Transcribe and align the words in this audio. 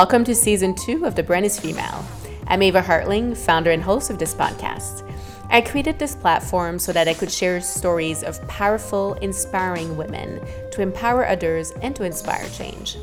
Welcome 0.00 0.24
to 0.24 0.34
season 0.34 0.74
two 0.74 1.04
of 1.04 1.14
The 1.14 1.22
Brand 1.22 1.44
is 1.44 1.60
Female. 1.60 2.02
I'm 2.46 2.62
Ava 2.62 2.80
Hartling, 2.80 3.36
founder 3.36 3.70
and 3.70 3.82
host 3.82 4.08
of 4.08 4.18
this 4.18 4.34
podcast. 4.34 5.06
I 5.50 5.60
created 5.60 5.98
this 5.98 6.16
platform 6.16 6.78
so 6.78 6.90
that 6.94 7.06
I 7.06 7.12
could 7.12 7.30
share 7.30 7.60
stories 7.60 8.22
of 8.22 8.40
powerful, 8.48 9.12
inspiring 9.20 9.98
women 9.98 10.40
to 10.70 10.80
empower 10.80 11.28
others 11.28 11.72
and 11.82 11.94
to 11.96 12.04
inspire 12.04 12.48
change. 12.48 12.96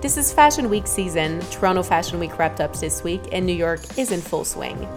This 0.00 0.16
is 0.16 0.32
Fashion 0.32 0.70
Week 0.70 0.86
season. 0.86 1.38
Toronto 1.50 1.82
Fashion 1.82 2.18
Week 2.18 2.38
wrapped 2.38 2.62
up 2.62 2.74
this 2.76 3.04
week, 3.04 3.20
and 3.30 3.44
New 3.44 3.52
York 3.52 3.98
is 3.98 4.10
in 4.10 4.22
full 4.22 4.46
swing. 4.46 4.88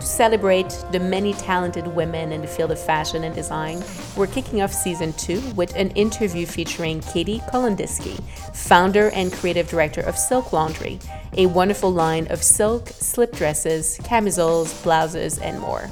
To 0.00 0.06
celebrate 0.06 0.70
the 0.92 0.98
many 0.98 1.34
talented 1.34 1.86
women 1.86 2.32
in 2.32 2.40
the 2.40 2.46
field 2.46 2.70
of 2.70 2.82
fashion 2.82 3.22
and 3.22 3.34
design, 3.34 3.84
we're 4.16 4.28
kicking 4.28 4.62
off 4.62 4.72
season 4.72 5.12
two 5.12 5.42
with 5.50 5.76
an 5.76 5.90
interview 5.90 6.46
featuring 6.46 7.02
Katie 7.02 7.40
Kolondiski, 7.52 8.18
founder 8.56 9.10
and 9.10 9.30
creative 9.30 9.68
director 9.68 10.00
of 10.00 10.16
Silk 10.16 10.54
Laundry, 10.54 10.98
a 11.36 11.44
wonderful 11.44 11.92
line 11.92 12.26
of 12.28 12.42
silk, 12.42 12.88
slip 12.88 13.32
dresses, 13.32 14.00
camisoles, 14.02 14.72
blouses, 14.82 15.38
and 15.38 15.60
more. 15.60 15.90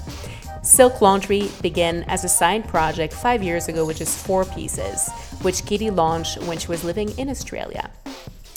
Silk 0.63 1.03
Laundry 1.03 1.51
began 1.61 2.03
as 2.05 2.25
a 2.25 2.31
side 2.31 2.67
project 2.67 3.13
five 3.13 3.43
years 3.43 3.69
ago 3.69 3.85
with 3.85 3.99
just 3.99 4.27
four 4.27 4.47
pieces, 4.47 5.11
which 5.43 5.67
Katie 5.67 5.91
launched 5.91 6.41
when 6.45 6.57
she 6.59 6.69
was 6.69 6.83
living 6.83 7.11
in 7.19 7.29
Australia. 7.29 7.91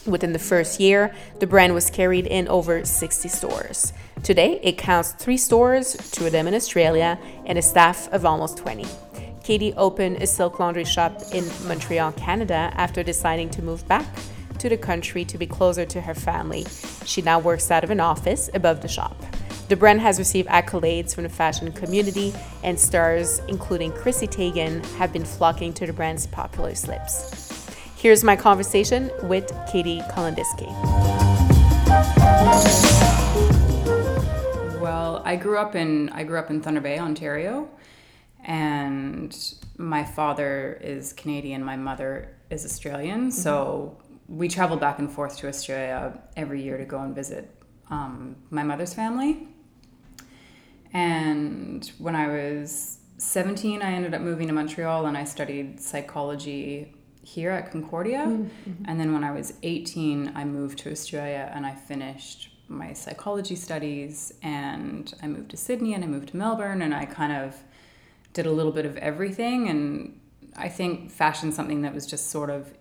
Within 0.05 0.31
the 0.31 0.39
first 0.39 0.79
year, 0.79 1.13
the 1.39 1.45
brand 1.45 1.73
was 1.73 1.89
carried 1.89 2.25
in 2.25 2.47
over 2.47 2.85
60 2.85 3.27
stores. 3.27 3.93
Today, 4.23 4.59
it 4.61 4.77
counts 4.77 5.13
three 5.13 5.37
stores, 5.37 5.97
two 6.11 6.27
of 6.27 6.31
them 6.31 6.47
in 6.47 6.53
Australia, 6.53 7.17
and 7.47 7.57
a 7.57 7.61
staff 7.61 8.07
of 8.13 8.23
almost 8.23 8.57
20. 8.57 8.85
Katie 9.43 9.73
opened 9.73 10.17
a 10.17 10.27
silk 10.27 10.59
laundry 10.59 10.85
shop 10.85 11.19
in 11.33 11.43
Montreal, 11.67 12.11
Canada, 12.11 12.71
after 12.75 13.01
deciding 13.01 13.49
to 13.49 13.63
move 13.63 13.87
back 13.87 14.05
to 14.59 14.69
the 14.69 14.77
country 14.77 15.25
to 15.25 15.39
be 15.39 15.47
closer 15.47 15.85
to 15.87 16.01
her 16.01 16.13
family. 16.13 16.67
She 17.03 17.23
now 17.23 17.39
works 17.39 17.71
out 17.71 17.83
of 17.83 17.89
an 17.89 17.99
office 17.99 18.47
above 18.53 18.83
the 18.83 18.87
shop. 18.87 19.15
The 19.69 19.75
brand 19.75 20.01
has 20.01 20.19
received 20.19 20.49
accolades 20.49 21.15
from 21.15 21.23
the 21.23 21.29
fashion 21.29 21.71
community, 21.71 22.31
and 22.63 22.79
stars, 22.79 23.41
including 23.47 23.91
Chrissy 23.91 24.27
Teigen, 24.27 24.85
have 24.97 25.11
been 25.11 25.25
flocking 25.25 25.73
to 25.73 25.87
the 25.87 25.93
brand's 25.93 26.27
popular 26.27 26.75
slips. 26.75 27.65
Here's 27.97 28.23
my 28.23 28.35
conversation 28.35 29.09
with 29.23 29.51
Katie 29.71 30.01
Kolondiski. 30.11 30.69
I 35.31 35.37
grew 35.37 35.57
up 35.57 35.75
in 35.75 36.09
I 36.09 36.23
grew 36.25 36.37
up 36.37 36.49
in 36.49 36.59
Thunder 36.61 36.81
Bay, 36.81 36.99
Ontario, 36.99 37.69
and 38.43 39.33
my 39.77 40.03
father 40.03 40.77
is 40.81 41.13
Canadian, 41.13 41.63
my 41.63 41.77
mother 41.77 42.35
is 42.49 42.65
Australian. 42.65 43.21
Mm-hmm. 43.21 43.43
So 43.45 43.97
we 44.27 44.49
traveled 44.49 44.81
back 44.81 44.99
and 44.99 45.09
forth 45.09 45.37
to 45.37 45.47
Australia 45.47 46.19
every 46.35 46.61
year 46.61 46.77
to 46.77 46.83
go 46.83 46.99
and 46.99 47.15
visit 47.15 47.49
um, 47.89 48.35
my 48.49 48.63
mother's 48.63 48.93
family. 48.93 49.47
And 50.91 51.89
when 51.97 52.17
I 52.17 52.27
was 52.27 52.97
17, 53.17 53.81
I 53.81 53.93
ended 53.93 54.13
up 54.13 54.21
moving 54.21 54.47
to 54.47 54.53
Montreal 54.53 55.05
and 55.05 55.15
I 55.15 55.23
studied 55.23 55.79
psychology 55.79 56.93
here 57.23 57.51
at 57.51 57.71
Concordia. 57.71 58.25
Mm-hmm. 58.25 58.83
And 58.85 58.99
then 58.99 59.13
when 59.13 59.23
I 59.23 59.31
was 59.31 59.53
18, 59.63 60.33
I 60.35 60.43
moved 60.43 60.79
to 60.79 60.91
Australia 60.91 61.49
and 61.55 61.65
I 61.65 61.73
finished 61.73 62.50
my 62.71 62.93
psychology 62.93 63.55
studies 63.55 64.33
and 64.41 65.13
I 65.21 65.27
moved 65.27 65.51
to 65.51 65.57
Sydney 65.57 65.93
and 65.93 66.03
I 66.03 66.07
moved 66.07 66.29
to 66.29 66.37
Melbourne 66.37 66.81
and 66.81 66.93
I 66.93 67.05
kind 67.05 67.33
of 67.33 67.55
did 68.33 68.45
a 68.45 68.51
little 68.51 68.71
bit 68.71 68.85
of 68.85 68.97
everything. 68.97 69.69
And 69.69 70.19
I 70.55 70.69
think 70.69 71.11
fashion 71.11 71.51
something 71.51 71.81
that 71.81 71.93
was 71.93 72.07
just 72.07 72.29
sort 72.29 72.49
of 72.49 72.73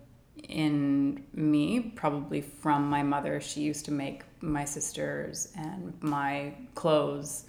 in 0.47 1.23
me 1.33 1.79
probably 1.95 2.41
from 2.41 2.89
my 2.89 3.03
mother. 3.03 3.41
She 3.41 3.61
used 3.61 3.85
to 3.85 3.91
make 3.91 4.23
my 4.39 4.65
sisters 4.65 5.51
and 5.55 5.93
my 6.01 6.53
clothes 6.73 7.45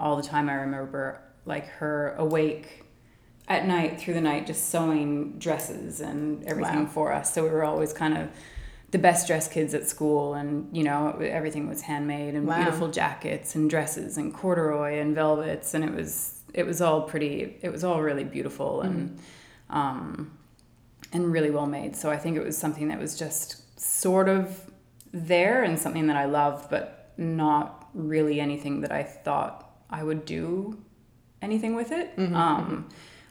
all 0.00 0.16
the 0.16 0.22
time. 0.22 0.48
I 0.48 0.54
remember 0.54 1.20
like 1.44 1.66
her 1.66 2.14
awake 2.16 2.84
at 3.48 3.66
night 3.66 4.00
through 4.00 4.14
the 4.14 4.20
night 4.20 4.46
just 4.46 4.70
sewing 4.70 5.38
dresses 5.38 6.00
and 6.00 6.44
everything 6.44 6.84
wow. 6.84 6.90
for 6.90 7.12
us. 7.12 7.34
So 7.34 7.42
we 7.42 7.50
were 7.50 7.64
always 7.64 7.92
kind 7.92 8.16
of 8.16 8.30
the 8.92 8.98
best 8.98 9.26
dressed 9.26 9.50
kids 9.50 9.72
at 9.74 9.88
school 9.88 10.34
and 10.34 10.74
you 10.76 10.84
know 10.84 11.18
everything 11.20 11.66
was 11.66 11.80
handmade 11.80 12.34
and 12.34 12.46
wow. 12.46 12.56
beautiful 12.56 12.88
jackets 12.88 13.54
and 13.54 13.68
dresses 13.68 14.18
and 14.18 14.32
corduroy 14.32 14.98
and 14.98 15.14
velvets 15.14 15.74
and 15.74 15.82
it 15.82 15.92
was 15.92 16.42
it 16.54 16.64
was 16.64 16.80
all 16.80 17.02
pretty 17.02 17.58
it 17.62 17.72
was 17.72 17.82
all 17.82 18.02
really 18.02 18.22
beautiful 18.22 18.82
mm-hmm. 18.84 18.92
and 18.92 19.18
um, 19.70 20.38
and 21.12 21.32
really 21.32 21.50
well 21.50 21.66
made 21.66 21.96
so 21.96 22.10
i 22.10 22.18
think 22.18 22.36
it 22.36 22.44
was 22.44 22.56
something 22.56 22.88
that 22.88 23.00
was 23.00 23.18
just 23.18 23.80
sort 23.80 24.28
of 24.28 24.70
there 25.12 25.64
and 25.64 25.78
something 25.78 26.06
that 26.06 26.16
i 26.16 26.26
loved 26.26 26.68
but 26.70 27.12
not 27.16 27.88
really 27.94 28.40
anything 28.40 28.82
that 28.82 28.92
i 28.92 29.02
thought 29.02 29.70
i 29.88 30.02
would 30.02 30.26
do 30.26 30.78
anything 31.40 31.74
with 31.74 31.92
it 31.92 32.14
mm-hmm. 32.16 32.34
um, 32.34 32.64
mm-hmm. 32.64 32.88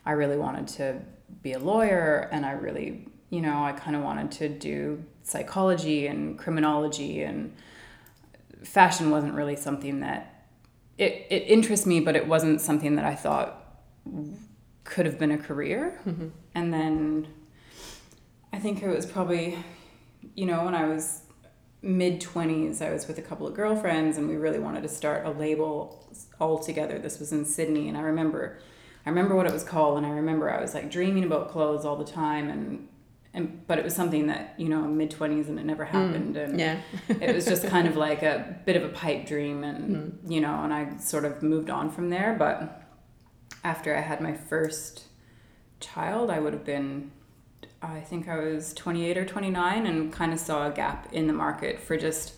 i 0.07 0.11
really 0.11 0.37
wanted 0.37 0.67
to 0.67 0.99
be 1.43 1.53
a 1.53 1.59
lawyer 1.59 2.29
and 2.31 2.47
i 2.47 2.51
really 2.51 3.07
you 3.31 3.41
know 3.41 3.63
i 3.63 3.71
kind 3.71 3.95
of 3.95 4.03
wanted 4.03 4.29
to 4.29 4.47
do 4.47 5.03
psychology 5.23 6.05
and 6.05 6.37
criminology 6.37 7.23
and 7.23 7.55
fashion 8.63 9.09
wasn't 9.09 9.33
really 9.33 9.55
something 9.55 10.01
that 10.01 10.45
it, 10.99 11.25
it 11.31 11.43
interests 11.47 11.87
me 11.87 11.99
but 11.99 12.15
it 12.15 12.27
wasn't 12.27 12.61
something 12.61 12.95
that 12.95 13.05
i 13.05 13.15
thought 13.15 13.79
could 14.83 15.07
have 15.07 15.17
been 15.17 15.31
a 15.31 15.37
career 15.37 15.99
mm-hmm. 16.05 16.27
and 16.53 16.71
then 16.71 17.27
i 18.53 18.59
think 18.59 18.83
it 18.83 18.87
was 18.87 19.07
probably 19.07 19.57
you 20.35 20.45
know 20.45 20.63
when 20.65 20.75
i 20.75 20.85
was 20.85 21.21
mid 21.81 22.21
20s 22.21 22.81
i 22.81 22.91
was 22.91 23.07
with 23.07 23.17
a 23.17 23.21
couple 23.21 23.47
of 23.47 23.55
girlfriends 23.55 24.17
and 24.17 24.27
we 24.27 24.35
really 24.35 24.59
wanted 24.59 24.83
to 24.83 24.89
start 24.89 25.25
a 25.25 25.31
label 25.31 26.05
all 26.39 26.59
together 26.59 26.99
this 26.99 27.17
was 27.17 27.31
in 27.31 27.45
sydney 27.45 27.87
and 27.87 27.97
i 27.97 28.01
remember 28.01 28.59
i 29.05 29.09
remember 29.09 29.35
what 29.35 29.47
it 29.47 29.53
was 29.53 29.63
called 29.63 29.97
and 29.97 30.05
i 30.05 30.09
remember 30.09 30.51
i 30.51 30.61
was 30.61 30.75
like 30.75 30.91
dreaming 30.91 31.23
about 31.23 31.49
clothes 31.49 31.85
all 31.85 31.95
the 31.95 32.05
time 32.05 32.49
and 32.49 32.87
and 33.33 33.65
but 33.67 33.77
it 33.77 33.83
was 33.83 33.95
something 33.95 34.27
that 34.27 34.53
you 34.57 34.67
know 34.67 34.81
mid 34.81 35.11
20s 35.11 35.47
and 35.47 35.59
it 35.59 35.65
never 35.65 35.85
mm, 35.85 35.89
happened 35.89 36.35
mm, 36.35 36.43
and 36.43 36.59
yeah 36.59 36.81
it 37.07 37.33
was 37.33 37.45
just 37.45 37.65
kind 37.67 37.87
of 37.87 37.95
like 38.07 38.23
a 38.23 38.57
bit 38.65 38.75
of 38.75 38.83
a 38.83 38.89
pipe 38.89 39.25
dream 39.25 39.63
and 39.63 39.95
mm. 39.95 40.31
you 40.31 40.41
know 40.41 40.63
and 40.63 40.73
i 40.73 40.97
sort 40.97 41.25
of 41.25 41.41
moved 41.41 41.69
on 41.69 41.89
from 41.89 42.09
there 42.09 42.35
but 42.37 42.83
after 43.63 43.95
i 43.95 44.01
had 44.01 44.21
my 44.21 44.33
first 44.33 45.05
child 45.79 46.29
i 46.29 46.39
would 46.39 46.53
have 46.53 46.65
been 46.65 47.11
i 47.81 47.99
think 47.99 48.27
i 48.27 48.37
was 48.37 48.73
28 48.73 49.17
or 49.17 49.25
29 49.25 49.85
and 49.85 50.11
kind 50.11 50.33
of 50.33 50.39
saw 50.39 50.67
a 50.67 50.71
gap 50.71 51.11
in 51.13 51.27
the 51.27 51.33
market 51.33 51.79
for 51.79 51.97
just 51.97 52.33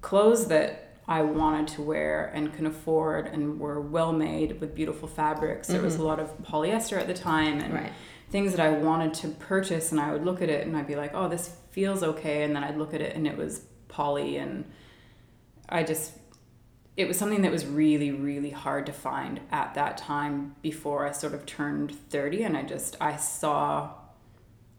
clothes 0.00 0.48
that 0.48 0.80
I 1.06 1.20
wanted 1.20 1.68
to 1.74 1.82
wear 1.82 2.32
and 2.34 2.50
can 2.54 2.64
afford 2.64 3.26
and 3.26 3.60
were 3.60 3.78
well 3.78 4.10
made 4.10 4.58
with 4.58 4.74
beautiful 4.74 5.06
fabrics. 5.06 5.68
There 5.68 5.76
mm-hmm. 5.76 5.84
was 5.84 5.96
a 5.96 6.02
lot 6.02 6.18
of 6.18 6.30
polyester 6.38 6.98
at 6.98 7.06
the 7.06 7.12
time 7.12 7.60
and 7.60 7.74
right 7.74 7.92
things 8.34 8.50
that 8.50 8.58
I 8.58 8.70
wanted 8.70 9.14
to 9.14 9.28
purchase 9.28 9.92
and 9.92 10.00
I 10.00 10.12
would 10.12 10.24
look 10.24 10.42
at 10.42 10.48
it 10.48 10.66
and 10.66 10.76
I'd 10.76 10.88
be 10.88 10.96
like, 10.96 11.12
oh, 11.14 11.28
this 11.28 11.54
feels 11.70 12.02
okay. 12.02 12.42
And 12.42 12.56
then 12.56 12.64
I'd 12.64 12.76
look 12.76 12.92
at 12.92 13.00
it 13.00 13.14
and 13.14 13.28
it 13.28 13.36
was 13.36 13.60
poly 13.86 14.38
and 14.38 14.64
I 15.68 15.84
just, 15.84 16.14
it 16.96 17.06
was 17.06 17.16
something 17.16 17.42
that 17.42 17.52
was 17.52 17.64
really, 17.64 18.10
really 18.10 18.50
hard 18.50 18.86
to 18.86 18.92
find 18.92 19.38
at 19.52 19.74
that 19.74 19.98
time 19.98 20.56
before 20.62 21.06
I 21.06 21.12
sort 21.12 21.32
of 21.32 21.46
turned 21.46 21.94
30. 22.10 22.42
And 22.42 22.56
I 22.56 22.64
just, 22.64 22.96
I 23.00 23.14
saw, 23.14 23.90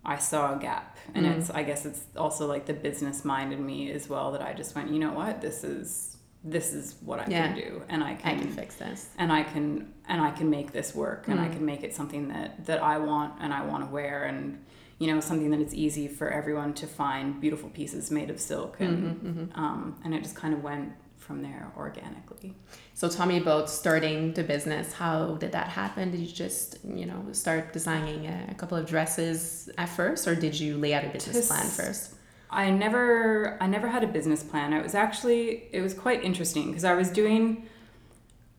I 0.03 0.17
saw 0.17 0.57
a 0.57 0.59
gap. 0.59 0.97
And 1.13 1.25
mm. 1.25 1.37
it's, 1.37 1.49
I 1.49 1.63
guess 1.63 1.85
it's 1.85 2.01
also 2.17 2.47
like 2.47 2.65
the 2.65 2.73
business 2.73 3.23
mind 3.23 3.53
in 3.53 3.65
me 3.65 3.89
as 3.89 4.09
well 4.09 4.33
that 4.33 4.41
I 4.41 4.51
just 4.51 4.75
went, 4.75 4.89
you 4.89 4.99
know 4.99 5.13
what, 5.13 5.39
this 5.39 5.63
is, 5.63 6.17
this 6.43 6.73
is 6.73 6.95
what 6.99 7.21
I 7.21 7.27
yeah. 7.29 7.53
can 7.53 7.55
do 7.55 7.83
and 7.87 8.03
I 8.03 8.15
can, 8.15 8.37
I 8.37 8.41
can 8.41 8.51
fix 8.51 8.75
this 8.75 9.11
and 9.17 9.31
I 9.31 9.43
can 9.43 9.93
and 10.07 10.21
I 10.21 10.31
can 10.31 10.49
make 10.49 10.71
this 10.71 10.93
work 10.93 11.27
and 11.27 11.39
mm. 11.39 11.43
I 11.43 11.49
can 11.49 11.65
make 11.65 11.83
it 11.83 11.93
something 11.93 12.27
that 12.29 12.65
that 12.65 12.81
I 12.81 12.97
want 12.97 13.33
and 13.39 13.53
I 13.53 13.65
want 13.65 13.85
to 13.85 13.91
wear 13.91 14.23
and 14.23 14.63
you 14.99 15.07
know 15.07 15.19
something 15.19 15.49
that 15.51 15.59
it's 15.59 15.73
easy 15.73 16.07
for 16.07 16.29
everyone 16.29 16.73
to 16.75 16.87
find 16.87 17.39
beautiful 17.41 17.69
pieces 17.69 18.11
made 18.11 18.29
of 18.29 18.39
silk 18.39 18.77
and 18.79 19.15
mm-hmm, 19.15 19.27
mm-hmm. 19.27 19.59
Um, 19.59 19.99
and 20.03 20.13
it 20.13 20.23
just 20.23 20.35
kind 20.35 20.53
of 20.53 20.63
went 20.63 20.93
from 21.25 21.41
there 21.41 21.71
organically. 21.75 22.53
So 22.93 23.09
tell 23.09 23.25
me 23.25 23.37
about 23.37 23.67
starting 23.67 24.33
the 24.33 24.43
business. 24.43 24.93
How 24.93 25.35
did 25.37 25.51
that 25.53 25.69
happen? 25.69 26.11
Did 26.11 26.19
you 26.19 26.31
just, 26.31 26.77
you 26.85 27.07
know, 27.07 27.25
start 27.31 27.73
designing 27.73 28.27
a, 28.27 28.53
couple 28.53 28.77
of 28.77 28.85
dresses 28.85 29.69
at 29.77 29.89
first 29.89 30.27
or 30.27 30.35
did 30.35 30.57
you 30.57 30.77
lay 30.77 30.93
out 30.93 31.03
a 31.03 31.09
business 31.09 31.47
plan 31.47 31.65
first? 31.65 32.13
I 32.49 32.69
never 32.69 33.57
I 33.59 33.67
never 33.67 33.87
had 33.87 34.03
a 34.03 34.07
business 34.07 34.43
plan. 34.43 34.71
It 34.71 34.83
was 34.83 34.95
actually 34.95 35.67
it 35.71 35.81
was 35.81 35.93
quite 35.93 36.23
interesting 36.23 36.67
because 36.67 36.85
I 36.85 36.93
was 36.93 37.09
doing 37.09 37.67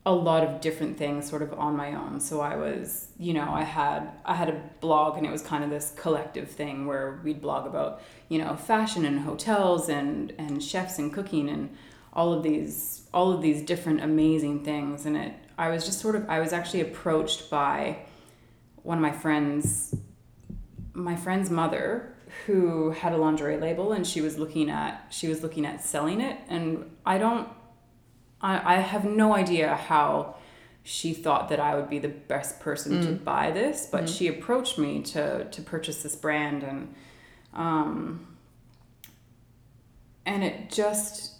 a 0.07 0.15
lot 0.15 0.41
of 0.41 0.61
different 0.61 0.97
things 0.97 1.29
sort 1.29 1.41
of 1.41 1.51
on 1.59 1.75
my 1.75 1.93
own. 1.93 2.21
So 2.21 2.39
I 2.39 2.55
was, 2.55 3.09
you 3.19 3.33
know, 3.33 3.51
I 3.51 3.63
had 3.63 4.09
I 4.23 4.35
had 4.35 4.47
a 4.47 4.57
blog 4.79 5.17
and 5.17 5.27
it 5.27 5.29
was 5.29 5.41
kind 5.41 5.65
of 5.65 5.69
this 5.69 5.93
collective 5.97 6.49
thing 6.49 6.85
where 6.87 7.19
we'd 7.25 7.41
blog 7.41 7.67
about, 7.67 8.01
you 8.29 8.39
know, 8.39 8.55
fashion 8.55 9.03
and 9.03 9.19
hotels 9.19 9.89
and 9.89 10.33
and 10.37 10.63
chefs 10.63 10.97
and 10.97 11.11
cooking 11.11 11.49
and 11.49 11.75
all 12.13 12.31
of 12.31 12.41
these 12.41 13.09
all 13.13 13.33
of 13.33 13.41
these 13.41 13.61
different 13.61 14.01
amazing 14.01 14.63
things 14.63 15.05
and 15.05 15.17
it 15.17 15.33
I 15.57 15.67
was 15.67 15.85
just 15.85 15.99
sort 15.99 16.15
of 16.15 16.29
I 16.29 16.39
was 16.39 16.53
actually 16.53 16.81
approached 16.81 17.49
by 17.49 17.99
one 18.83 18.97
of 18.97 19.01
my 19.01 19.11
friends 19.11 19.93
my 20.93 21.17
friend's 21.17 21.49
mother 21.49 22.15
who 22.45 22.91
had 22.91 23.11
a 23.11 23.17
lingerie 23.17 23.57
label 23.57 23.91
and 23.91 24.07
she 24.07 24.21
was 24.21 24.37
looking 24.37 24.69
at 24.69 25.05
she 25.09 25.27
was 25.27 25.43
looking 25.43 25.65
at 25.65 25.83
selling 25.83 26.21
it 26.21 26.39
and 26.47 26.89
I 27.05 27.17
don't 27.17 27.49
I, 28.47 28.75
I 28.75 28.77
have 28.77 29.03
no 29.03 29.35
idea 29.35 29.75
how 29.75 30.35
she 30.83 31.13
thought 31.13 31.49
that 31.49 31.59
I 31.59 31.75
would 31.75 31.89
be 31.89 31.99
the 31.99 32.07
best 32.07 32.61
person 32.61 33.01
to 33.01 33.09
mm. 33.09 33.23
buy 33.23 33.51
this, 33.51 33.89
but 33.91 34.05
mm. 34.05 34.17
she 34.17 34.29
approached 34.29 34.77
me 34.77 35.01
to 35.01 35.45
to 35.51 35.61
purchase 35.61 36.01
this 36.01 36.15
brand 36.15 36.63
and 36.63 36.95
um 37.53 38.37
and 40.25 40.45
it 40.45 40.71
just 40.71 41.33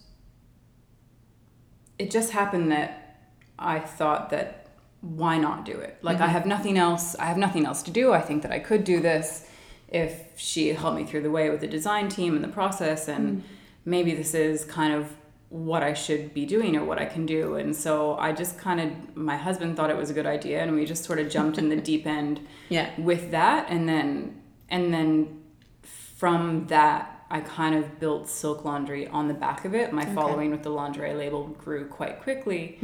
it 1.97 2.11
just 2.11 2.31
happened 2.31 2.71
that 2.73 3.21
I 3.57 3.79
thought 3.79 4.29
that 4.31 4.67
why 4.99 5.37
not 5.37 5.63
do 5.63 5.71
it? 5.71 5.97
Like 6.01 6.17
I 6.17 6.23
mm-hmm. 6.23 6.33
have 6.33 6.45
nothing 6.45 6.77
else. 6.77 7.15
I 7.15 7.25
have 7.25 7.37
nothing 7.37 7.65
else 7.65 7.81
to 7.83 7.91
do. 7.91 8.11
I 8.11 8.21
think 8.21 8.43
that 8.43 8.51
I 8.51 8.59
could 8.59 8.83
do 8.83 8.99
this 8.99 9.49
if 9.87 10.33
she 10.35 10.69
helped 10.69 10.97
me 10.97 11.05
through 11.05 11.21
the 11.21 11.31
way 11.31 11.49
with 11.49 11.61
the 11.61 11.67
design 11.67 12.09
team 12.09 12.35
and 12.35 12.43
the 12.43 12.49
process, 12.49 13.07
and 13.07 13.37
mm. 13.37 13.41
maybe 13.85 14.13
this 14.13 14.33
is 14.33 14.65
kind 14.65 14.93
of 14.93 15.13
what 15.49 15.81
I 15.81 15.93
should 15.93 16.33
be 16.33 16.45
doing 16.45 16.75
or 16.75 16.83
what 16.83 16.99
I 16.99 17.05
can 17.05 17.25
do. 17.25 17.55
And 17.55 17.73
so 17.75 18.17
I 18.17 18.33
just 18.33 18.57
kind 18.57 18.79
of, 18.81 19.15
my 19.15 19.37
husband 19.37 19.77
thought 19.77 19.89
it 19.89 19.95
was 19.97 20.09
a 20.09 20.13
good 20.13 20.25
idea, 20.25 20.61
and 20.61 20.75
we 20.75 20.85
just 20.85 21.05
sort 21.05 21.19
of 21.19 21.29
jumped 21.29 21.57
in 21.57 21.69
the 21.69 21.77
deep 21.77 22.05
end 22.05 22.41
Yeah. 22.69 22.89
with 22.99 23.31
that, 23.31 23.69
and 23.69 23.87
then 23.87 24.41
and 24.69 24.93
then 24.93 25.41
from 25.83 26.67
that. 26.67 27.13
I 27.29 27.41
kind 27.41 27.75
of 27.75 27.99
built 27.99 28.29
Silk 28.29 28.63
Laundry 28.63 29.05
on 29.09 29.27
the 29.27 29.33
back 29.33 29.65
of 29.65 29.75
it. 29.75 29.91
My 29.91 30.03
Okay. 30.03 30.13
following 30.15 30.49
with 30.49 30.63
the 30.63 30.69
lingerie 30.69 31.13
label 31.13 31.47
grew 31.47 31.85
quite 31.85 32.21
quickly, 32.21 32.79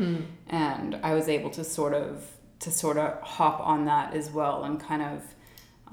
and 0.50 0.96
I 1.02 1.14
was 1.14 1.30
able 1.30 1.50
to 1.52 1.64
sort 1.64 1.94
of 1.94 2.30
to 2.60 2.70
sort 2.70 2.98
of 2.98 3.22
hop 3.22 3.62
on 3.62 3.86
that 3.86 4.14
as 4.14 4.30
well 4.32 4.66
and 4.66 4.78
kind 4.82 5.02
of 5.02 5.24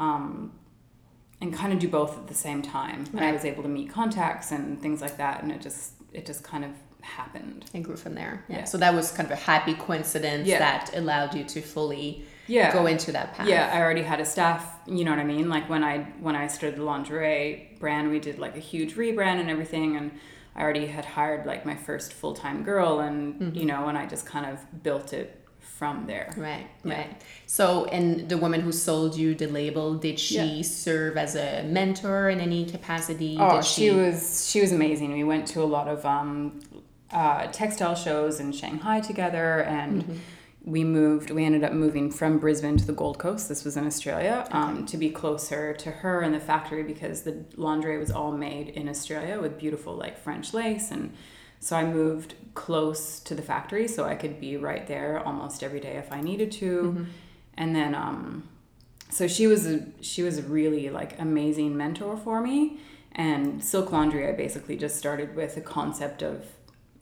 um, 0.01 0.51
and 1.41 1.55
kind 1.55 1.73
of 1.73 1.79
do 1.79 1.87
both 1.89 2.19
at 2.19 2.27
the 2.27 2.35
same 2.35 2.61
time. 2.61 3.07
And 3.13 3.21
I 3.25 3.31
was 3.31 3.45
able 3.45 3.63
to 3.63 3.69
meet 3.69 3.89
contacts 3.89 4.51
and 4.51 4.83
things 4.83 5.01
like 5.01 5.17
that, 5.19 5.45
and 5.45 5.53
it 5.53 5.61
just 5.61 5.93
it 6.13 6.27
just 6.27 6.43
kind 6.43 6.65
of 6.65 6.71
happened. 7.03 7.65
It 7.73 7.83
grew 7.83 7.97
from 7.97 8.15
there. 8.15 8.45
Yeah. 8.49 8.59
Yeah. 8.59 8.65
So 8.65 8.79
that 8.79 8.95
was 8.95 9.11
kind 9.13 9.27
of 9.27 9.33
a 9.33 9.41
happy 9.41 9.75
coincidence 9.75 10.47
Yeah. 10.47 10.59
that 10.59 10.97
allowed 10.97 11.35
you 11.35 11.45
to 11.45 11.61
fully 11.61 12.25
Yeah. 12.47 12.73
go 12.73 12.87
into 12.87 13.13
that 13.13 13.35
path. 13.35 13.49
Yeah, 13.49 13.71
I 13.73 13.81
already 13.81 14.03
had 14.03 14.21
a 14.21 14.25
staff. 14.25 14.67
You 14.87 15.05
know 15.05 15.13
what 15.13 15.21
I 15.21 15.25
mean? 15.25 15.49
Like 15.49 15.69
when 15.69 15.85
I 15.85 15.99
when 16.21 16.37
I 16.37 16.47
started 16.49 16.79
the 16.79 16.85
lingerie 16.85 17.77
brand, 17.79 18.11
we 18.11 18.19
did 18.19 18.39
like 18.39 18.57
a 18.57 18.61
huge 18.61 18.95
rebrand 18.95 19.41
and 19.41 19.49
everything, 19.51 19.97
and 19.97 20.11
I 20.57 20.63
already 20.63 20.87
had 20.87 21.05
hired 21.05 21.47
like 21.47 21.65
my 21.65 21.77
first 21.77 22.13
full 22.13 22.35
time 22.35 22.63
girl, 22.65 23.01
and 23.01 23.41
mm-hmm. 23.41 23.59
you 23.59 23.65
know, 23.67 23.89
and 23.89 23.97
I 23.97 24.07
just 24.07 24.27
kind 24.27 24.47
of 24.47 24.83
built 24.83 25.13
it 25.13 25.40
from 25.81 26.07
there. 26.07 26.29
Right, 26.37 26.67
Yeah. 26.85 26.95
right. 26.99 27.23
So, 27.47 27.87
and 27.87 28.29
the 28.29 28.37
woman 28.37 28.61
who 28.61 28.71
sold 28.71 29.17
you 29.17 29.35
the 29.35 29.47
label, 29.47 29.95
did 29.95 30.21
she 30.21 30.35
Yeah. 30.59 30.63
serve 30.63 31.17
as 31.17 31.35
a 31.35 31.63
mentor 31.79 32.29
in 32.29 32.39
any 32.39 32.67
capacity? 32.67 33.33
Oh, 33.41 33.57
did 33.57 33.65
she, 33.65 33.91
was 33.91 34.47
she 34.51 34.61
was 34.61 34.73
amazing. 34.73 35.09
We 35.15 35.25
went 35.25 35.47
to 35.55 35.63
a 35.63 35.71
lot 35.77 35.89
of 35.89 36.05
um, 36.05 36.61
uh, 37.11 37.47
textile 37.61 37.95
shows 37.95 38.41
in 38.41 38.53
Shanghai 38.53 39.01
together, 39.01 39.63
and 39.63 40.21
we 40.63 40.85
moved. 40.85 41.31
We 41.31 41.47
ended 41.47 41.65
up 41.65 41.73
moving 41.73 42.11
from 42.11 42.39
Brisbane 42.39 42.77
to 42.77 42.87
the 42.87 42.93
Gold 43.03 43.19
Coast. 43.19 43.49
This 43.49 43.65
was 43.65 43.75
in 43.79 43.87
Australia 43.87 44.47
um, 44.53 44.85
to 44.85 44.99
be 44.99 45.09
closer 45.23 45.73
to 45.85 45.91
her 46.03 46.21
and 46.21 46.35
the 46.35 46.41
factory 46.53 46.83
because 46.83 47.23
the 47.23 47.35
lingerie 47.57 47.97
was 48.05 48.11
all 48.11 48.33
made 48.33 48.69
in 48.69 48.87
Australia 48.87 49.41
with 49.41 49.59
beautiful 49.59 49.95
like 49.95 50.19
French 50.19 50.53
lace, 50.53 50.91
and 50.91 51.15
so 51.61 51.77
I 51.77 51.85
moved 51.85 52.35
close 52.55 53.21
to 53.21 53.35
the 53.35 53.43
factory 53.43 53.87
so 53.87 54.05
I 54.05 54.17
could 54.17 54.41
be 54.41 54.57
right 54.57 54.87
there 54.87 55.23
almost 55.25 55.63
every 55.63 55.81
day 55.81 55.97
if 55.97 56.11
I 56.13 56.21
needed 56.21 56.51
to, 56.53 56.83
mm-hmm. 56.83 57.05
and 57.55 57.77
then. 57.77 57.95
Um, 57.95 58.49
so 59.11 59.27
she 59.27 59.47
was 59.47 59.67
a 59.67 59.85
she 60.01 60.23
was 60.23 60.39
a 60.39 60.43
really 60.43 60.89
like 60.89 61.19
amazing 61.19 61.77
mentor 61.77 62.17
for 62.17 62.41
me. 62.41 62.79
And 63.13 63.63
silk 63.63 63.91
laundry 63.91 64.29
i 64.29 64.33
basically 64.33 64.77
just 64.77 64.97
started 64.97 65.35
with 65.35 65.57
a 65.57 65.61
concept 65.61 66.23
of 66.23 66.47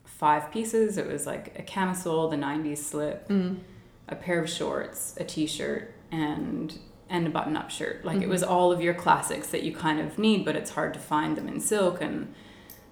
five 0.05 0.51
pieces. 0.51 0.97
It 0.97 1.07
was 1.07 1.27
like 1.27 1.59
a 1.59 1.63
camisole 1.63 2.29
the 2.29 2.37
90s 2.37 2.79
slip 2.79 3.29
mm-hmm. 3.29 3.61
a 4.09 4.17
pair 4.17 4.43
of 4.43 4.49
shorts 4.51 5.15
a 5.19 5.25
t-shirt 5.25 5.95
and 6.11 6.79
and 7.11 7.27
a 7.27 7.31
button-up 7.31 7.71
shirt. 7.71 8.05
Like 8.05 8.17
it 8.17 8.21
mm-hmm. 8.23 8.31
was 8.31 8.43
all 8.43 8.73
of 8.73 8.81
your 8.81 8.95
classics 8.95 9.49
that 9.49 9.63
you 9.63 9.75
kind 9.75 10.01
of 10.01 10.19
need 10.19 10.45
but 10.45 10.57
it's 10.57 10.71
hard 10.71 10.95
to 10.95 11.01
find 11.01 11.37
them 11.37 11.47
in 11.47 11.61
silk. 11.61 12.01
And 12.01 12.35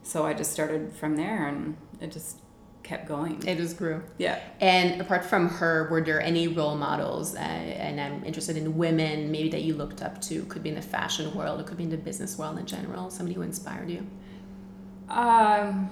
so 0.07 0.25
i 0.25 0.33
just 0.33 0.53
started 0.53 0.93
from 1.01 1.17
there 1.17 1.47
and 1.49 1.77
it 2.01 2.13
just 2.13 2.41
kept 2.83 3.09
going 3.09 3.35
It 3.45 3.57
just 3.57 3.77
grew. 3.77 4.01
yeah 4.17 4.39
And 4.61 5.01
apart 5.01 5.25
from 5.25 5.49
her, 5.59 5.89
were 5.91 6.01
there 6.09 6.21
any 6.21 6.47
role 6.47 6.77
models? 6.77 7.35
Uh, 7.35 7.39
and 7.87 8.01
I'm 8.01 8.23
interested 8.25 8.57
in 8.57 8.77
women, 8.77 9.33
maybe 9.33 9.49
that 9.49 9.63
you 9.63 9.75
looked 9.75 10.03
up 10.03 10.21
to. 10.29 10.45
Could 10.45 10.63
be 10.63 10.69
in 10.69 10.77
the 10.77 10.89
fashion 10.99 11.35
world, 11.35 11.59
it 11.61 11.67
could 11.67 11.79
be 11.79 11.83
in 11.83 11.91
the 11.91 11.97
business 12.11 12.39
world 12.39 12.57
in 12.61 12.67
general. 12.77 13.11
Somebody 13.11 13.35
who 13.35 13.43
inspired 13.43 13.91
you. 13.91 14.07
Um, 15.09 15.91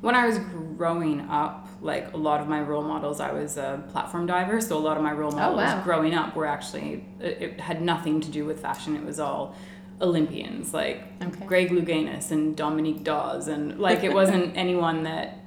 when 0.00 0.14
I 0.14 0.26
was 0.28 0.38
growing 0.76 1.22
up, 1.28 1.66
like 1.80 2.12
a 2.12 2.16
lot 2.16 2.40
of 2.40 2.46
my 2.46 2.60
role 2.60 2.84
models, 2.84 3.18
I 3.20 3.32
was 3.32 3.56
a 3.56 3.82
platform 3.90 4.26
diver, 4.26 4.60
so 4.60 4.76
a 4.76 4.84
lot 4.88 4.96
of 4.96 5.02
my 5.02 5.12
role 5.12 5.32
models 5.32 5.58
wow. 5.58 5.82
growing 5.82 6.14
up 6.14 6.36
were 6.36 6.46
actually 6.46 7.04
it, 7.20 7.42
it 7.42 7.60
had 7.60 7.82
nothing 7.82 8.20
to 8.20 8.30
do 8.30 8.44
with 8.44 8.60
fashion. 8.60 8.94
It 8.94 9.04
was 9.04 9.18
all 9.18 9.56
Olympians, 10.00 10.72
like 10.72 11.02
Okay. 11.22 11.46
Greg 11.46 11.70
Louganis 11.70 12.30
and 12.30 12.56
Dominique 12.56 13.02
Dawes, 13.04 13.48
and 13.48 13.78
like 13.78 14.04
it 14.04 14.12
wasn't 14.12 14.56
anyone 14.64 15.02
that 15.04 15.38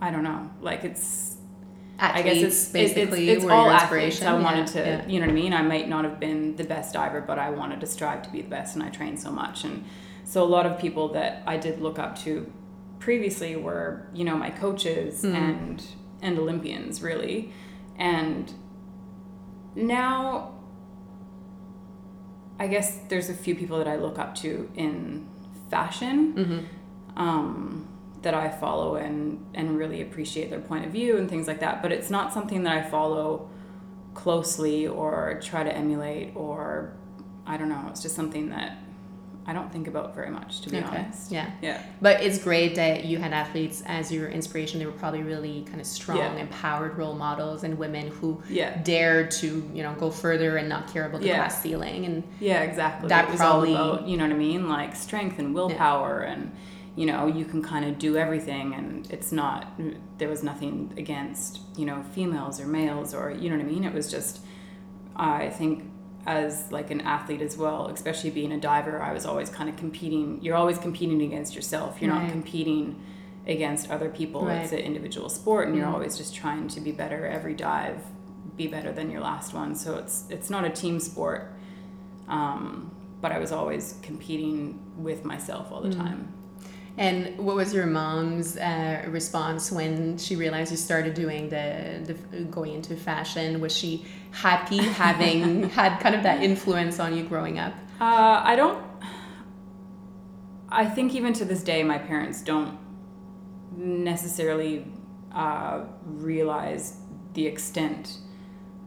I 0.00 0.10
don't 0.10 0.24
know. 0.24 0.50
Like 0.60 0.84
it's 0.84 1.36
Athletes, 1.98 2.18
I 2.18 2.22
guess 2.34 2.42
it's 2.42 2.68
basically 2.72 3.28
it's, 3.30 3.36
it's 3.38 3.44
were 3.44 3.52
all 3.52 3.70
athletes. 3.70 4.16
inspiration. 4.16 4.26
I 4.26 4.36
Yeah, 4.38 4.42
wanted 4.44 4.66
to, 4.68 4.78
yeah. 4.80 5.06
you 5.06 5.20
know 5.20 5.26
what 5.26 5.32
I 5.32 5.34
mean. 5.34 5.52
I 5.52 5.62
might 5.62 5.88
not 5.88 6.04
have 6.04 6.18
been 6.18 6.56
the 6.56 6.64
best 6.64 6.94
diver, 6.94 7.20
but 7.20 7.38
I 7.38 7.50
wanted 7.50 7.80
to 7.80 7.86
strive 7.86 8.22
to 8.22 8.30
be 8.30 8.40
the 8.42 8.48
best, 8.48 8.74
and 8.74 8.82
I 8.82 8.88
trained 8.88 9.20
so 9.20 9.30
much. 9.30 9.62
And 9.64 9.84
so 10.24 10.42
a 10.42 10.46
lot 10.56 10.66
of 10.66 10.78
people 10.80 11.08
that 11.12 11.42
I 11.46 11.58
did 11.58 11.80
look 11.80 11.98
up 12.00 12.18
to 12.20 12.50
previously 12.98 13.54
were, 13.56 14.08
you 14.14 14.24
know, 14.24 14.36
my 14.36 14.50
coaches 14.50 15.20
Hmm. 15.22 15.34
and 15.36 15.84
and 16.22 16.38
Olympians 16.38 17.02
really, 17.02 17.52
and 17.98 18.52
now 19.74 20.51
I 22.62 22.68
guess 22.68 22.98
there's 23.08 23.28
a 23.28 23.34
few 23.34 23.54
people 23.56 23.78
that 23.78 23.88
I 23.88 23.96
look 23.96 24.18
up 24.24 24.34
to 24.36 24.50
in 24.76 25.26
fashion 25.70 26.18
Mm-hmm. 26.34 27.22
um, 27.22 27.88
that 28.22 28.34
I 28.34 28.48
follow 28.50 28.94
and 28.94 29.44
and 29.52 29.76
really 29.76 30.00
appreciate 30.00 30.48
their 30.48 30.60
point 30.60 30.84
of 30.86 30.92
view 30.92 31.16
and 31.18 31.28
things 31.28 31.46
like 31.48 31.58
that. 31.60 31.82
But 31.82 31.90
it's 31.90 32.08
not 32.08 32.32
something 32.32 32.62
that 32.62 32.74
I 32.80 32.82
follow 32.88 33.50
closely 34.14 34.86
or 34.86 35.40
try 35.42 35.62
to 35.64 35.74
emulate 35.74 36.36
or 36.36 36.94
I 37.46 37.56
don't 37.56 37.68
know. 37.68 37.84
It's 37.90 38.02
just 38.02 38.14
something 38.14 38.50
that 38.50 38.78
I 39.46 39.52
don't 39.52 39.72
think 39.72 39.88
about 39.88 40.14
very 40.14 40.30
much, 40.30 40.60
to 40.60 40.70
be 40.70 40.76
Okay. 40.78 40.86
honest. 40.98 41.32
Yeah. 41.32 41.50
Yeah. 41.60 41.82
But 42.00 42.22
it's 42.22 42.38
great 42.38 42.76
that 42.76 43.04
you 43.06 43.18
had 43.18 43.32
athletes 43.32 43.82
as 43.86 44.12
your 44.12 44.28
inspiration. 44.28 44.78
They 44.78 44.86
were 44.86 44.92
probably 44.92 45.22
really 45.24 45.62
kind 45.68 45.80
of 45.80 45.86
strong, 45.86 46.18
Yeah. 46.18 46.36
empowered 46.36 46.96
role 46.96 47.14
models 47.14 47.64
and 47.64 47.76
women 47.76 48.06
who 48.08 48.40
Yeah. 48.48 48.80
dared 48.82 49.32
to, 49.32 49.68
you 49.74 49.82
know, 49.82 49.94
go 49.98 50.10
further 50.10 50.56
and 50.58 50.68
not 50.68 50.92
care 50.92 51.06
about 51.06 51.22
the 51.22 51.26
Yeah. 51.28 51.36
glass 51.38 51.60
ceiling. 51.60 52.04
And 52.04 52.22
Yeah, 52.38 52.60
exactly. 52.60 53.08
That 53.08 53.24
it 53.24 53.30
was 53.32 53.40
probably- 53.40 53.74
all 53.74 53.94
about, 53.94 54.08
you 54.08 54.16
know 54.16 54.24
what 54.24 54.32
I 54.32 54.36
mean? 54.38 54.68
Like 54.68 54.94
strength 54.94 55.38
and 55.40 55.54
willpower 55.54 56.20
and 56.20 56.52
you 56.94 57.06
know, 57.06 57.26
you 57.26 57.46
can 57.46 57.62
kind 57.62 57.86
of 57.86 57.98
do 57.98 58.18
everything 58.18 58.74
and 58.74 59.10
it's 59.10 59.32
not 59.32 59.66
there 60.18 60.28
was 60.28 60.42
nothing 60.42 60.92
against, 60.98 61.60
you 61.74 61.86
know, 61.86 62.02
females 62.14 62.60
or 62.60 62.66
males 62.66 63.14
or 63.14 63.30
you 63.30 63.48
know 63.48 63.56
what 63.56 63.64
I 63.64 63.68
mean? 63.68 63.82
It 63.84 63.94
was 63.94 64.10
just 64.10 64.40
I 65.16 65.48
think 65.48 65.84
as 66.26 66.70
like 66.70 66.90
an 66.90 67.00
athlete 67.00 67.42
as 67.42 67.56
well, 67.56 67.88
especially 67.88 68.30
being 68.30 68.52
a 68.52 68.58
diver, 68.60 69.02
I 69.02 69.12
was 69.12 69.26
always 69.26 69.50
kind 69.50 69.68
of 69.68 69.76
competing. 69.76 70.38
You're 70.42 70.54
always 70.56 70.78
competing 70.78 71.20
against 71.22 71.54
yourself. 71.54 72.00
You're 72.00 72.12
Right. 72.12 72.22
not 72.24 72.30
competing 72.32 73.00
against 73.46 73.90
other 73.90 74.08
people. 74.08 74.46
Right. 74.46 74.58
It's 74.62 74.72
an 74.72 74.78
individual 74.78 75.28
sport 75.28 75.66
and 75.66 75.76
you're 75.76 75.86
Mm. 75.86 75.94
always 75.94 76.16
just 76.16 76.34
trying 76.34 76.68
to 76.68 76.80
be 76.80 76.92
better 76.92 77.26
every 77.26 77.54
dive, 77.54 77.98
be 78.56 78.68
better 78.68 78.92
than 78.92 79.10
your 79.10 79.20
last 79.20 79.52
one. 79.52 79.74
So 79.74 79.96
it's 79.96 80.24
it's 80.30 80.48
not 80.50 80.64
a 80.64 80.70
team 80.70 81.00
sport 81.00 81.52
um, 82.28 82.90
but 83.20 83.32
I 83.32 83.38
was 83.38 83.50
always 83.52 83.98
competing 84.02 84.78
with 84.96 85.24
myself 85.24 85.70
all 85.72 85.80
the 85.80 85.92
time. 85.92 86.32
And 86.98 87.38
what 87.38 87.56
was 87.56 87.72
your 87.72 87.86
mom's 87.86 88.56
uh, 88.56 89.04
response 89.08 89.72
when 89.72 90.18
she 90.18 90.36
realized 90.36 90.70
you 90.70 90.76
started 90.76 91.14
doing 91.14 91.48
the, 91.48 92.00
the 92.04 92.40
going 92.44 92.74
into 92.74 92.96
fashion? 92.96 93.60
Was 93.60 93.74
she 93.74 94.04
happy 94.30 94.78
having 95.02 95.68
had 95.70 96.00
kind 96.00 96.14
of 96.14 96.22
that 96.22 96.42
influence 96.42 97.00
on 97.00 97.16
you 97.16 97.24
growing 97.24 97.58
up? 97.58 97.72
Uh, 98.00 98.40
I 98.44 98.56
don't. 98.56 98.82
I 100.68 100.86
think 100.86 101.14
even 101.14 101.32
to 101.34 101.44
this 101.44 101.62
day, 101.62 101.82
my 101.82 101.98
parents 101.98 102.40
don't 102.42 102.78
necessarily 103.76 104.86
uh, 105.32 105.84
realize 106.04 106.96
the 107.34 107.46
extent 107.46 108.18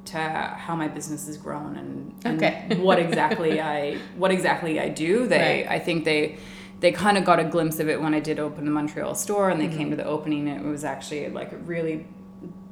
to 0.06 0.18
how 0.18 0.76
my 0.76 0.88
business 0.88 1.26
has 1.26 1.38
grown 1.38 1.76
and, 1.78 2.14
and 2.26 2.38
Okay. 2.44 2.76
what 2.80 3.00
exactly 3.00 3.60
I 3.76 3.98
what 4.16 4.32
exactly 4.32 4.80
I 4.80 4.90
do. 4.90 5.28
They 5.28 5.64
Right. 5.68 5.76
I 5.76 5.80
think 5.80 6.06
they 6.06 6.38
they 6.86 6.92
kind 6.92 7.18
of 7.18 7.24
got 7.26 7.40
a 7.40 7.44
glimpse 7.56 7.80
of 7.80 7.88
it 7.94 8.00
when 8.04 8.14
I 8.14 8.20
did 8.30 8.38
open 8.40 8.62
the 8.70 8.72
Montreal 8.80 9.16
store 9.16 9.50
and 9.50 9.60
they 9.60 9.66
Mm-hmm. 9.68 9.78
came 9.78 9.90
to 9.90 9.96
the 9.96 10.06
opening. 10.06 10.48
It 10.48 10.64
was 10.64 10.84
actually 10.84 11.28
like 11.30 11.52
a 11.52 11.58
really 11.58 12.06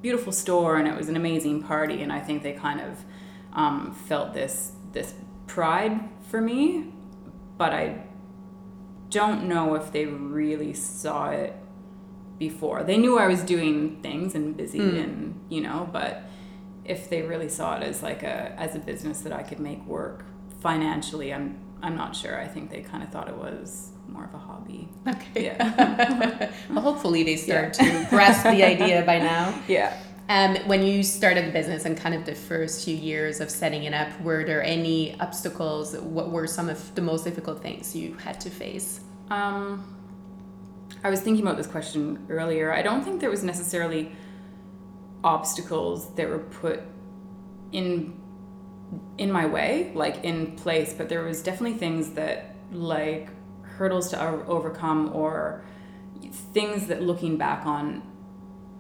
beautiful 0.06 0.32
store 0.44 0.78
and 0.80 0.88
it 0.88 0.96
was 0.96 1.08
an 1.10 1.16
amazing 1.24 1.64
party 1.64 1.98
and 2.04 2.12
I 2.14 2.20
think 2.28 2.44
they 2.44 2.54
kind 2.68 2.80
of 2.88 2.92
um, 3.54 3.96
felt 4.10 4.34
this 4.40 4.56
this 4.92 5.10
pride 5.48 5.96
for 6.30 6.40
me, 6.42 6.94
but 7.58 7.72
I 7.74 8.04
don't 9.10 9.40
know 9.52 9.74
if 9.76 9.92
they 9.92 10.06
really 10.06 10.74
saw 10.74 11.30
it 11.30 11.56
before. 12.38 12.84
They 12.84 12.98
knew 12.98 13.18
I 13.18 13.28
was 13.28 13.42
doing 13.56 14.00
things 14.02 14.36
and 14.36 14.56
busy 14.58 14.80
Mm. 14.80 15.04
and 15.04 15.46
you 15.50 15.62
know, 15.62 15.90
but 15.92 16.24
if 16.86 17.10
they 17.10 17.22
really 17.24 17.50
saw 17.50 17.78
it 17.78 17.84
as 17.84 18.04
like 18.04 18.22
a 18.24 18.54
as 18.60 18.76
a 18.76 18.80
business 18.92 19.22
that 19.22 19.34
I 19.34 19.44
could 19.44 19.60
make 19.60 19.82
work 19.88 20.26
financially, 20.62 21.34
I'm 21.34 21.48
I'm 21.82 21.96
not 21.96 22.16
sure. 22.16 22.36
I 22.40 22.48
think 22.54 22.70
they 22.70 22.82
kind 22.82 23.02
of 23.04 23.10
thought 23.14 23.28
it 23.30 23.38
was 23.38 23.93
more 24.14 24.26
of 24.26 24.34
a 24.34 24.38
hobby. 24.38 24.88
Okay. 25.08 25.46
Yeah. 25.46 26.52
well, 26.70 26.82
hopefully 26.82 27.24
they 27.24 27.36
start 27.36 27.74
to 27.74 28.08
grasp 28.10 28.44
the 28.44 28.64
idea 28.64 29.04
by 29.06 29.20
now. 29.20 29.54
Yeah. 29.68 29.98
Um, 30.30 30.56
when 30.68 30.84
you 30.84 31.04
started 31.04 31.46
the 31.46 31.52
business 31.52 31.84
and 31.84 31.98
kind 31.98 32.16
of 32.16 32.26
the 32.26 32.34
first 32.34 32.86
few 32.86 32.96
years 32.96 33.42
of 33.42 33.50
setting 33.50 33.84
it 33.84 33.94
up, 33.94 34.10
were 34.22 34.46
there 34.46 34.64
any 34.64 35.20
obstacles? 35.20 35.98
What 35.98 36.32
were 36.32 36.48
some 36.48 36.70
of 36.70 36.96
the 36.96 37.02
most 37.02 37.26
difficult 37.26 37.62
things 37.62 37.94
you 37.94 38.16
had 38.16 38.40
to 38.42 38.50
face? 38.50 39.02
Um, 39.30 39.94
I 41.04 41.10
was 41.10 41.20
thinking 41.20 41.44
about 41.44 41.58
this 41.58 41.68
question 41.68 42.26
earlier. 42.30 42.74
I 42.74 42.82
don't 42.82 43.04
think 43.04 43.20
there 43.20 43.30
was 43.30 43.44
necessarily 43.44 44.14
obstacles 45.24 46.14
that 46.16 46.30
were 46.30 46.40
put 46.40 46.82
in 47.72 48.20
in 49.18 49.32
my 49.32 49.46
way, 49.46 49.92
like 49.96 50.24
in 50.24 50.56
place, 50.56 50.94
but 50.94 51.10
there 51.10 51.24
was 51.24 51.42
definitely 51.42 51.78
things 51.78 52.12
that 52.12 52.56
like 52.72 53.30
hurdles 53.78 54.10
to 54.10 54.20
overcome 54.48 55.12
or 55.14 55.64
things 56.54 56.88
that 56.88 57.02
looking 57.02 57.38
back 57.38 57.66
on 57.66 58.02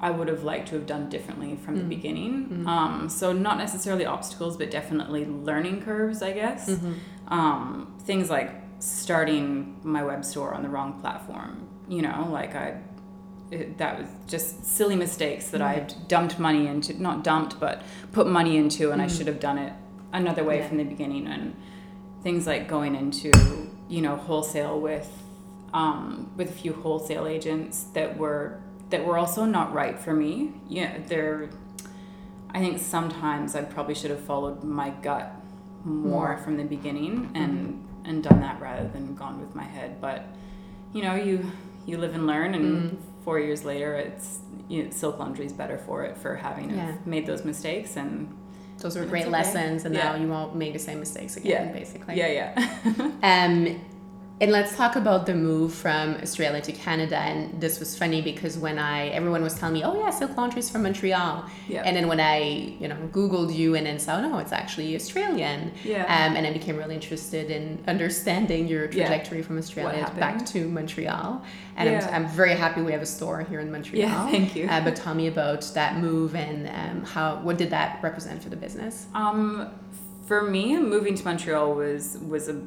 I 0.03 0.09
would 0.09 0.27
have 0.27 0.43
liked 0.43 0.67
to 0.67 0.75
have 0.75 0.85
done 0.85 1.07
differently 1.07 1.55
from 1.55 1.77
the 1.77 1.83
mm. 1.83 1.89
beginning. 1.89 2.33
Mm-hmm. 2.43 2.67
Um, 2.67 3.07
so 3.07 3.31
not 3.31 3.57
necessarily 3.57 4.05
obstacles, 4.05 4.57
but 4.57 4.69
definitely 4.69 5.25
learning 5.25 5.81
curves, 5.81 6.21
I 6.21 6.33
guess. 6.33 6.69
Mm-hmm. 6.69 6.93
Um, 7.33 7.95
things 8.01 8.29
like 8.29 8.51
starting 8.79 9.79
my 9.81 10.03
web 10.03 10.25
store 10.25 10.53
on 10.53 10.61
the 10.61 10.67
wrong 10.67 10.99
platform. 10.99 11.69
You 11.87 12.01
know, 12.01 12.27
like 12.29 12.53
I, 12.53 12.81
it, 13.49 13.77
that 13.77 13.97
was 13.97 14.09
just 14.27 14.65
silly 14.65 14.97
mistakes 14.97 15.51
that 15.51 15.61
I 15.61 15.75
mm-hmm. 15.77 16.07
dumped 16.07 16.37
money 16.37 16.67
into. 16.67 17.01
Not 17.01 17.23
dumped, 17.23 17.57
but 17.61 17.81
put 18.11 18.27
money 18.27 18.57
into, 18.57 18.91
and 18.91 19.01
I 19.01 19.05
mm. 19.05 19.17
should 19.17 19.27
have 19.27 19.39
done 19.39 19.57
it 19.57 19.71
another 20.11 20.43
way 20.43 20.57
Yeah. 20.57 20.67
from 20.67 20.79
the 20.79 20.83
beginning. 20.83 21.27
And 21.27 21.55
things 22.23 22.45
like 22.45 22.67
going 22.67 22.95
into, 22.95 23.31
you 23.93 24.01
know, 24.01 24.15
wholesale 24.15 24.79
with, 24.79 25.07
um, 25.71 26.31
with 26.35 26.49
a 26.49 26.53
few 26.53 26.73
wholesale 26.73 27.27
agents 27.27 27.75
that 27.93 28.17
were 28.17 28.59
that 28.89 29.05
were 29.05 29.17
also 29.17 29.45
not 29.45 29.71
right 29.73 29.97
for 29.99 30.13
me. 30.13 30.51
Yeah, 30.67 30.97
they're. 31.07 31.49
I 32.55 32.59
think 32.59 32.79
sometimes 32.79 33.55
I 33.55 33.61
probably 33.63 33.95
should 33.95 34.11
have 34.11 34.21
followed 34.21 34.63
my 34.63 34.89
gut 35.07 35.31
more 35.83 36.37
from 36.43 36.57
the 36.57 36.63
beginning 36.63 37.29
and 37.35 37.53
and 38.05 38.23
done 38.23 38.39
that 38.41 38.59
rather 38.59 38.87
than 38.89 39.13
gone 39.15 39.39
with 39.39 39.53
my 39.55 39.63
head. 39.77 40.01
But 40.01 40.25
you 40.93 41.01
know, 41.03 41.15
you 41.15 41.51
you 41.85 41.97
live 41.97 42.15
and 42.15 42.25
learn, 42.25 42.55
and 42.55 42.97
four 43.23 43.39
years 43.39 43.63
later, 43.63 43.93
it's 43.95 44.39
you 44.69 44.83
know, 44.85 44.89
Silk 44.89 45.19
Laundry 45.19 45.45
is 45.45 45.53
better 45.53 45.77
for 45.77 46.03
it 46.03 46.17
for 46.17 46.35
having 46.35 46.69
Yeah. 46.71 46.95
made 47.05 47.25
those 47.27 47.43
mistakes 47.45 47.95
and 47.95 48.11
Those 48.83 48.97
were 48.97 49.05
great 49.05 49.23
okay. 49.23 49.31
lessons, 49.31 49.85
and 49.85 49.93
now 49.95 50.15
you 50.15 50.27
won't 50.27 50.55
make 50.55 50.73
the 50.73 50.79
same 50.79 50.99
mistakes 50.99 51.37
again, 51.37 51.67
Yeah. 51.67 51.73
basically. 51.73 52.15
yeah, 52.15 52.27
yeah. 52.27 53.11
Um, 53.23 53.81
and 54.43 54.51
let's 54.51 54.75
talk 54.75 54.97
about 54.97 55.25
the 55.25 55.33
move 55.33 55.73
from 55.73 56.15
Australia 56.21 56.59
to 56.61 56.73
Canada. 56.73 57.15
And 57.15 57.61
this 57.61 57.79
was 57.79 57.97
funny 57.97 58.21
because 58.21 58.57
when 58.57 58.77
I 58.77 59.07
everyone 59.19 59.41
was 59.41 59.53
telling 59.57 59.75
me, 59.75 59.83
"Oh 59.85 59.95
yeah, 59.97 60.09
Silk 60.09 60.35
Laundry 60.35 60.59
is 60.59 60.69
from 60.69 60.83
Montreal," 60.83 61.45
Yeah. 61.69 61.83
and 61.85 61.95
then 61.95 62.09
when 62.09 62.19
I 62.19 62.39
you 62.81 62.89
know 62.89 62.97
Googled 63.13 63.55
you 63.55 63.75
and 63.75 63.85
then 63.87 63.99
saw, 63.99 64.19
"No, 64.19 64.39
it's 64.39 64.51
actually 64.51 64.97
Australian," 64.97 65.71
Yeah. 65.85 66.01
um, 66.15 66.35
and 66.35 66.45
I 66.45 66.51
became 66.51 66.75
really 66.75 66.95
interested 66.95 67.49
in 67.57 67.65
understanding 67.87 68.67
your 68.67 68.83
Yeah. 68.83 69.07
trajectory 69.07 69.41
from 69.43 69.57
Australia 69.57 70.11
back 70.19 70.45
to 70.47 70.67
Montreal. 70.67 71.41
And 71.77 71.89
Yeah. 71.89 72.05
I'm, 72.05 72.25
I'm 72.25 72.27
very 72.27 72.55
happy 72.63 72.81
we 72.81 72.91
have 72.91 73.01
a 73.01 73.11
store 73.17 73.39
here 73.49 73.61
in 73.61 73.71
Montreal. 73.71 74.01
Yeah, 74.09 74.27
thank 74.37 74.57
you. 74.57 74.67
Uh, 74.67 74.81
but 74.83 74.97
tell 74.97 75.15
me 75.15 75.27
about 75.27 75.61
that 75.73 75.91
move 76.07 76.35
and 76.35 76.67
um, 76.67 77.05
how 77.13 77.27
what 77.47 77.55
did 77.57 77.69
that 77.69 77.89
represent 78.03 78.43
for 78.43 78.49
the 78.49 78.57
business? 78.65 79.05
Um, 79.15 79.69
for 80.27 80.41
me, 80.55 80.63
moving 80.95 81.15
to 81.15 81.23
Montreal 81.23 81.75
was 81.75 82.17
was 82.33 82.49
a 82.49 82.57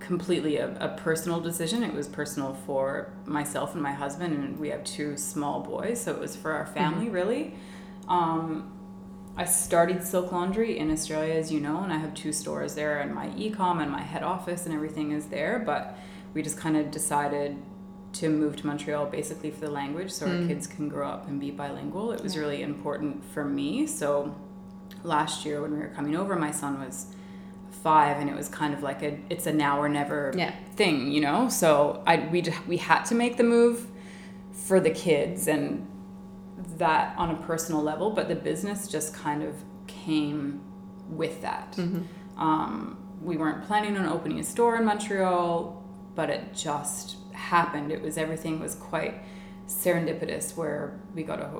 completely 0.00 0.56
a, 0.56 0.74
a 0.80 0.88
personal 0.96 1.40
decision. 1.40 1.82
It 1.82 1.92
was 1.94 2.08
personal 2.08 2.54
for 2.66 3.12
myself 3.26 3.74
and 3.74 3.82
my 3.82 3.92
husband, 3.92 4.34
and 4.34 4.58
we 4.58 4.70
have 4.70 4.82
two 4.82 5.16
small 5.16 5.60
boys, 5.60 6.00
so 6.00 6.12
it 6.12 6.18
was 6.18 6.34
for 6.34 6.52
our 6.52 6.66
family 6.66 7.08
really. 7.08 7.54
Um, 8.08 8.72
I 9.36 9.44
started 9.44 10.02
Silk 10.02 10.32
Laundry 10.32 10.76
in 10.78 10.90
Australia, 10.90 11.34
as 11.34 11.52
you 11.52 11.60
know, 11.60 11.82
and 11.84 11.92
I 11.92 11.98
have 11.98 12.14
two 12.14 12.32
stores 12.32 12.74
there, 12.74 12.98
and 13.00 13.14
my 13.14 13.28
ecom 13.28 13.80
and 13.80 13.90
my 13.90 14.02
head 14.02 14.22
office 14.24 14.66
and 14.66 14.74
everything 14.74 15.12
is 15.12 15.26
there. 15.26 15.62
But 15.64 15.96
we 16.34 16.42
just 16.42 16.58
kind 16.58 16.76
of 16.76 16.90
decided 16.90 17.56
to 18.14 18.28
move 18.28 18.56
to 18.56 18.66
Montreal 18.66 19.06
basically 19.06 19.50
for 19.52 19.60
the 19.60 19.70
language, 19.70 20.10
so 20.10 20.26
our 20.26 20.46
kids 20.48 20.66
can 20.66 20.88
grow 20.88 21.08
up 21.08 21.28
and 21.28 21.38
be 21.38 21.52
bilingual. 21.52 22.10
It 22.10 22.22
was 22.22 22.34
Yeah. 22.34 22.40
really 22.40 22.62
important 22.62 23.24
for 23.24 23.44
me. 23.44 23.86
So 23.86 24.34
last 25.04 25.44
year 25.46 25.62
when 25.62 25.72
we 25.72 25.78
were 25.78 25.92
coming 25.94 26.16
over, 26.16 26.34
my 26.34 26.50
son 26.50 26.80
was 26.80 27.14
five, 27.70 28.18
and 28.18 28.28
it 28.28 28.36
was 28.36 28.48
kind 28.48 28.74
of 28.74 28.82
like 28.82 29.02
a 29.02 29.18
it's 29.30 29.46
a 29.46 29.52
now 29.52 29.80
or 29.80 29.88
never 29.88 30.32
Yeah. 30.36 30.52
thing, 30.76 31.10
you 31.12 31.20
know. 31.20 31.48
So 31.48 32.02
I 32.06 32.28
we 32.30 32.44
we 32.66 32.76
had 32.78 33.04
to 33.04 33.14
make 33.14 33.36
the 33.36 33.44
move 33.44 33.86
for 34.52 34.80
the 34.80 34.90
kids 34.90 35.48
and 35.48 35.86
that 36.76 37.16
on 37.16 37.30
a 37.30 37.36
personal 37.46 37.82
level, 37.82 38.10
but 38.10 38.28
the 38.28 38.34
business 38.36 38.86
just 38.88 39.14
kind 39.14 39.42
of 39.42 39.54
came 39.86 40.60
with 41.08 41.40
that. 41.42 41.78
Um, 42.36 42.98
we 43.22 43.36
weren't 43.36 43.64
planning 43.66 43.96
on 43.96 44.06
opening 44.06 44.38
a 44.38 44.44
store 44.44 44.76
in 44.76 44.84
Montreal, 44.84 45.82
but 46.14 46.30
it 46.30 46.54
just 46.54 47.16
happened. 47.32 47.90
It 47.92 48.00
was 48.02 48.16
everything 48.18 48.60
was 48.60 48.74
quite 48.74 49.14
serendipitous 49.66 50.56
where 50.56 50.98
we 51.14 51.22
got 51.22 51.40
a 51.40 51.50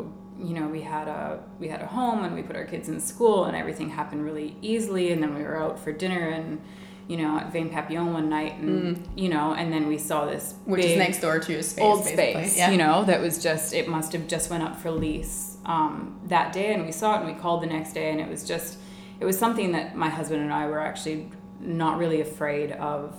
you 0.42 0.54
know 0.54 0.66
we 0.68 0.80
had 0.80 1.06
a 1.08 1.40
we 1.58 1.68
had 1.68 1.80
a 1.82 1.86
home 1.86 2.24
and 2.24 2.34
we 2.34 2.42
put 2.42 2.56
our 2.56 2.64
kids 2.64 2.88
in 2.88 2.98
school 3.00 3.44
and 3.44 3.56
everything 3.56 3.90
happened 3.90 4.24
really 4.24 4.56
easily 4.62 5.12
and 5.12 5.22
then 5.22 5.34
we 5.34 5.42
were 5.42 5.60
out 5.62 5.78
for 5.78 5.92
dinner 5.92 6.28
and 6.30 6.60
you 7.08 7.16
know 7.16 7.36
at 7.38 7.52
Vin 7.52 7.68
Papillon 7.70 8.12
one 8.12 8.28
night 8.28 8.54
and 8.58 9.06
you 9.16 9.28
know 9.28 9.52
and 9.52 9.72
then 9.72 9.86
we 9.86 9.98
saw 9.98 10.24
this 10.26 10.54
Which 10.64 10.84
is 10.84 10.96
next 10.96 11.20
door 11.20 11.38
to 11.40 11.62
space, 11.62 11.84
old 11.84 12.04
basically. 12.04 12.32
space, 12.32 12.56
Yeah. 12.56 12.70
you 12.70 12.78
know, 12.78 13.04
that 13.04 13.20
was 13.20 13.42
just, 13.42 13.74
it 13.74 13.88
must 13.88 14.12
have 14.12 14.26
just 14.28 14.48
went 14.50 14.62
up 14.62 14.76
for 14.78 14.90
lease 14.90 15.56
um, 15.66 16.20
that 16.26 16.52
day. 16.52 16.72
And 16.72 16.86
we 16.86 16.92
saw 16.92 17.14
it 17.16 17.24
and 17.24 17.26
we 17.26 17.40
called 17.40 17.62
the 17.62 17.66
next 17.66 17.92
day. 17.94 18.10
And 18.10 18.20
it 18.20 18.28
was 18.28 18.44
just, 18.44 18.78
it 19.18 19.24
was 19.24 19.36
something 19.38 19.72
that 19.72 19.96
my 19.96 20.08
husband 20.08 20.40
and 20.42 20.52
I 20.52 20.66
were 20.66 20.80
actually 20.80 21.30
not 21.60 21.98
really 21.98 22.20
afraid 22.20 22.72
of 22.72 23.14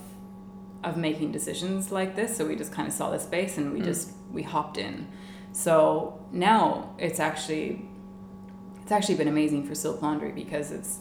of 0.83 0.97
making 0.97 1.31
decisions 1.31 1.91
like 1.91 2.15
this 2.15 2.35
so 2.35 2.43
we 2.47 2.55
just 2.55 2.71
kind 2.71 2.87
of 2.87 2.93
saw 2.93 3.11
the 3.11 3.19
space 3.19 3.59
and 3.59 3.71
we 3.71 3.79
just 3.81 4.13
we 4.31 4.41
hopped 4.41 4.77
in 4.79 5.07
so 5.53 6.19
now 6.31 6.93
it's 6.97 7.19
actually 7.19 7.85
it's 8.81 8.91
actually 8.91 9.15
been 9.15 9.27
amazing 9.27 9.65
for 9.65 9.75
silk 9.75 10.01
laundry 10.01 10.31
because 10.31 10.71
it's 10.71 10.99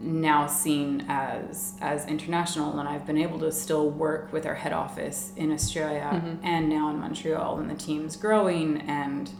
now 0.00 0.46
seen 0.46 1.04
as 1.08 1.74
as 1.80 2.06
international 2.06 2.78
and 2.78 2.88
I've 2.88 3.06
been 3.06 3.18
able 3.18 3.38
to 3.40 3.52
still 3.52 3.90
work 3.90 4.32
with 4.32 4.46
our 4.46 4.54
head 4.54 4.72
office 4.72 5.32
in 5.36 5.52
Australia 5.52 6.10
mm-hmm. 6.12 6.44
and 6.44 6.68
now 6.68 6.88
in 6.90 6.98
Montreal 6.98 7.58
and 7.58 7.70
the 7.70 7.74
team's 7.74 8.16
growing 8.16 8.80
and 8.82 9.30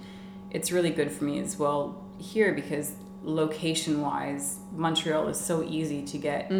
it's 0.51 0.71
really 0.71 0.91
good 0.91 1.11
for 1.11 1.25
me 1.25 1.39
as 1.39 1.59
well 1.59 2.05
here 2.19 2.53
because 2.53 2.95
location 3.23 4.01
wise 4.01 4.59
Montreal 4.75 5.29
is 5.29 5.39
so 5.39 5.63
easy 5.63 6.03
to 6.03 6.17
get 6.19 6.51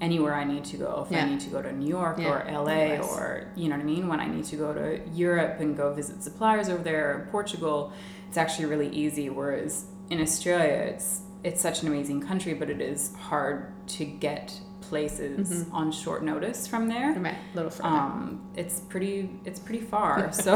anywhere 0.00 0.34
I 0.34 0.44
need 0.44 0.64
to 0.66 0.76
go. 0.76 1.04
If 1.06 1.12
Yeah. 1.12 1.24
I 1.24 1.28
need 1.28 1.40
to 1.40 1.50
go 1.50 1.60
to 1.60 1.72
New 1.72 1.88
York 1.88 2.18
Yeah, 2.18 2.30
or 2.32 2.50
LA 2.64 2.96
nice. 2.96 3.08
or 3.16 3.48
you 3.54 3.68
know 3.68 3.76
what 3.76 3.82
I 3.82 3.86
mean? 3.86 4.08
When 4.08 4.20
I 4.20 4.26
need 4.26 4.44
to 4.46 4.56
go 4.56 4.72
to 4.72 5.00
Europe 5.12 5.60
and 5.60 5.76
go 5.76 5.92
visit 5.92 6.22
suppliers 6.22 6.68
over 6.68 6.82
there 6.82 7.10
or 7.14 7.28
Portugal 7.30 7.92
it's 8.28 8.36
actually 8.38 8.66
really 8.66 8.88
easy. 8.88 9.28
Whereas 9.30 9.84
in 10.10 10.20
Australia 10.20 10.72
it's 10.92 11.20
it's 11.44 11.60
such 11.60 11.82
an 11.82 11.88
amazing 11.88 12.20
country 12.22 12.54
but 12.54 12.70
it 12.70 12.80
is 12.80 13.14
hard 13.16 13.72
to 13.88 14.04
get 14.04 14.58
places 14.80 15.66
on 15.72 15.90
short 15.92 16.22
notice 16.22 16.66
from 16.66 16.88
there. 16.88 17.12
Right, 17.12 17.34
a 17.52 17.56
little 17.56 17.70
further. 17.72 17.88
um, 17.88 18.40
it's 18.56 18.80
pretty 18.80 19.28
it's 19.44 19.60
pretty 19.60 19.84
far. 19.84 20.32
So 20.46 20.52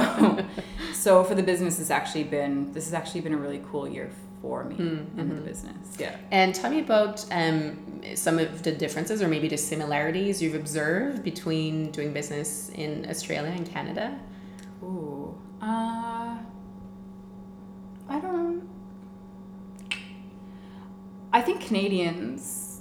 so 0.94 1.22
for 1.24 1.34
the 1.34 1.42
business 1.42 1.78
it's 1.80 1.90
actually 1.90 2.24
been 2.24 2.72
this 2.72 2.84
has 2.86 2.94
actually 2.94 3.20
been 3.22 3.34
a 3.34 3.42
really 3.46 3.62
cool 3.70 3.86
year 3.88 4.10
for 4.40 4.64
me 4.64 4.76
and 4.78 5.30
the 5.30 5.34
business 5.50 5.96
yeah 5.98 6.16
And 6.30 6.54
tell 6.54 6.70
me 6.70 6.80
about 6.80 7.24
um, 7.30 8.00
some 8.14 8.38
of 8.38 8.62
the 8.62 8.72
differences 8.72 9.20
or 9.22 9.28
maybe 9.28 9.48
the 9.48 9.58
similarities 9.58 10.40
you've 10.42 10.54
observed 10.54 11.22
between 11.22 11.90
doing 11.90 12.12
business 12.12 12.70
in 12.74 13.06
Australia 13.10 13.52
and 13.54 13.66
Canada. 13.70 14.18
Ooh. 14.82 15.34
Uh, 15.60 16.38
I 18.08 18.18
don't. 18.22 18.62
I 21.32 21.40
think 21.42 21.60
Canadians. 21.60 22.80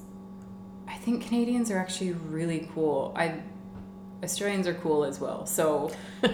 I 0.88 0.96
think 0.96 1.26
Canadians 1.28 1.70
are 1.72 1.78
actually 1.78 2.14
really 2.14 2.70
cool. 2.74 3.14
I. 3.16 3.42
Australians 4.24 4.68
are 4.68 4.74
cool 4.74 5.04
as 5.06 5.20
well. 5.20 5.46
So. 5.46 5.92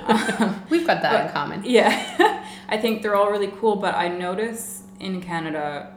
um, 0.07 0.63
We've 0.69 0.87
got 0.87 1.01
that 1.01 1.27
in 1.27 1.31
common. 1.39 1.63
yeah, 1.65 2.43
I 2.69 2.77
think 2.77 3.01
they're 3.01 3.15
all 3.15 3.31
really 3.31 3.51
cool, 3.59 3.75
but 3.75 3.93
I 3.95 4.07
notice 4.07 4.83
in 4.99 5.21
Canada 5.21 5.95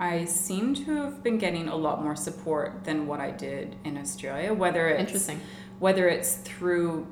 I 0.00 0.26
seem 0.26 0.74
to 0.74 0.94
have 0.96 1.22
been 1.24 1.38
getting 1.38 1.68
a 1.68 1.74
lot 1.74 2.02
more 2.02 2.14
support 2.14 2.84
than 2.84 3.06
what 3.06 3.20
I 3.20 3.32
did 3.32 3.76
in 3.84 3.98
Australia. 3.98 4.54
Whether 4.54 4.88
it's 4.88 5.00
Interesting. 5.00 5.40
whether 5.80 6.08
it's 6.08 6.36
through 6.36 7.06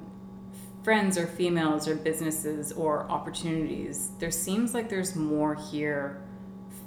friends 0.84 1.18
or 1.18 1.26
females 1.26 1.88
or 1.88 1.96
businesses 1.96 2.70
or 2.70 3.10
opportunities, 3.10 4.10
there 4.20 4.30
seems 4.30 4.72
like 4.72 4.88
there's 4.88 5.16
more 5.16 5.56
here 5.56 6.22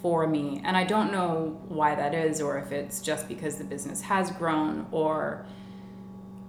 for 0.02 0.26
me. 0.26 0.62
And 0.64 0.78
I 0.78 0.86
don't 0.86 1.12
know 1.12 1.62
why 1.68 1.96
that 1.96 2.16
is 2.16 2.40
or 2.40 2.58
if 2.58 2.72
it's 2.72 3.02
just 3.02 3.28
because 3.28 3.58
the 3.58 3.66
business 3.66 4.02
has 4.04 4.32
grown 4.32 4.88
or 4.92 5.46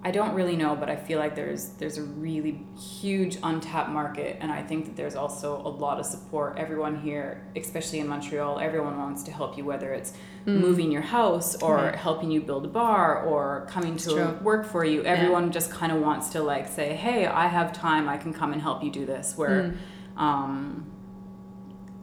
I 0.03 0.09
don't 0.09 0.33
really 0.33 0.55
know, 0.55 0.75
but 0.75 0.89
I 0.89 0.95
feel 0.95 1.19
like 1.19 1.35
there's 1.35 1.69
there's 1.73 1.99
a 1.99 2.03
really 2.03 2.65
huge 2.75 3.37
untapped 3.43 3.89
market, 3.89 4.37
and 4.39 4.51
I 4.51 4.63
think 4.63 4.85
that 4.85 4.95
there's 4.95 5.15
also 5.15 5.57
a 5.57 5.69
lot 5.69 5.99
of 5.99 6.07
support. 6.07 6.57
Everyone 6.57 6.99
here, 6.99 7.45
especially 7.55 7.99
in 7.99 8.07
Montreal, 8.07 8.59
everyone 8.59 8.97
wants 8.97 9.21
to 9.23 9.31
help 9.31 9.57
you, 9.57 9.63
whether 9.63 9.93
it's 9.93 10.13
mm. 10.47 10.59
moving 10.59 10.91
your 10.91 11.03
house 11.03 11.55
or 11.61 11.75
right. 11.75 11.95
helping 11.95 12.31
you 12.31 12.41
build 12.41 12.65
a 12.65 12.67
bar 12.67 13.23
or 13.23 13.67
coming 13.69 13.95
to 13.97 14.39
work 14.41 14.65
for 14.65 14.83
you. 14.83 15.03
Everyone 15.03 15.45
yeah. 15.45 15.51
just 15.51 15.69
kind 15.69 15.91
of 15.91 16.01
wants 16.01 16.29
to 16.29 16.41
like 16.41 16.67
say, 16.67 16.95
"Hey, 16.95 17.27
I 17.27 17.45
have 17.45 17.71
time. 17.71 18.09
I 18.09 18.17
can 18.17 18.33
come 18.33 18.53
and 18.53 18.61
help 18.61 18.83
you 18.83 18.89
do 18.89 19.05
this." 19.05 19.37
Where, 19.37 19.75
mm. 20.17 20.19
um, 20.19 20.91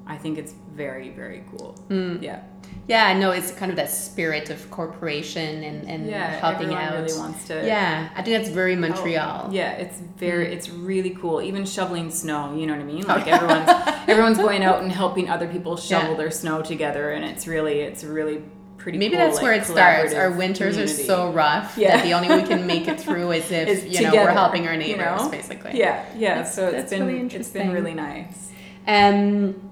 I 0.08 0.16
think 0.16 0.38
it's 0.38 0.54
very 0.74 1.10
very 1.10 1.44
cool. 1.50 1.76
Mm. 1.88 2.22
Yeah. 2.22 2.42
Yeah, 2.86 3.18
no, 3.18 3.32
it's 3.32 3.52
kind 3.52 3.70
of 3.70 3.76
that 3.76 3.90
spirit 3.90 4.48
of 4.48 4.70
corporation 4.70 5.62
and, 5.62 5.86
and 5.86 6.06
yeah, 6.06 6.38
helping 6.38 6.72
out. 6.72 6.94
really 6.94 7.18
wants 7.18 7.46
to. 7.48 7.66
Yeah, 7.66 8.08
I 8.14 8.22
think 8.22 8.38
that's 8.38 8.48
very 8.48 8.74
oh, 8.74 8.78
Montreal. 8.78 9.46
Oh, 9.48 9.52
yeah, 9.52 9.72
it's 9.72 10.00
very, 10.00 10.46
mm. 10.46 10.52
it's 10.52 10.70
really 10.70 11.10
cool. 11.10 11.42
Even 11.42 11.66
shoveling 11.66 12.10
snow, 12.10 12.56
you 12.56 12.66
know 12.66 12.72
what 12.72 12.80
I 12.80 12.84
mean? 12.84 13.06
Like 13.06 13.26
everyone's, 13.26 13.68
everyone's 14.08 14.38
going 14.38 14.64
out 14.64 14.82
and 14.82 14.90
helping 14.90 15.28
other 15.28 15.46
people 15.48 15.76
shovel 15.76 16.12
yeah. 16.12 16.16
their 16.16 16.30
snow 16.30 16.62
together, 16.62 17.10
and 17.10 17.26
it's 17.26 17.46
really, 17.46 17.80
it's 17.80 18.04
really 18.04 18.42
pretty. 18.78 18.96
Maybe 18.96 19.16
cool, 19.16 19.26
that's 19.26 19.36
like, 19.36 19.42
where 19.42 19.52
it 19.52 19.64
starts. 19.66 20.14
Our 20.14 20.30
winters 20.30 20.76
community. 20.76 21.02
are 21.02 21.06
so 21.06 21.30
rough 21.30 21.76
yeah. 21.76 21.96
that 21.96 22.04
the 22.04 22.14
only 22.14 22.28
way 22.28 22.40
we 22.40 22.48
can 22.48 22.66
make 22.66 22.88
it 22.88 22.98
through 22.98 23.32
is 23.32 23.50
if 23.50 23.92
you 23.92 24.02
know 24.02 24.14
we're 24.14 24.30
helping 24.30 24.66
our 24.66 24.78
neighbors, 24.78 25.20
you 25.20 25.24
know? 25.26 25.30
basically. 25.30 25.78
Yeah, 25.78 26.06
yeah. 26.16 26.36
That's, 26.36 26.54
so 26.54 26.68
it's 26.68 26.88
been, 26.88 27.06
really 27.06 27.34
it's 27.34 27.50
been 27.50 27.70
really 27.70 27.94
nice. 27.94 28.50
Um 28.86 29.67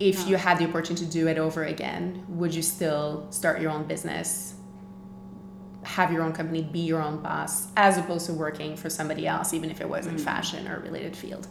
if 0.00 0.20
yeah. 0.20 0.26
you 0.26 0.36
had 0.36 0.58
the 0.58 0.64
opportunity 0.64 1.06
to 1.06 1.10
do 1.10 1.28
it 1.28 1.38
over 1.38 1.64
again, 1.64 2.24
would 2.28 2.54
you 2.54 2.62
still 2.62 3.26
start 3.30 3.60
your 3.60 3.70
own 3.70 3.84
business, 3.84 4.54
have 5.84 6.12
your 6.12 6.22
own 6.22 6.32
company, 6.32 6.62
be 6.62 6.80
your 6.80 7.00
own 7.00 7.22
boss, 7.22 7.68
as 7.76 7.96
opposed 7.96 8.26
to 8.26 8.32
working 8.32 8.76
for 8.76 8.90
somebody 8.90 9.26
else, 9.26 9.54
even 9.54 9.70
if 9.70 9.80
it 9.80 9.88
was 9.88 10.06
in 10.06 10.16
mm. 10.16 10.20
fashion 10.20 10.66
or 10.66 10.80
related 10.80 11.16
field? 11.16 11.46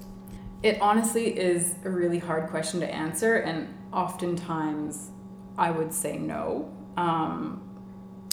It 0.62 0.82
honestly 0.82 1.38
is 1.38 1.76
a 1.86 1.90
really 1.90 2.20
hard 2.20 2.50
question 2.50 2.80
to 2.82 2.94
answer, 2.94 3.38
and 3.38 3.74
oftentimes 3.92 5.10
I 5.58 5.72
would 5.72 5.94
say 5.94 6.18
no. 6.18 6.72
Um, 6.98 7.62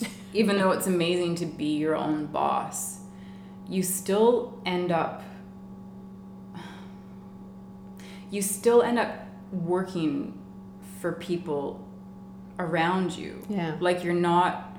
even 0.33 0.57
though 0.57 0.71
it's 0.71 0.87
amazing 0.87 1.35
to 1.35 1.45
be 1.45 1.77
your 1.77 1.95
own 1.95 2.25
boss, 2.25 2.99
you 3.67 3.83
still 3.83 4.61
end 4.65 4.91
up 4.91 5.23
you 8.29 8.41
still 8.41 8.81
end 8.81 8.99
up 8.99 9.27
working 9.51 10.41
for 10.99 11.13
people 11.13 11.87
around 12.59 13.15
you. 13.17 13.43
Yeah. 13.49 13.77
Like 13.79 14.03
you're 14.03 14.13
not 14.13 14.71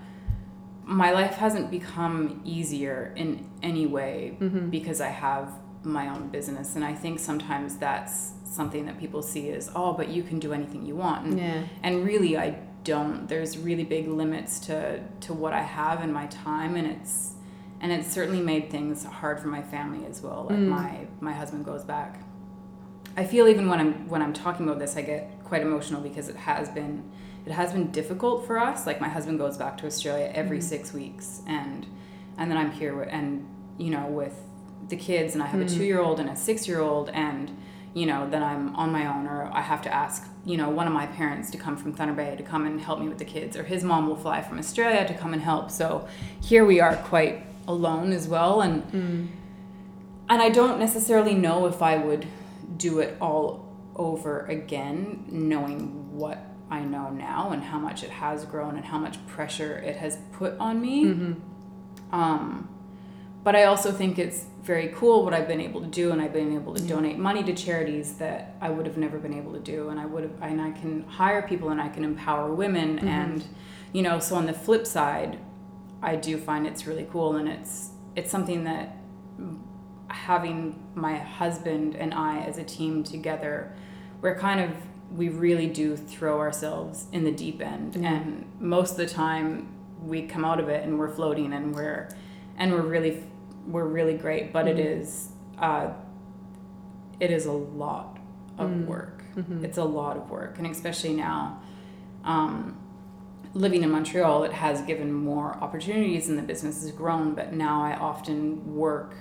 my 0.84 1.12
life 1.12 1.34
hasn't 1.34 1.70
become 1.70 2.40
easier 2.44 3.12
in 3.16 3.48
any 3.62 3.86
way 3.86 4.36
mm-hmm. 4.40 4.68
because 4.68 5.00
I 5.00 5.08
have 5.08 5.52
my 5.84 6.08
own 6.08 6.28
business 6.28 6.76
and 6.76 6.84
I 6.84 6.94
think 6.94 7.18
sometimes 7.18 7.76
that's 7.76 8.32
something 8.44 8.86
that 8.86 8.98
people 8.98 9.22
see 9.22 9.50
as 9.50 9.70
oh 9.74 9.92
but 9.92 10.08
you 10.08 10.22
can 10.22 10.38
do 10.38 10.52
anything 10.52 10.84
you 10.84 10.94
want 10.94 11.26
and, 11.26 11.38
yeah. 11.38 11.62
and 11.82 12.04
really 12.04 12.36
I 12.36 12.58
don't 12.84 13.28
there's 13.28 13.56
really 13.58 13.84
big 13.84 14.08
limits 14.08 14.60
to 14.66 15.02
to 15.20 15.32
what 15.32 15.52
I 15.52 15.62
have 15.62 16.02
in 16.02 16.12
my 16.12 16.26
time 16.26 16.76
and 16.76 16.86
it's 16.86 17.34
and 17.80 17.90
it's 17.90 18.12
certainly 18.12 18.40
made 18.40 18.70
things 18.70 19.04
hard 19.04 19.40
for 19.40 19.48
my 19.48 19.62
family 19.62 20.06
as 20.06 20.20
well 20.20 20.46
like 20.48 20.58
mm. 20.58 20.68
my 20.68 21.06
my 21.20 21.32
husband 21.32 21.64
goes 21.64 21.84
back 21.84 22.20
I 23.16 23.24
feel 23.24 23.48
even 23.48 23.68
when 23.68 23.80
I'm 23.80 24.08
when 24.08 24.22
I'm 24.22 24.32
talking 24.32 24.66
about 24.66 24.78
this, 24.78 24.96
I 24.96 25.02
get 25.02 25.30
quite 25.44 25.62
emotional 25.62 26.00
because 26.00 26.28
it 26.28 26.36
has 26.36 26.68
been 26.68 27.02
it 27.44 27.52
has 27.52 27.72
been 27.72 27.90
difficult 27.90 28.46
for 28.46 28.58
us. 28.58 28.86
Like 28.86 29.00
my 29.00 29.08
husband 29.08 29.38
goes 29.38 29.56
back 29.56 29.76
to 29.78 29.86
Australia 29.86 30.30
every 30.34 30.58
mm-hmm. 30.58 30.68
six 30.68 30.92
weeks, 30.92 31.42
and 31.46 31.86
and 32.38 32.50
then 32.50 32.58
I'm 32.58 32.70
here 32.70 33.02
and 33.02 33.46
you 33.78 33.90
know 33.90 34.06
with 34.06 34.34
the 34.88 34.96
kids, 34.96 35.34
and 35.34 35.42
I 35.42 35.46
have 35.46 35.60
mm-hmm. 35.60 35.74
a 35.74 35.78
two 35.78 35.84
year 35.84 36.00
old 36.00 36.20
and 36.20 36.30
a 36.30 36.36
six 36.36 36.66
year 36.66 36.80
old, 36.80 37.10
and 37.10 37.54
you 37.94 38.06
know 38.06 38.28
then 38.30 38.42
I'm 38.42 38.74
on 38.76 38.90
my 38.92 39.06
own, 39.06 39.26
or 39.26 39.50
I 39.52 39.60
have 39.60 39.82
to 39.82 39.94
ask 39.94 40.26
you 40.44 40.56
know 40.56 40.70
one 40.70 40.86
of 40.86 40.92
my 40.92 41.06
parents 41.06 41.50
to 41.50 41.58
come 41.58 41.76
from 41.76 41.92
Thunder 41.92 42.14
Bay 42.14 42.34
to 42.36 42.42
come 42.42 42.64
and 42.66 42.80
help 42.80 43.00
me 43.00 43.08
with 43.08 43.18
the 43.18 43.26
kids, 43.26 43.56
or 43.56 43.64
his 43.64 43.84
mom 43.84 44.08
will 44.08 44.16
fly 44.16 44.40
from 44.40 44.58
Australia 44.58 45.06
to 45.06 45.14
come 45.14 45.34
and 45.34 45.42
help. 45.42 45.70
So 45.70 46.08
here 46.40 46.64
we 46.64 46.80
are 46.80 46.96
quite 46.96 47.44
alone 47.68 48.12
as 48.12 48.26
well, 48.26 48.62
and. 48.62 48.82
Mm. 48.92 49.28
And 50.28 50.40
I 50.40 50.48
don't 50.48 50.78
necessarily 50.78 51.34
know 51.34 51.66
if 51.66 51.82
I 51.82 51.98
would 51.98 52.26
do 52.82 52.98
it 52.98 53.16
all 53.20 53.44
over 53.94 54.46
again, 54.46 55.24
knowing 55.30 56.16
what 56.16 56.38
I 56.70 56.80
know 56.80 57.10
now 57.10 57.50
and 57.52 57.62
how 57.62 57.78
much 57.78 58.02
it 58.02 58.10
has 58.10 58.44
grown 58.44 58.76
and 58.76 58.84
how 58.84 58.98
much 58.98 59.24
pressure 59.26 59.78
it 59.78 59.96
has 59.96 60.18
put 60.32 60.56
on 60.58 60.80
me. 60.80 61.04
Mm-hmm. 61.04 62.14
Um, 62.14 62.68
but 63.44 63.54
I 63.54 63.64
also 63.64 63.92
think 63.92 64.18
it's 64.18 64.46
very 64.62 64.88
cool 64.88 65.24
what 65.24 65.34
I've 65.34 65.48
been 65.48 65.60
able 65.60 65.80
to 65.80 65.86
do, 65.86 66.12
and 66.12 66.22
I've 66.22 66.32
been 66.32 66.54
able 66.54 66.74
to 66.74 66.82
yeah. 66.82 66.94
donate 66.94 67.18
money 67.18 67.42
to 67.44 67.54
charities 67.54 68.14
that 68.14 68.56
I 68.60 68.70
would 68.70 68.86
have 68.86 68.96
never 68.96 69.18
been 69.18 69.34
able 69.34 69.52
to 69.52 69.58
do, 69.58 69.88
and 69.90 69.98
I 69.98 70.06
would 70.06 70.24
have, 70.24 70.32
and 70.40 70.60
I 70.60 70.70
can 70.70 71.02
hire 71.04 71.42
people 71.42 71.70
and 71.70 71.80
I 71.80 71.88
can 71.88 72.04
empower 72.04 72.52
women, 72.54 72.96
mm-hmm. 72.96 73.08
and 73.08 73.44
you 73.92 74.02
know, 74.02 74.18
so 74.20 74.36
on 74.36 74.46
the 74.46 74.52
flip 74.52 74.86
side, 74.86 75.38
I 76.00 76.16
do 76.16 76.38
find 76.38 76.66
it's 76.66 76.86
really 76.86 77.06
cool, 77.10 77.36
and 77.36 77.48
it's 77.48 77.90
it's 78.14 78.30
something 78.30 78.64
that 78.64 78.96
having 80.12 80.82
my 80.94 81.16
husband 81.16 81.96
and 81.96 82.12
I 82.14 82.40
as 82.40 82.58
a 82.58 82.64
team 82.64 83.02
together, 83.02 83.74
we're 84.20 84.38
kind 84.38 84.60
of 84.60 84.76
we 85.10 85.28
really 85.28 85.66
do 85.66 85.96
throw 85.96 86.38
ourselves 86.38 87.06
in 87.12 87.24
the 87.24 87.32
deep 87.32 87.60
end, 87.60 87.94
mm-hmm. 87.94 88.04
and 88.04 88.52
most 88.60 88.92
of 88.92 88.96
the 88.98 89.06
time 89.06 89.68
we 90.02 90.22
come 90.22 90.44
out 90.44 90.58
of 90.58 90.68
it 90.68 90.84
and 90.84 90.98
we're 90.98 91.10
floating 91.10 91.52
and 91.52 91.74
we're 91.74 92.08
and 92.56 92.72
we're 92.72 92.82
really 92.82 93.24
we're 93.66 93.86
really 93.86 94.14
great, 94.14 94.52
but 94.52 94.66
mm-hmm. 94.66 94.78
it 94.78 94.86
is 94.86 95.30
uh, 95.58 95.92
it 97.20 97.30
is 97.30 97.46
a 97.46 97.52
lot 97.52 98.18
of 98.58 98.70
mm-hmm. 98.70 98.86
work. 98.86 99.24
Mm-hmm. 99.34 99.64
It's 99.64 99.78
a 99.78 99.84
lot 99.84 100.16
of 100.16 100.30
work, 100.30 100.58
and 100.58 100.66
especially 100.66 101.14
now. 101.14 101.62
Um, 102.24 102.78
living 103.54 103.82
in 103.82 103.90
Montreal, 103.90 104.44
it 104.44 104.52
has 104.52 104.80
given 104.82 105.12
more 105.12 105.54
opportunities 105.56 106.28
and 106.28 106.38
the 106.38 106.42
business 106.42 106.82
has 106.82 106.92
grown, 106.92 107.34
but 107.34 107.52
now 107.52 107.82
I 107.82 107.94
often 107.96 108.74
work 108.74 109.14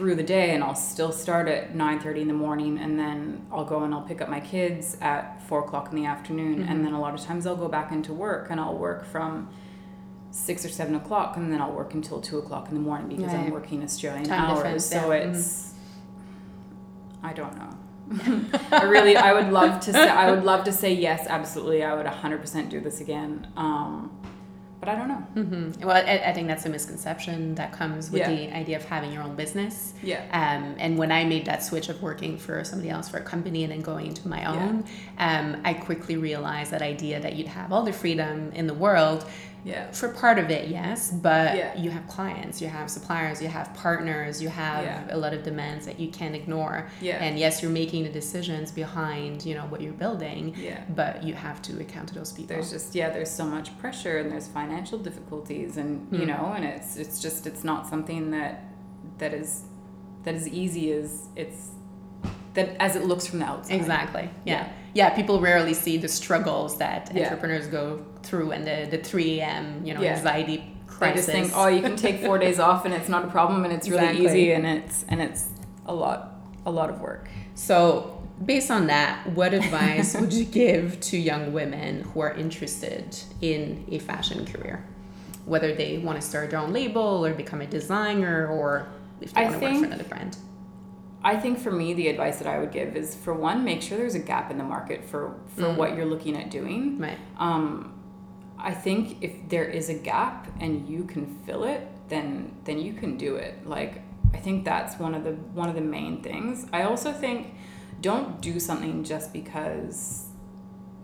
through 0.00 0.14
the 0.14 0.22
day 0.22 0.54
and 0.54 0.64
I'll 0.64 0.74
still 0.74 1.12
start 1.12 1.46
at 1.46 1.74
9.30 1.74 2.22
in 2.22 2.28
the 2.28 2.32
morning 2.32 2.78
and 2.78 2.98
then 2.98 3.44
I'll 3.52 3.66
go 3.66 3.84
and 3.84 3.92
I'll 3.92 4.00
pick 4.00 4.22
up 4.22 4.30
my 4.30 4.40
kids 4.40 4.96
at 5.02 5.46
4 5.46 5.60
o'clock 5.60 5.90
in 5.90 5.96
the 5.96 6.06
afternoon 6.06 6.60
mm-hmm. 6.60 6.72
and 6.72 6.82
then 6.82 6.94
a 6.94 7.00
lot 7.00 7.12
of 7.12 7.20
times 7.20 7.46
I'll 7.46 7.54
go 7.54 7.68
back 7.68 7.92
into 7.92 8.14
work 8.14 8.46
and 8.48 8.58
I'll 8.58 8.78
work 8.78 9.04
from 9.04 9.50
6 10.30 10.64
or 10.64 10.70
7 10.70 10.94
o'clock 10.94 11.36
and 11.36 11.52
then 11.52 11.60
I'll 11.60 11.74
work 11.74 11.92
until 11.92 12.18
2 12.18 12.38
o'clock 12.38 12.68
in 12.70 12.74
the 12.76 12.80
morning 12.80 13.14
because 13.14 13.34
right. 13.34 13.44
I'm 13.44 13.50
working 13.50 13.82
Australian 13.82 14.24
Time 14.24 14.56
hours 14.56 14.86
so 14.86 15.12
yeah. 15.12 15.18
it's 15.18 15.74
mm-hmm. 17.18 17.26
I 17.26 17.32
don't 17.34 17.58
know 17.58 17.76
I 18.72 18.84
really 18.84 19.18
I 19.18 19.34
would 19.34 19.52
love 19.52 19.80
to 19.80 19.92
say 19.92 20.08
I 20.08 20.30
would 20.30 20.44
love 20.44 20.64
to 20.64 20.72
say 20.72 20.94
yes 20.94 21.26
absolutely 21.28 21.84
I 21.84 21.94
would 21.94 22.06
100% 22.06 22.70
do 22.70 22.80
this 22.80 23.02
again 23.02 23.52
um, 23.54 24.18
but 24.80 24.88
I 24.88 24.96
don't 24.96 25.08
know. 25.08 25.26
Mm-hmm. 25.36 25.86
Well, 25.86 25.94
I, 25.94 26.30
I, 26.30 26.32
think 26.32 26.48
that's 26.48 26.64
a 26.64 26.70
misconception 26.70 27.54
that 27.56 27.70
comes 27.70 28.10
with 28.10 28.20
Yeah. 28.20 28.30
the 28.30 28.56
idea 28.56 28.78
of 28.78 28.84
having 28.84 29.12
your 29.12 29.22
own 29.22 29.36
business. 29.36 29.92
Yeah. 30.02 30.22
Um, 30.32 30.74
and 30.78 30.96
when 30.96 31.12
I 31.12 31.24
made 31.24 31.44
that 31.44 31.62
switch 31.62 31.90
of 31.90 32.00
working 32.00 32.38
for 32.38 32.64
somebody 32.64 32.88
else 32.88 33.06
for 33.06 33.18
a 33.18 33.22
company 33.22 33.62
and 33.62 33.72
then 33.72 33.82
going 33.82 34.06
into 34.06 34.26
my 34.26 34.46
own, 34.46 34.84
um, 35.18 35.60
I 35.66 35.74
quickly 35.74 36.16
realized 36.16 36.70
that 36.70 36.80
idea 36.80 37.20
that 37.20 37.36
you'd 37.36 37.48
have 37.48 37.72
all 37.72 37.82
the 37.82 37.92
freedom 37.92 38.52
in 38.52 38.66
the 38.66 38.74
world. 38.74 39.26
Yeah. 39.64 39.90
For 39.92 40.08
part 40.08 40.38
of 40.38 40.50
it, 40.50 40.68
yes, 40.68 41.10
but 41.10 41.56
Yeah. 41.56 41.76
you 41.76 41.90
have 41.90 42.06
clients, 42.08 42.60
you 42.62 42.68
have 42.68 42.90
suppliers, 42.90 43.42
you 43.42 43.48
have 43.48 43.72
partners, 43.74 44.40
you 44.42 44.48
have 44.48 44.84
Yeah. 44.84 45.04
a 45.16 45.18
lot 45.18 45.32
of 45.34 45.42
demands 45.42 45.84
that 45.86 46.00
you 46.00 46.08
can't 46.10 46.34
ignore. 46.34 46.88
Yeah. 47.00 47.22
And 47.22 47.38
yes, 47.38 47.60
you're 47.62 47.70
making 47.70 48.04
the 48.04 48.10
decisions 48.10 48.70
behind, 48.72 49.44
you 49.44 49.54
know, 49.54 49.66
what 49.68 49.80
you're 49.80 49.92
building, 49.92 50.54
Yeah. 50.56 50.80
but 50.94 51.22
you 51.22 51.34
have 51.34 51.60
to 51.62 51.80
account 51.80 52.08
to 52.08 52.14
those 52.14 52.32
people. 52.32 52.54
There's 52.56 52.70
just 52.70 52.94
yeah, 52.94 53.10
there's 53.10 53.30
so 53.30 53.44
much 53.44 53.76
pressure 53.78 54.18
and 54.18 54.30
there's 54.32 54.46
financial 54.48 54.98
difficulties 54.98 55.76
and 55.76 56.06
you 56.10 56.20
Mm. 56.20 56.26
know, 56.28 56.52
and 56.56 56.64
it's 56.64 56.96
it's 56.96 57.20
just 57.20 57.46
it's 57.46 57.64
not 57.64 57.86
something 57.88 58.30
that 58.30 58.64
that 59.18 59.32
is 59.34 59.62
that 60.24 60.34
is 60.34 60.46
easy 60.48 60.92
as 60.92 61.28
it's 61.36 61.70
that 62.54 62.76
as 62.80 62.96
it 62.96 63.04
looks 63.04 63.26
from 63.26 63.38
the 63.40 63.44
outside. 63.46 63.74
Exactly. 63.74 64.28
Yeah. 64.44 64.66
Yeah. 64.94 65.08
yeah. 65.08 65.10
people 65.10 65.40
rarely 65.40 65.74
see 65.74 65.96
the 65.98 66.08
struggles 66.08 66.78
that 66.78 67.10
Yeah. 67.14 67.24
entrepreneurs 67.24 67.66
go 67.66 68.04
through 68.22 68.52
and 68.52 68.66
the, 68.66 68.88
the 68.96 69.02
3 69.02 69.40
a.m., 69.40 69.82
you 69.84 69.94
know, 69.94 70.00
Yeah. 70.02 70.16
anxiety 70.16 70.56
They 70.56 70.86
crisis. 70.86 71.26
just 71.26 71.28
think, 71.30 71.52
oh, 71.54 71.68
you 71.68 71.80
can 71.82 71.96
take 71.96 72.20
four 72.24 72.38
days 72.38 72.58
off 72.58 72.84
and 72.84 72.92
it's 72.94 73.08
not 73.08 73.24
a 73.24 73.28
problem 73.28 73.64
and 73.64 73.72
it's 73.72 73.88
really 73.88 74.04
Exactly. 74.04 74.26
easy 74.26 74.52
and 74.52 74.66
it's 74.66 75.04
and 75.08 75.20
it's 75.22 75.44
a 75.86 75.94
lot 75.94 76.34
a 76.66 76.70
lot 76.70 76.90
of 76.90 77.00
work. 77.00 77.28
So, 77.54 78.16
based 78.44 78.70
on 78.70 78.86
that, 78.88 79.26
what 79.34 79.54
advice 79.54 80.14
would 80.18 80.32
you 80.32 80.44
give 80.62 81.00
to 81.00 81.16
young 81.16 81.52
women 81.52 82.02
who 82.02 82.20
are 82.20 82.32
interested 82.34 83.16
in 83.40 83.84
a 83.90 83.98
fashion 83.98 84.44
career? 84.44 84.84
Whether 85.46 85.74
they 85.74 85.98
want 85.98 86.20
to 86.20 86.26
start 86.26 86.50
their 86.50 86.58
own 86.58 86.72
label 86.72 87.24
or 87.24 87.32
become 87.32 87.60
a 87.62 87.66
designer 87.66 88.46
or 88.48 88.86
if 89.22 89.32
they 89.32 89.40
I 89.40 89.44
want 89.50 89.60
to 89.60 89.66
work 89.66 89.78
for 89.78 89.84
another 89.86 90.04
brand. 90.04 90.36
I 91.22 91.36
think 91.36 91.58
for 91.58 91.70
me, 91.70 91.92
the 91.94 92.08
advice 92.08 92.38
that 92.38 92.46
I 92.46 92.58
would 92.58 92.72
give 92.72 92.96
is 92.96 93.14
for 93.14 93.34
one, 93.34 93.62
make 93.64 93.82
sure 93.82 93.98
there's 93.98 94.14
a 94.14 94.18
gap 94.20 94.50
in 94.50 94.56
the 94.58 94.64
market 94.64 95.04
for 95.04 95.34
for 95.54 95.62
Mm. 95.62 95.76
what 95.76 95.94
you're 95.96 96.06
looking 96.06 96.36
at 96.36 96.50
doing. 96.50 96.98
Right. 96.98 97.18
Um, 97.38 97.92
I 98.58 98.72
think 98.72 99.18
if 99.20 99.32
there 99.48 99.64
is 99.64 99.88
a 99.88 99.94
gap 99.94 100.46
and 100.60 100.88
you 100.88 101.04
can 101.04 101.26
fill 101.46 101.64
it, 101.64 101.86
then 102.08 102.52
then 102.64 102.78
you 102.78 102.92
can 102.94 103.16
do 103.16 103.36
it. 103.36 103.66
Like 103.66 104.02
I 104.32 104.38
think 104.38 104.64
that's 104.64 104.98
one 104.98 105.14
of 105.14 105.24
the 105.24 105.32
one 105.54 105.68
of 105.68 105.74
the 105.74 105.80
main 105.98 106.22
things. 106.22 106.66
I 106.72 106.82
also 106.82 107.12
think 107.12 107.54
don't 108.00 108.40
do 108.40 108.58
something 108.58 109.04
just 109.04 109.32
because 109.32 110.26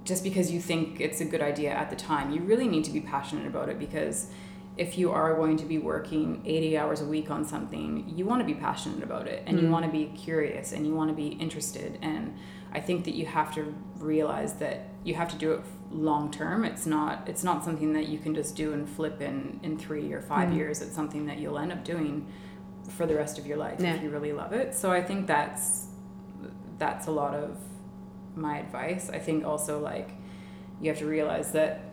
just 0.04 0.22
because 0.22 0.50
you 0.52 0.60
think 0.60 1.00
it's 1.00 1.20
a 1.20 1.24
good 1.24 1.42
idea 1.42 1.70
at 1.72 1.90
the 1.90 1.96
time. 1.96 2.30
You 2.30 2.40
really 2.42 2.68
need 2.68 2.84
to 2.84 2.92
be 2.92 3.00
passionate 3.00 3.46
about 3.46 3.68
it 3.68 3.78
because 3.78 4.28
if 4.76 4.98
you 4.98 5.10
are 5.10 5.34
going 5.34 5.56
to 5.56 5.64
be 5.64 5.78
working 5.78 6.42
80 6.44 6.76
hours 6.78 7.00
a 7.00 7.04
week 7.06 7.30
on 7.30 7.44
something, 7.46 8.12
you 8.14 8.26
want 8.26 8.40
to 8.40 8.44
be 8.46 8.54
passionate 8.54 9.02
about 9.02 9.26
it 9.26 9.42
and 9.46 9.58
you 9.58 9.66
Mm. 9.68 9.70
want 9.70 9.86
to 9.86 9.90
be 9.90 10.06
curious 10.14 10.72
and 10.72 10.86
you 10.86 10.94
want 10.94 11.08
to 11.10 11.14
be 11.16 11.28
interested. 11.28 11.98
And 12.02 12.34
I 12.72 12.80
think 12.80 13.04
that 13.04 13.14
you 13.14 13.24
have 13.26 13.54
to 13.54 13.72
realize 13.98 14.54
that 14.54 14.88
you 15.02 15.14
have 15.14 15.28
to 15.30 15.36
do 15.36 15.52
it 15.52 15.60
long 15.90 16.30
term. 16.30 16.64
It's 16.64 16.84
not 16.84 17.26
it's 17.26 17.42
not 17.44 17.64
something 17.64 17.92
that 17.94 18.08
you 18.08 18.18
can 18.18 18.34
just 18.34 18.54
do 18.56 18.72
and 18.74 18.86
flip 18.88 19.22
in 19.22 19.60
in 19.62 19.78
3 19.78 20.12
or 20.12 20.20
5 20.20 20.50
Mm. 20.50 20.56
years. 20.56 20.82
It's 20.82 20.94
something 20.94 21.24
that 21.26 21.38
you'll 21.38 21.58
end 21.58 21.72
up 21.72 21.82
doing 21.84 22.26
for 22.90 23.06
the 23.06 23.14
rest 23.14 23.38
of 23.38 23.46
your 23.46 23.56
life 23.56 23.80
Yeah. 23.80 23.94
if 23.94 24.02
you 24.02 24.10
really 24.10 24.32
love 24.32 24.52
it. 24.52 24.74
So 24.74 24.90
I 24.92 25.02
think 25.02 25.26
that's 25.26 25.88
that's 26.78 27.06
a 27.06 27.10
lot 27.10 27.34
of 27.34 27.56
my 28.34 28.58
advice. 28.58 29.08
I 29.08 29.18
think 29.20 29.46
also 29.46 29.78
like 29.80 30.10
you 30.80 30.90
have 30.90 30.98
to 30.98 31.06
realize 31.06 31.52
that 31.52 31.85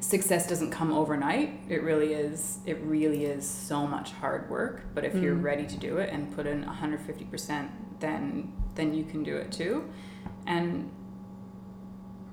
success 0.00 0.48
doesn't 0.48 0.70
come 0.70 0.92
overnight. 0.92 1.60
It 1.68 1.82
really 1.82 2.12
is 2.14 2.58
it 2.66 2.78
really 2.82 3.24
is 3.24 3.48
so 3.48 3.86
much 3.86 4.12
hard 4.12 4.48
work, 4.50 4.82
but 4.94 5.04
if 5.04 5.14
you're 5.16 5.34
Mm. 5.36 5.42
ready 5.44 5.66
to 5.66 5.76
do 5.76 5.98
it 5.98 6.10
and 6.12 6.34
put 6.34 6.46
in 6.46 6.64
150%, 6.64 7.70
then 8.00 8.52
then 8.74 8.94
you 8.94 9.04
can 9.04 9.22
do 9.24 9.36
it 9.36 9.50
too. 9.52 9.84
And 10.46 10.90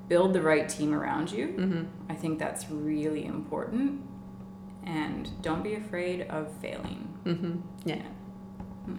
build 0.08 0.34
the 0.34 0.42
right 0.42 0.70
team 0.70 0.94
around 0.94 1.32
you. 1.32 1.48
Mm-hmm. 1.48 1.84
I 2.12 2.14
think 2.16 2.38
that's 2.38 2.70
really 2.70 3.26
important. 3.26 4.02
And 4.86 5.30
don't 5.42 5.64
be 5.64 5.74
afraid 5.74 6.28
of 6.30 6.52
failing. 6.62 7.12
Mm-hmm. 7.26 7.56
Yeah. 7.86 8.04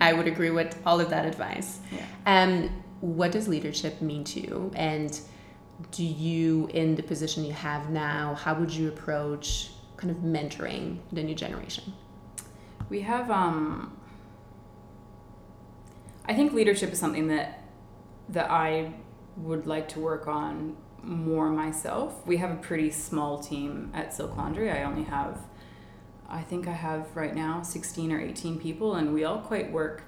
I 0.00 0.12
would 0.12 0.26
agree 0.26 0.50
with 0.50 0.76
all 0.84 0.98
of 1.00 1.10
that 1.10 1.24
advice. 1.24 1.78
Yeah. 1.92 2.04
Um, 2.26 2.70
what 3.00 3.30
does 3.30 3.46
leadership 3.46 4.02
mean 4.02 4.24
to 4.24 4.40
you? 4.40 4.72
And 4.74 5.18
do 5.90 6.04
you, 6.04 6.68
in 6.72 6.94
the 6.94 7.02
position 7.02 7.44
you 7.44 7.52
have 7.52 7.90
now, 7.90 8.34
how 8.34 8.54
would 8.54 8.72
you 8.72 8.88
approach 8.88 9.70
kind 9.96 10.10
of 10.10 10.18
mentoring 10.18 10.98
the 11.12 11.22
new 11.22 11.34
generation? 11.34 11.92
We 12.88 13.00
have 13.02 13.30
um 13.30 13.96
I 16.24 16.34
think 16.34 16.52
leadership 16.52 16.92
is 16.92 16.98
something 16.98 17.28
that 17.28 17.62
that 18.28 18.50
I 18.50 18.94
would 19.36 19.66
like 19.66 19.88
to 19.90 20.00
work 20.00 20.26
on 20.26 20.76
more 21.02 21.48
myself. 21.50 22.26
We 22.26 22.38
have 22.38 22.50
a 22.50 22.56
pretty 22.56 22.90
small 22.90 23.38
team 23.38 23.92
at 23.94 24.12
Silk 24.12 24.36
Laundry. 24.36 24.70
I 24.70 24.82
only 24.84 25.04
have 25.04 25.38
I 26.28 26.42
think 26.42 26.66
I 26.66 26.72
have 26.72 27.14
right 27.14 27.34
now 27.34 27.62
16 27.62 28.12
or 28.12 28.20
18 28.20 28.58
people 28.58 28.94
and 28.96 29.14
we 29.14 29.24
all 29.24 29.38
quite 29.38 29.70
work 29.70 30.02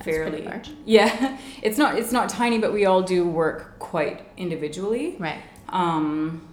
fairly 0.00 0.42
large. 0.42 0.70
Yeah. 0.84 1.38
It's 1.62 1.78
not 1.78 1.98
it's 1.98 2.12
not 2.12 2.28
tiny 2.28 2.58
but 2.58 2.72
we 2.72 2.86
all 2.86 3.02
do 3.02 3.26
work 3.26 3.78
quite 3.78 4.26
individually. 4.36 5.16
Right. 5.18 5.40
Um, 5.68 6.48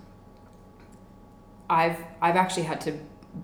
I've 1.69 1.97
I've 2.21 2.35
actually 2.35 2.63
had 2.63 2.81
to 2.81 2.97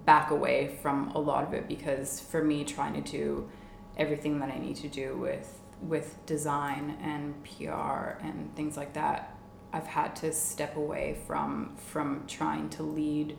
back 0.06 0.32
away 0.32 0.78
from 0.82 1.12
a 1.12 1.20
lot 1.20 1.43
of 1.43 1.54
it 1.54 1.67
because 1.67 2.20
for 2.20 2.43
me 2.43 2.63
trying 2.63 3.02
to 3.02 3.12
do 3.12 3.50
everything 3.96 4.39
that 4.39 4.50
I 4.50 4.58
need 4.58 4.76
to 4.78 4.88
do 4.88 5.17
with 5.17 5.54
with 5.82 6.26
design 6.26 6.98
and 7.02 7.36
PR 7.43 8.20
and 8.26 8.54
things 8.56 8.76
like 8.76 8.93
that, 8.93 9.38
I've 9.72 9.88
had 9.88 10.15
to 10.17 10.34
step 10.34 10.76
away 10.76 11.17
from 11.26 11.76
from 11.78 12.24
trying 12.28 12.70
to 12.72 12.84
lead 12.84 13.38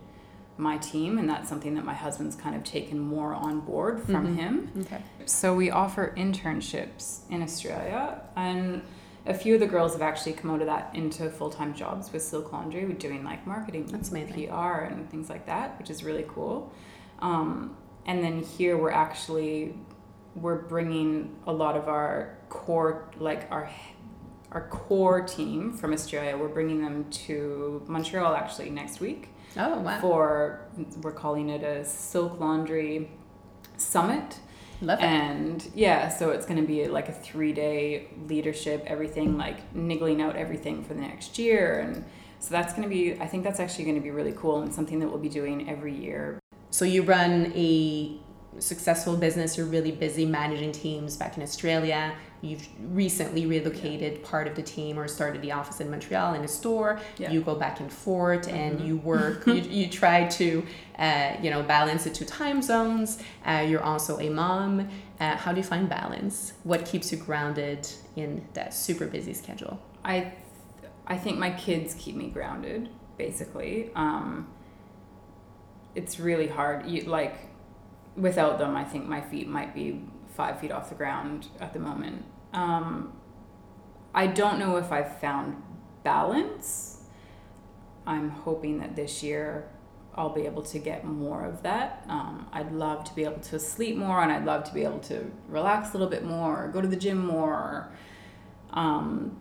my 0.59 0.77
team 0.79 1.18
and 1.18 1.29
that's 1.31 1.49
something 1.49 1.75
that 1.75 1.85
my 1.85 1.94
husband's 1.94 2.35
kind 2.37 2.57
of 2.57 2.64
taken 2.64 2.99
more 2.99 3.33
on 3.33 3.61
board 3.61 4.03
from 4.03 4.27
Mhm. 4.29 4.37
him. 4.37 4.73
Okay. 4.81 5.03
So 5.25 5.55
we 5.55 5.71
offer 5.71 6.12
internships 6.16 7.21
in 7.31 7.42
Australia, 7.42 8.21
and 8.37 8.83
a 9.27 9.35
few 9.35 9.55
of 9.55 9.61
the 9.61 9.66
girls 9.66 9.92
have 9.92 10.03
actually 10.03 10.33
come 10.33 10.51
out 10.51 10.61
of 10.61 10.66
that 10.66 10.90
into 10.94 11.31
full 11.31 11.51
time 11.51 11.75
jobs 11.75 12.12
with 12.12 12.23
Silk 12.23 12.53
Laundry, 12.53 12.85
with 12.87 12.99
doing 12.99 13.23
like 13.25 13.47
marketing, 13.47 13.87
That's 13.87 14.11
amazing. 14.11 14.49
PR, 14.49 14.81
and 14.90 15.09
things 15.11 15.29
like 15.29 15.47
that, 15.47 15.79
which 15.79 15.90
is 15.90 16.03
really 16.03 16.25
cool. 16.29 16.73
Um, 17.21 17.77
and 18.07 18.23
then 18.25 18.40
here 18.42 18.77
we're 18.77 18.90
actually 18.90 19.75
we're 20.35 20.55
bringing 20.62 21.35
a 21.49 21.53
lot 21.53 21.77
of 21.77 21.88
our 21.88 22.37
core, 22.49 23.09
like 23.18 23.47
our 23.51 23.68
our 24.51 24.66
core 24.68 25.21
team 25.21 25.73
from 25.75 25.92
Australia. 25.92 26.37
We're 26.38 26.49
bringing 26.49 26.81
them 26.81 27.05
to 27.27 27.83
Montreal 27.87 28.35
actually 28.35 28.71
next 28.71 28.99
week 28.99 29.29
Oh, 29.56 29.80
wow. 29.80 30.00
for 30.00 30.61
we're 31.02 31.12
calling 31.12 31.48
it 31.48 31.62
a 31.62 31.84
Silk 31.84 32.38
Laundry 32.38 33.11
Summit. 33.76 34.38
Love 34.80 35.00
it. 35.00 35.04
And 35.04 35.70
yeah, 35.74 36.08
so 36.08 36.30
it's 36.30 36.46
going 36.46 36.61
to 36.61 36.66
be 36.66 36.87
like 36.87 37.08
a 37.08 37.12
three 37.12 37.52
day 37.52 38.08
leadership, 38.26 38.84
everything 38.87 39.37
like 39.37 39.74
niggling 39.74 40.22
out 40.22 40.37
everything 40.37 40.84
for 40.84 40.94
the 40.94 41.00
next 41.00 41.38
year. 41.38 41.80
And 41.80 42.04
so 42.38 42.50
that's 42.50 42.72
going 42.72 42.84
to 42.84 42.88
be, 42.88 43.20
I 43.20 43.26
think 43.26 43.42
that's 43.42 43.58
actually 43.58 43.84
going 43.84 43.96
to 43.96 44.02
be 44.02 44.11
really 44.11 44.32
cool 44.32 44.62
and 44.62 44.72
something 44.72 45.00
that 45.00 45.08
we'll 45.08 45.18
be 45.18 45.28
doing 45.28 45.68
every 45.68 45.94
year. 45.94 46.38
So 46.70 46.84
you 46.84 47.02
run 47.02 47.52
a 47.56 48.20
successful 48.61 49.16
business. 49.16 49.56
You're 49.56 49.66
really 49.66 49.92
busy 49.92 50.24
managing 50.24 50.72
teams 50.72 51.16
back 51.16 51.37
in 51.37 51.42
Australia. 51.42 52.14
You've 52.40 52.68
recently 52.92 53.46
relocated 53.46 54.22
part 54.22 54.46
of 54.46 54.55
the 54.55 54.62
team 54.62 54.96
or 54.98 55.09
started 55.09 55.42
the 55.42 55.51
office 55.53 55.81
in 55.81 55.90
Montreal 55.90 56.35
in 56.35 56.42
a 56.44 56.48
store. 56.48 57.01
Yeah. 57.18 57.33
You 57.33 57.40
go 57.40 57.55
back 57.57 57.81
and 57.81 57.92
forth, 57.92 58.46
and 58.48 58.79
Mhm. 58.79 58.87
you 58.87 58.96
work. 58.98 59.46
you, 59.46 59.55
you 59.55 59.88
try 60.03 60.27
to, 60.29 60.64
uh, 60.98 61.33
you 61.42 61.51
know, 61.51 61.62
balance 61.64 62.05
the 62.05 62.11
two 62.11 62.24
time 62.24 62.62
zones. 62.62 63.18
Uh, 63.44 63.64
you're 63.68 63.83
also 63.83 64.18
a 64.20 64.29
mom. 64.31 64.88
Uh, 65.18 65.35
how 65.37 65.51
do 65.53 65.59
you 65.59 65.64
find 65.64 65.88
balance? 65.88 66.53
What 66.62 66.85
keeps 66.85 67.11
you 67.11 67.18
grounded 67.18 67.88
in 68.14 68.46
that 68.55 68.72
super 68.72 69.07
busy 69.07 69.35
schedule? 69.35 69.81
I, 70.05 70.33
I 71.09 71.16
think 71.18 71.38
my 71.38 71.51
kids 71.51 71.94
keep 71.98 72.14
me 72.14 72.29
grounded, 72.29 72.88
basically. 73.16 73.90
Um, 73.96 74.46
it's 75.96 76.20
really 76.20 76.46
hard. 76.46 76.87
You, 76.87 77.03
like, 77.03 77.35
without 78.16 78.59
them, 78.59 78.77
I 78.77 78.85
think 78.85 79.07
my 79.09 79.20
feet 79.20 79.48
might 79.48 79.74
be 79.74 80.03
five 80.38 80.61
feet 80.61 80.70
off 80.70 80.88
the 80.88 80.94
ground 80.94 81.48
at 81.61 81.72
the 81.74 81.81
moment. 81.81 82.24
Um, 82.55 83.12
I 84.14 84.29
don't 84.29 84.59
know 84.59 84.77
if 84.77 84.92
I've 84.92 85.18
found 85.20 85.61
balance. 86.05 87.03
I'm 88.07 88.31
hoping 88.31 88.79
that 88.79 88.94
this 88.94 89.22
year 89.22 89.68
I'll 90.14 90.31
be 90.31 90.46
able 90.46 90.62
to 90.62 90.79
get 90.79 91.05
more 91.05 91.44
of 91.44 91.62
that. 91.64 92.05
Um, 92.09 92.48
I'd 92.53 92.72
love 92.72 93.05
to 93.05 93.14
be 93.14 93.24
able 93.24 93.40
to 93.40 93.59
sleep 93.59 93.96
more 93.96 94.22
and 94.22 94.33
I'd 94.33 94.44
love 94.44 94.62
to 94.64 94.72
be 94.72 94.85
able 94.85 95.01
to 95.01 95.31
relax 95.48 95.90
a 95.90 95.92
little 95.94 96.09
bit 96.09 96.24
more, 96.24 96.64
or 96.64 96.68
go 96.68 96.81
to 96.81 96.88
the 96.88 96.96
gym 96.96 97.18
more. 97.18 97.92
Um, 98.70 99.38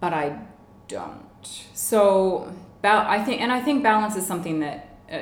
but 0.00 0.12
I 0.14 0.40
don't. 0.88 1.26
So 1.74 2.52
ba- 2.82 3.06
I 3.06 3.22
think, 3.24 3.42
and 3.42 3.52
I 3.52 3.60
think 3.60 3.82
balance 3.82 4.16
is 4.16 4.26
something 4.26 4.60
that, 4.60 4.98
uh, 5.12 5.18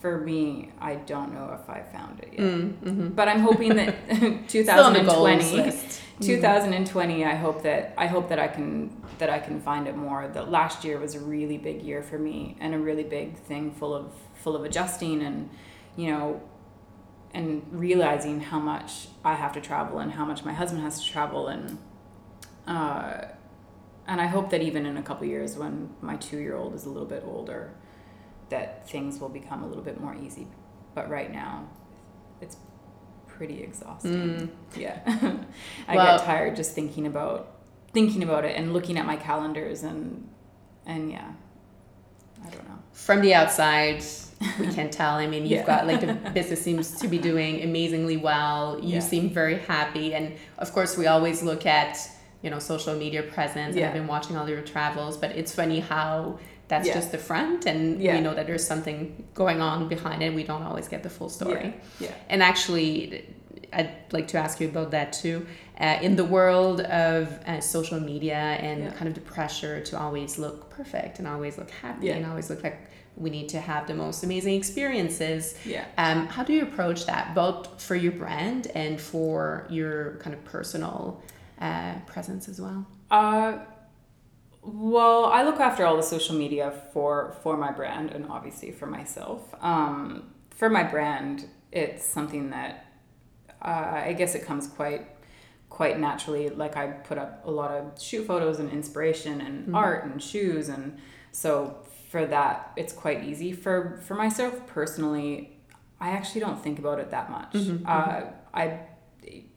for 0.00 0.18
me, 0.18 0.70
I 0.80 0.94
don't 0.94 1.34
know 1.34 1.58
if 1.60 1.68
I 1.68 1.82
found 1.82 2.20
it 2.20 2.30
yet. 2.32 2.40
Mm-hmm. 2.40 3.08
But 3.08 3.28
I'm 3.28 3.40
hoping 3.40 3.74
that 3.76 3.94
Still 4.48 4.84
on 4.84 4.92
the 4.92 5.00
goals 5.00 5.28
2020, 5.28 5.56
list. 5.56 6.02
2020, 6.20 7.24
I 7.24 7.34
hope 7.34 7.62
that 7.62 7.94
I 7.98 8.06
hope 8.06 8.28
that 8.28 8.38
I 8.38 8.48
can 8.48 9.02
that 9.18 9.30
I 9.30 9.38
can 9.38 9.60
find 9.60 9.88
it 9.88 9.96
more. 9.96 10.28
That 10.28 10.50
last 10.50 10.84
year 10.84 10.98
was 10.98 11.14
a 11.14 11.20
really 11.20 11.58
big 11.58 11.82
year 11.82 12.02
for 12.02 12.18
me 12.18 12.56
and 12.60 12.74
a 12.74 12.78
really 12.78 13.04
big 13.04 13.36
thing 13.36 13.72
full 13.72 13.94
of 13.94 14.12
full 14.34 14.54
of 14.54 14.64
adjusting 14.64 15.22
and 15.22 15.50
you 15.96 16.10
know 16.10 16.40
and 17.34 17.62
realizing 17.70 18.40
how 18.40 18.58
much 18.58 19.08
I 19.24 19.34
have 19.34 19.52
to 19.52 19.60
travel 19.60 19.98
and 19.98 20.12
how 20.12 20.24
much 20.24 20.44
my 20.44 20.52
husband 20.52 20.82
has 20.82 21.02
to 21.02 21.10
travel 21.10 21.48
and 21.48 21.78
uh, 22.66 23.26
and 24.06 24.20
I 24.20 24.26
hope 24.26 24.50
that 24.50 24.62
even 24.62 24.86
in 24.86 24.96
a 24.96 25.02
couple 25.02 25.26
years 25.26 25.56
when 25.56 25.90
my 26.00 26.16
two 26.16 26.38
year 26.38 26.56
old 26.56 26.74
is 26.74 26.86
a 26.86 26.88
little 26.88 27.08
bit 27.08 27.22
older, 27.26 27.74
that 28.50 28.88
things 28.88 29.18
will 29.18 29.28
become 29.28 29.62
a 29.62 29.66
little 29.66 29.82
bit 29.82 30.00
more 30.00 30.14
easy. 30.14 30.46
But 30.94 31.08
right 31.10 31.32
now, 31.32 31.68
it's 32.40 32.56
pretty 33.26 33.62
exhausting. 33.62 34.12
Mm. 34.12 34.48
Yeah, 34.76 35.00
I 35.88 35.96
Well- 35.96 36.18
get 36.18 36.26
tired 36.26 36.56
just 36.56 36.74
thinking 36.74 37.06
about 37.06 37.54
thinking 37.94 38.22
about 38.22 38.44
it 38.44 38.54
and 38.56 38.72
looking 38.74 38.98
at 38.98 39.06
my 39.06 39.16
calendars 39.16 39.82
and 39.82 40.28
and 40.86 41.10
yeah, 41.10 41.32
I 42.44 42.50
don't 42.50 42.66
know. 42.68 42.78
From 42.92 43.20
the 43.20 43.34
outside, 43.34 44.02
we 44.58 44.66
can 44.74 44.90
tell. 44.90 45.14
I 45.14 45.26
mean, 45.26 45.42
you've 45.42 45.60
Yeah. 45.60 45.66
got 45.66 45.86
like 45.86 46.00
the 46.00 46.14
business 46.34 46.62
seems 46.62 46.98
to 47.00 47.08
be 47.08 47.18
doing 47.18 47.62
amazingly 47.62 48.16
well. 48.16 48.78
You 48.82 48.94
Yeah. 48.94 49.00
seem 49.00 49.30
very 49.30 49.58
happy, 49.58 50.14
and 50.14 50.34
of 50.58 50.72
course, 50.72 50.96
we 50.96 51.06
always 51.06 51.42
look 51.42 51.66
at 51.66 51.98
you 52.42 52.50
know 52.50 52.58
social 52.58 52.94
media 52.94 53.22
presence. 53.22 53.68
And 53.74 53.76
Yeah. 53.76 53.88
I've 53.88 53.94
been 53.94 54.06
watching 54.06 54.36
all 54.36 54.48
your 54.48 54.62
travels, 54.62 55.16
but 55.16 55.30
it's 55.32 55.54
funny 55.54 55.80
how 55.80 56.38
that's 56.68 56.86
Yeah. 56.86 56.94
just 56.94 57.10
the 57.12 57.18
front, 57.18 57.66
and 57.66 58.00
Yeah. 58.00 58.14
we 58.16 58.20
know 58.20 58.34
that 58.34 58.46
there's 58.46 58.66
something 58.66 59.24
going 59.34 59.60
on 59.60 59.88
behind 59.88 60.22
it. 60.22 60.34
We 60.34 60.44
don't 60.44 60.62
always 60.62 60.88
get 60.88 61.02
the 61.02 61.10
full 61.10 61.28
story. 61.30 61.74
Yeah, 61.98 62.10
And 62.28 62.42
actually, 62.42 63.24
I'd 63.72 63.90
like 64.12 64.28
to 64.28 64.38
ask 64.38 64.60
you 64.60 64.68
about 64.68 64.90
that 64.92 65.12
too. 65.12 65.46
Uh, 65.80 65.98
in 66.02 66.16
the 66.16 66.24
world 66.24 66.80
of 66.80 67.38
uh, 67.46 67.60
social 67.60 68.00
media 68.00 68.34
and 68.36 68.84
Yeah. 68.84 68.90
kind 68.90 69.08
of 69.08 69.14
the 69.14 69.20
pressure 69.20 69.80
to 69.80 69.98
always 69.98 70.38
look 70.38 70.70
perfect 70.70 71.18
and 71.18 71.28
always 71.28 71.56
look 71.58 71.70
happy 71.70 72.06
Yeah. 72.06 72.16
and 72.16 72.26
always 72.26 72.48
look 72.50 72.62
like 72.64 72.78
we 73.16 73.30
need 73.30 73.48
to 73.48 73.60
have 73.60 73.86
the 73.86 73.94
most 73.94 74.22
amazing 74.22 74.54
experiences. 74.54 75.54
yeah. 75.64 75.84
Um, 75.98 76.26
how 76.28 76.44
do 76.44 76.52
you 76.52 76.62
approach 76.62 77.06
that, 77.06 77.34
both 77.34 77.80
for 77.82 77.96
your 77.96 78.12
brand 78.12 78.68
and 78.74 79.00
for 79.00 79.66
your 79.68 80.16
kind 80.22 80.34
of 80.34 80.44
personal 80.44 81.20
uh, 81.60 81.94
presence 82.06 82.48
as 82.48 82.60
well? 82.60 82.86
Uh, 83.10 83.54
well, 84.74 85.26
I 85.26 85.42
look 85.44 85.60
after 85.60 85.86
all 85.86 85.96
the 85.96 86.02
social 86.02 86.34
media 86.34 86.72
for 86.92 87.36
for 87.42 87.56
my 87.56 87.72
brand 87.72 88.10
and 88.10 88.26
obviously 88.28 88.70
for 88.70 88.86
myself. 88.86 89.54
Um, 89.60 90.30
for 90.50 90.68
my 90.68 90.82
brand, 90.82 91.46
it's 91.72 92.04
something 92.04 92.50
that 92.50 92.86
uh, 93.62 94.02
I 94.04 94.12
guess 94.12 94.34
it 94.34 94.44
comes 94.44 94.66
quite 94.66 95.06
quite 95.70 95.98
naturally. 95.98 96.48
Like 96.50 96.76
I 96.76 96.88
put 96.88 97.18
up 97.18 97.46
a 97.46 97.50
lot 97.50 97.70
of 97.70 98.00
shoot 98.00 98.26
photos 98.26 98.58
and 98.58 98.70
inspiration 98.70 99.40
and 99.40 99.74
art 99.74 100.04
and 100.04 100.22
shoes, 100.22 100.68
and 100.68 100.98
so 101.32 101.78
for 102.10 102.26
that, 102.26 102.72
it's 102.76 102.92
quite 102.92 103.24
easy. 103.24 103.52
For 103.52 104.00
for 104.06 104.14
myself 104.14 104.66
personally, 104.66 105.58
I 106.00 106.10
actually 106.10 106.42
don't 106.42 106.62
think 106.62 106.78
about 106.78 106.98
it 106.98 107.10
that 107.10 107.30
much. 107.30 107.56
Uh, 107.86 108.22
I 108.52 108.80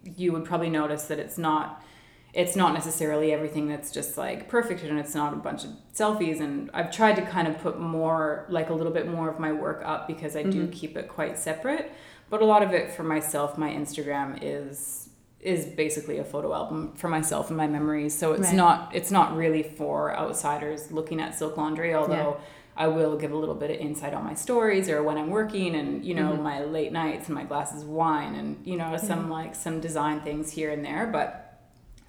you 0.04 0.32
would 0.34 0.46
probably 0.46 0.70
notice 0.70 1.06
that 1.06 1.20
it's 1.20 1.38
not 1.38 1.84
it's 2.34 2.56
not 2.56 2.74
necessarily 2.74 3.34
everything 3.34 3.68
that's 3.68 3.92
just 3.92 4.18
like 4.18 4.48
perfect 4.48 4.84
and 4.84 4.98
it's 4.98 5.14
not 5.14 5.34
a 5.34 5.36
bunch 5.36 5.66
of 5.66 5.72
selfies. 5.94 6.40
And 6.40 6.70
i've 6.74 6.92
tried 6.92 7.16
to 7.18 7.22
kind 7.22 7.48
of 7.48 7.58
put 7.60 7.80
more 7.80 8.46
like 8.50 8.70
a 8.70 8.74
little 8.74 8.94
bit 8.94 9.08
more 9.08 9.30
of 9.30 9.40
my 9.40 9.52
work 9.52 9.82
up 9.86 10.08
because 10.08 10.36
i 10.36 10.44
do 10.44 10.64
mm-hmm. 10.64 10.72
keep 10.72 10.98
it 10.98 11.08
quite 11.08 11.38
separate. 11.38 11.92
But 12.30 12.42
a 12.42 12.46
lot 12.46 12.64
of 12.64 12.72
it 12.72 12.92
for 12.92 13.04
myself 13.04 13.58
my 13.58 13.70
instagram 13.70 14.40
is 14.42 15.10
is 15.42 15.66
basically 15.66 16.20
a 16.20 16.24
photo 16.24 16.54
album 16.54 16.94
for 16.96 17.10
myself 17.10 17.50
and 17.50 17.58
my 17.58 17.66
memories. 17.68 18.18
So 18.18 18.34
it's 18.34 18.48
Right. 18.48 18.56
not 18.56 18.96
it's 18.96 19.12
not 19.12 19.36
really 19.36 19.64
for 19.64 20.16
outsiders 20.16 20.92
looking 20.92 21.20
at 21.20 21.36
silk 21.36 21.58
laundry 21.58 21.94
although 21.94 22.38
I 22.78 22.88
will 22.88 23.18
give 23.18 23.32
a 23.32 23.36
little 23.36 23.56
bit 23.56 23.70
of 23.70 23.78
insight 23.78 24.14
on 24.14 24.24
my 24.24 24.34
stories 24.34 24.88
or 24.90 25.04
when 25.04 25.18
I'm 25.18 25.30
working 25.30 25.76
and 25.76 26.06
you 26.06 26.14
know 26.14 26.32
mm-hmm. 26.32 26.44
my 26.44 26.64
late 26.64 26.92
nights 26.92 27.28
and 27.28 27.36
my 27.36 27.44
glasses 27.44 27.84
of 27.84 27.90
wine 27.90 28.36
and 28.36 28.66
you 28.66 28.78
know 28.78 28.96
some 28.98 29.30
like 29.30 29.56
some 29.56 29.82
design 29.82 30.22
things 30.22 30.52
here 30.52 30.72
and 30.72 30.86
there. 30.86 31.08
But 31.08 31.51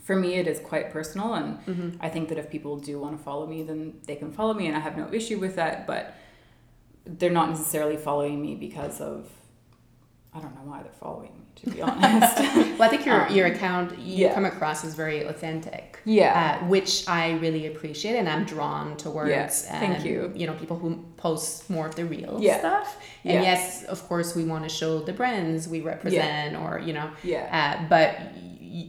for 0.03 0.17
me 0.17 0.35
it 0.35 0.47
is 0.47 0.59
quite 0.61 0.91
personal 0.91 1.35
and 1.35 1.97
I 2.01 2.09
think 2.09 2.29
that 2.31 2.38
if 2.38 2.51
people 2.51 2.77
do 2.77 2.99
want 2.99 3.17
to 3.17 3.23
follow 3.23 3.47
me 3.47 3.62
then 3.62 3.81
they 4.07 4.17
can 4.17 4.31
follow 4.33 4.55
me 4.55 4.67
and 4.67 4.77
I 4.77 4.81
have 4.81 4.97
no 4.97 5.09
issue 5.12 5.38
with 5.38 5.55
that 5.57 5.87
but 5.87 6.15
they're 7.05 7.31
not 7.41 7.49
necessarily 7.51 7.97
following 7.97 8.41
me 8.43 8.55
because 8.55 9.01
of 9.01 9.29
I 10.35 10.41
don't 10.41 10.55
know 10.55 10.62
why 10.65 10.83
they're 10.83 10.93
following 10.93 11.33
me 11.35 11.45
to 11.57 11.71
be 11.71 11.83
honest. 11.88 12.37
Well, 12.79 12.83
I 12.83 12.88
think 12.88 13.05
your, 13.05 13.27
Um, 13.27 13.35
your 13.37 13.47
account, 13.49 13.99
you 13.99 14.25
yeah. 14.25 14.35
come 14.35 14.47
across 14.47 14.83
as 14.85 14.95
very 14.95 15.25
authentic. 15.25 15.99
yeah. 16.07 16.59
uh, 16.62 16.67
which 16.69 17.07
I 17.07 17.33
really 17.33 17.67
appreciate, 17.67 18.17
and 18.17 18.27
I'm 18.27 18.45
drawn 18.45 18.97
towards. 18.97 19.62
Thank 19.67 19.99
um, 20.01 20.07
you. 20.07 20.33
You 20.35 20.47
know, 20.47 20.55
people 20.55 20.79
who 20.79 21.05
post 21.19 21.69
more 21.69 21.87
of 21.87 21.95
the 21.97 22.07
real 22.07 22.38
Yeah. 22.41 22.59
stuff. 22.61 22.97
And 23.25 23.35
Yeah. 23.35 23.43
yes, 23.51 23.85
of 23.85 24.03
course, 24.09 24.35
we 24.35 24.45
want 24.45 24.62
to 24.65 24.71
show 24.71 25.01
the 25.01 25.12
brands 25.12 25.69
we 25.69 25.81
represent, 25.83 26.57
or 26.57 26.79
you 26.87 26.95
know, 26.95 27.11
yeah. 27.23 27.45
uh, 27.59 27.87
but 27.95 28.11
y- 28.71 28.88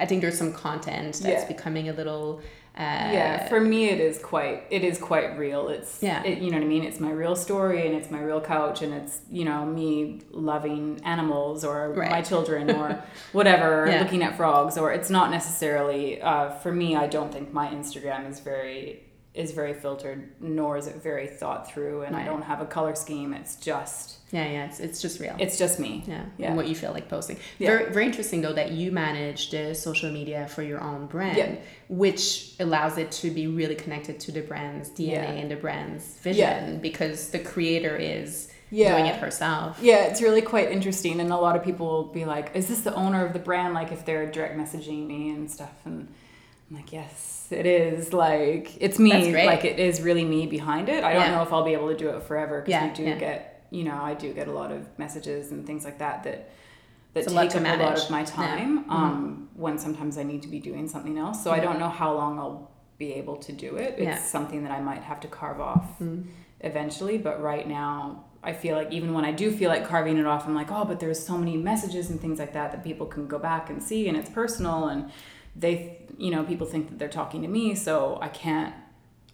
I 0.00 0.06
think 0.06 0.22
there's 0.22 0.38
some 0.38 0.52
content 0.52 1.14
that's 1.22 1.42
Yeah. 1.42 1.46
becoming 1.46 1.88
a 1.88 1.92
little. 1.92 2.40
Uh, 2.78 2.82
yeah 3.12 3.48
for 3.48 3.60
me 3.60 3.90
it 3.90 3.98
is 4.00 4.16
quite 4.20 4.62
it 4.70 4.84
is 4.84 4.96
quite 4.96 5.36
real 5.36 5.68
it's 5.68 6.00
Yeah. 6.00 6.22
it, 6.22 6.38
you 6.38 6.50
know 6.52 6.56
what 6.56 6.62
i 6.64 6.68
mean 6.68 6.84
it's 6.84 7.00
my 7.00 7.10
real 7.10 7.34
story 7.34 7.84
and 7.84 7.96
it's 7.96 8.12
my 8.12 8.20
real 8.20 8.40
couch 8.40 8.80
and 8.80 8.94
it's 8.94 9.20
you 9.28 9.44
know 9.44 9.66
me 9.66 10.20
loving 10.30 11.00
animals 11.04 11.64
or 11.64 11.90
Right. 11.92 12.08
my 12.10 12.22
children 12.22 12.70
or 12.70 13.02
whatever 13.32 13.82
or 13.84 13.88
Yeah. 13.88 14.00
looking 14.02 14.22
at 14.22 14.36
frogs 14.36 14.78
or 14.78 14.92
it's 14.92 15.10
not 15.10 15.32
necessarily 15.32 16.22
uh, 16.22 16.50
for 16.62 16.72
me 16.72 16.94
i 16.94 17.08
don't 17.08 17.32
think 17.32 17.52
my 17.52 17.66
instagram 17.66 18.30
is 18.30 18.38
very 18.38 19.02
is 19.34 19.50
very 19.50 19.74
filtered 19.74 20.30
nor 20.40 20.76
is 20.76 20.86
it 20.86 21.02
very 21.02 21.26
thought 21.26 21.68
through 21.70 22.02
and 22.02 22.14
i 22.14 22.24
don't 22.24 22.42
have 22.42 22.60
a 22.60 22.66
color 22.66 22.94
scheme 22.94 23.34
it's 23.34 23.56
just 23.56 24.19
yeah, 24.32 24.44
yeah, 24.48 24.64
it's, 24.66 24.78
it's 24.80 25.02
just 25.02 25.18
real. 25.20 25.34
it's 25.40 25.58
just 25.58 25.80
me 25.80 26.04
yeah, 26.06 26.24
Yeah. 26.38 26.46
and 26.48 26.56
what 26.56 26.68
you 26.68 26.74
feel 26.74 26.92
like 26.92 27.08
posting. 27.08 27.36
Yeah. 27.58 27.70
Very, 27.70 27.92
very 27.92 28.06
interesting 28.06 28.40
though 28.42 28.52
that 28.52 28.70
you 28.72 28.92
manage 28.92 29.50
the 29.50 29.70
uh, 29.70 29.74
social 29.74 30.10
media 30.10 30.46
for 30.48 30.62
your 30.62 30.80
own 30.80 31.06
brand, 31.06 31.36
Yeah. 31.36 31.54
which 31.88 32.52
allows 32.60 32.96
it 32.98 33.10
to 33.12 33.30
be 33.30 33.46
really 33.46 33.74
connected 33.74 34.20
to 34.20 34.32
the 34.32 34.40
brand's 34.42 34.88
DNA 34.90 35.12
Yeah. 35.12 35.30
and 35.32 35.50
the 35.50 35.56
brand's 35.56 36.04
vision 36.18 36.78
because 36.80 37.30
the 37.30 37.40
creator 37.40 37.96
is 37.96 38.52
Yeah. 38.70 38.92
doing 38.92 39.06
it 39.06 39.16
herself. 39.16 39.78
Yeah, 39.82 40.04
it's 40.04 40.22
really 40.22 40.42
quite 40.42 40.70
interesting, 40.70 41.18
and 41.20 41.32
a 41.32 41.36
lot 41.36 41.56
of 41.56 41.64
people 41.64 41.86
will 41.86 42.04
be 42.04 42.24
like, 42.24 42.52
"Is 42.54 42.68
this 42.68 42.82
the 42.82 42.94
owner 42.94 43.26
of 43.26 43.32
the 43.32 43.40
brand?" 43.40 43.74
Like 43.74 43.90
if 43.90 44.04
they're 44.06 44.30
direct 44.30 44.56
messaging 44.56 45.08
me 45.08 45.30
and 45.30 45.50
stuff, 45.50 45.72
and 45.84 46.06
I'm 46.70 46.76
like, 46.76 46.92
"Yes, 46.92 47.48
it 47.50 47.66
is." 47.66 48.12
Like 48.12 48.76
it's 48.80 48.96
me. 49.00 49.34
Like 49.44 49.64
it 49.64 49.80
is 49.80 50.00
really 50.00 50.24
me 50.24 50.46
behind 50.46 50.88
it. 50.88 51.02
I 51.02 51.14
don't 51.14 51.32
know 51.32 51.42
if 51.42 51.52
I'll 51.52 51.64
be 51.64 51.72
able 51.72 51.88
to 51.88 51.96
do 51.96 52.10
it 52.10 52.22
forever 52.22 52.62
because 52.64 52.96
we 52.96 53.04
do 53.04 53.18
get, 53.18 53.59
you 53.70 53.84
know, 53.84 53.98
I 54.02 54.14
do 54.14 54.32
get 54.32 54.48
a 54.48 54.52
lot 54.52 54.70
of 54.72 54.86
messages 54.98 55.52
and 55.52 55.66
things 55.66 55.84
like 55.84 55.98
that 55.98 56.24
that 56.24 56.50
that 57.12 57.24
It's 57.24 57.32
a 57.32 57.36
take 57.36 57.50
to 57.50 57.58
up 57.68 57.80
a 57.80 57.82
lot 57.82 57.98
of 58.04 58.10
my 58.10 58.20
Yeah. 58.20 58.24
time. 58.26 58.84
Mhm. 58.84 58.90
Um, 58.90 59.48
when 59.54 59.78
sometimes 59.78 60.16
I 60.16 60.22
need 60.22 60.42
to 60.42 60.48
be 60.48 60.60
doing 60.60 60.86
something 60.86 61.18
else, 61.18 61.42
so 61.42 61.50
I 61.50 61.58
don't 61.58 61.78
know 61.80 61.88
how 61.88 62.12
long 62.14 62.38
I'll 62.38 62.70
be 62.98 63.12
able 63.14 63.36
to 63.38 63.52
do 63.52 63.76
it. 63.76 63.94
It's 63.98 64.04
Yeah. 64.04 64.18
something 64.18 64.62
that 64.62 64.70
I 64.72 64.80
might 64.80 65.02
have 65.02 65.18
to 65.20 65.28
carve 65.28 65.60
off 65.60 65.98
Mm. 66.00 66.26
eventually 66.62 67.16
but 67.16 67.40
right 67.42 67.66
now 67.66 68.22
i 68.44 68.52
feel 68.52 68.76
like 68.76 68.92
even 68.92 69.14
when 69.14 69.24
i 69.24 69.32
do 69.32 69.50
feel 69.50 69.70
like 69.70 69.82
carving 69.88 70.18
it 70.18 70.26
off 70.26 70.46
i'm 70.46 70.54
like 70.54 70.70
oh 70.70 70.84
but 70.84 71.00
there's 71.00 71.18
so 71.26 71.38
many 71.38 71.56
messages 71.56 72.10
and 72.10 72.20
things 72.20 72.38
like 72.38 72.52
that 72.52 72.70
that 72.70 72.84
people 72.84 73.06
can 73.06 73.26
go 73.26 73.38
back 73.38 73.70
and 73.70 73.82
see 73.82 74.06
and 74.08 74.14
it's 74.16 74.28
personal 74.28 74.88
and 74.88 75.10
they 75.56 75.96
you 76.18 76.30
know 76.30 76.44
people 76.44 76.66
think 76.66 76.90
that 76.90 76.98
they're 76.98 77.08
talking 77.08 77.40
to 77.40 77.48
me 77.48 77.74
so 77.74 78.18
i 78.20 78.28
can't 78.28 78.74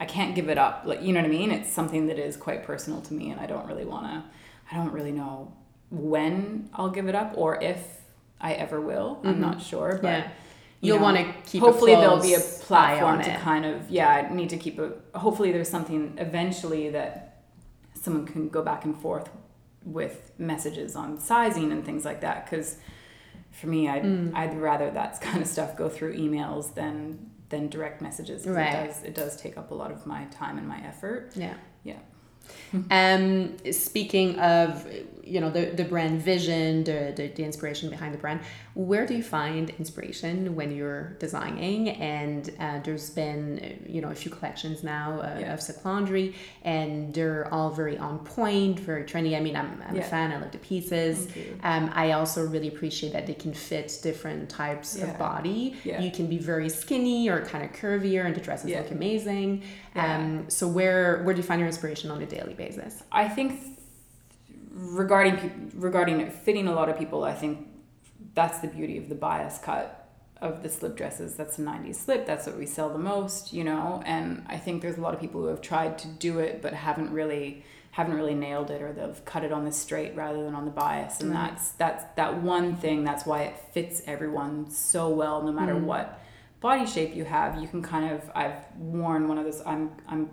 i 0.00 0.04
can't 0.04 0.34
give 0.34 0.48
it 0.48 0.58
up 0.58 0.82
like 0.84 1.02
you 1.02 1.12
know 1.12 1.20
what 1.20 1.26
i 1.26 1.30
mean 1.30 1.50
it's 1.50 1.72
something 1.72 2.06
that 2.06 2.18
is 2.18 2.36
quite 2.36 2.62
personal 2.64 3.00
to 3.00 3.14
me 3.14 3.30
and 3.30 3.40
i 3.40 3.46
don't 3.46 3.66
really 3.66 3.84
want 3.84 4.04
to 4.06 4.22
i 4.70 4.76
don't 4.76 4.92
really 4.92 5.12
know 5.12 5.52
when 5.90 6.68
i'll 6.74 6.90
give 6.90 7.08
it 7.08 7.14
up 7.14 7.32
or 7.36 7.62
if 7.62 8.00
i 8.40 8.52
ever 8.54 8.80
will 8.80 9.20
i'm 9.24 9.36
Mhm. 9.36 9.38
not 9.38 9.62
sure 9.62 9.98
but 10.02 10.08
Yeah. 10.08 10.28
you 10.80 10.92
You'll 10.94 11.02
want 11.02 11.16
to 11.16 11.24
keep. 11.50 11.62
It. 11.62 11.66
Hopefully 11.66 11.94
there'll 11.94 12.20
be 12.20 12.34
a 12.34 12.38
platform 12.40 13.22
to 13.22 13.30
it. 13.32 13.40
kind 13.40 13.64
of 13.64 13.90
yeah 13.90 14.08
I 14.30 14.34
need 14.34 14.50
to 14.50 14.58
keep 14.58 14.78
a 14.78 14.92
hopefully 15.18 15.50
there's 15.52 15.70
something 15.70 16.14
eventually 16.18 16.90
that 16.90 17.42
someone 17.94 18.26
can 18.26 18.48
go 18.50 18.62
back 18.62 18.84
and 18.84 18.94
forth 18.96 19.30
with 19.84 20.32
messages 20.38 20.94
on 20.94 21.18
sizing 21.18 21.72
and 21.72 21.82
things 21.84 22.04
like 22.04 22.20
that 22.20 22.44
because 22.44 22.76
for 23.52 23.68
me 23.68 23.88
I'd, 23.88 24.02
Mm. 24.04 24.34
I'd 24.34 24.54
rather 24.60 24.90
that 24.90 25.18
kind 25.22 25.40
of 25.40 25.48
stuff 25.48 25.76
go 25.78 25.88
through 25.88 26.14
emails 26.18 26.74
than 26.74 27.30
than 27.48 27.68
direct 27.68 28.00
messages 28.02 28.46
Right. 28.46 28.68
it 28.74 28.86
does 28.86 29.02
it 29.04 29.14
does 29.14 29.36
take 29.36 29.56
up 29.56 29.70
a 29.70 29.74
lot 29.74 29.90
of 29.92 30.06
my 30.06 30.24
time 30.26 30.58
and 30.58 30.66
my 30.68 30.78
effort 30.84 31.32
Yeah. 31.36 31.54
Yeah. 31.84 31.98
Um, 32.90 33.56
speaking 33.72 34.38
of, 34.38 34.86
you 35.26 35.40
know, 35.40 35.50
the, 35.50 35.66
the 35.66 35.84
brand 35.84 36.22
vision, 36.22 36.84
the, 36.84 37.12
the, 37.16 37.26
the 37.28 37.42
inspiration 37.42 37.90
behind 37.90 38.14
the 38.14 38.18
brand, 38.18 38.40
where 38.74 39.04
do 39.06 39.14
you 39.14 39.22
find 39.22 39.70
inspiration 39.70 40.54
when 40.54 40.70
you're 40.74 41.16
designing? 41.18 41.88
And 41.90 42.48
uh, 42.60 42.78
there's 42.84 43.10
been, 43.10 43.84
you 43.88 44.00
know, 44.00 44.10
a 44.10 44.14
few 44.14 44.30
collections 44.30 44.84
now 44.84 45.20
uh, 45.20 45.38
Yeah. 45.40 45.54
of 45.54 45.60
silk 45.60 45.84
laundry, 45.84 46.34
and 46.62 47.12
they're 47.12 47.52
all 47.52 47.70
very 47.70 47.98
on 47.98 48.20
point, 48.20 48.78
very 48.80 49.04
trendy. 49.04 49.36
I 49.36 49.40
mean, 49.40 49.56
I'm, 49.56 49.82
I'm 49.88 49.96
Yeah. 49.96 50.02
a 50.02 50.04
fan. 50.04 50.30
I 50.32 50.38
love 50.38 50.52
the 50.52 50.58
pieces. 50.58 51.26
Um, 51.62 51.90
I 51.92 52.12
also 52.12 52.46
really 52.46 52.68
appreciate 52.68 53.12
that 53.12 53.26
they 53.26 53.34
can 53.34 53.52
fit 53.52 53.98
different 54.02 54.48
types 54.48 54.96
Yeah. 54.96 55.06
of 55.10 55.18
body. 55.18 55.74
You 55.84 56.10
can 56.10 56.26
be 56.28 56.38
very 56.38 56.68
skinny 56.68 57.28
or 57.28 57.44
kind 57.44 57.64
of 57.64 57.72
curvier, 57.72 58.24
and 58.26 58.34
the 58.34 58.40
dresses 58.40 58.70
look 58.70 58.90
amazing. 58.92 59.62
Um, 59.96 60.44
so 60.48 60.68
where 60.68 61.22
where 61.24 61.34
do 61.34 61.40
you 61.40 61.46
find 61.46 61.58
your 61.58 61.66
inspiration 61.68 62.10
on 62.10 62.22
a 62.22 62.26
daily 62.26 62.54
basis? 62.54 63.02
I 63.10 63.28
think 63.28 63.75
regarding 64.76 65.72
regarding 65.74 66.20
it 66.20 66.32
fitting 66.32 66.68
a 66.68 66.72
lot 66.74 66.88
of 66.88 66.98
people, 66.98 67.24
I 67.24 67.34
think 67.34 67.66
that's 68.34 68.58
the 68.58 68.68
beauty 68.68 68.98
of 68.98 69.08
the 69.08 69.14
bias 69.14 69.58
cut 69.58 70.08
of 70.40 70.62
the 70.62 70.68
slip 70.68 70.96
dresses. 70.96 71.34
That's 71.34 71.58
a 71.58 71.62
90s 71.62 71.94
slip. 71.96 72.26
That's 72.26 72.46
what 72.46 72.58
we 72.58 72.66
sell 72.66 72.90
the 72.90 72.98
most, 72.98 73.52
you 73.54 73.64
know. 73.64 74.02
And 74.04 74.44
I 74.48 74.58
think 74.58 74.82
there's 74.82 74.98
a 74.98 75.00
lot 75.00 75.14
of 75.14 75.20
people 75.20 75.40
who 75.40 75.46
have 75.48 75.62
tried 75.62 75.98
to 76.00 76.08
do 76.08 76.38
it 76.40 76.60
but 76.60 76.74
haven't 76.74 77.10
really 77.10 77.64
haven't 77.92 78.14
really 78.14 78.34
nailed 78.34 78.70
it 78.70 78.82
or 78.82 78.92
they've 78.92 79.24
cut 79.24 79.42
it 79.42 79.50
on 79.52 79.64
the 79.64 79.72
straight 79.72 80.14
rather 80.14 80.42
than 80.44 80.54
on 80.54 80.66
the 80.66 80.70
bias 80.70 81.20
and 81.22 81.30
Right. 81.32 81.48
that's 81.48 81.70
that's 81.70 82.04
that 82.16 82.42
one 82.42 82.76
thing 82.76 83.04
that's 83.04 83.24
why 83.24 83.44
it 83.44 83.58
fits 83.72 84.02
everyone 84.06 84.68
so 84.70 85.08
well 85.08 85.40
no 85.42 85.50
matter 85.50 85.72
Mm. 85.74 85.84
what 85.84 86.20
body 86.60 86.84
shape 86.84 87.16
you 87.16 87.24
have 87.24 87.56
you 87.58 87.66
can 87.66 87.80
kind 87.80 88.12
of 88.12 88.30
I've 88.34 88.58
worn 88.76 89.28
one 89.28 89.38
of 89.38 89.44
those 89.44 89.62
I'm 89.64 89.92
I'm 90.06 90.28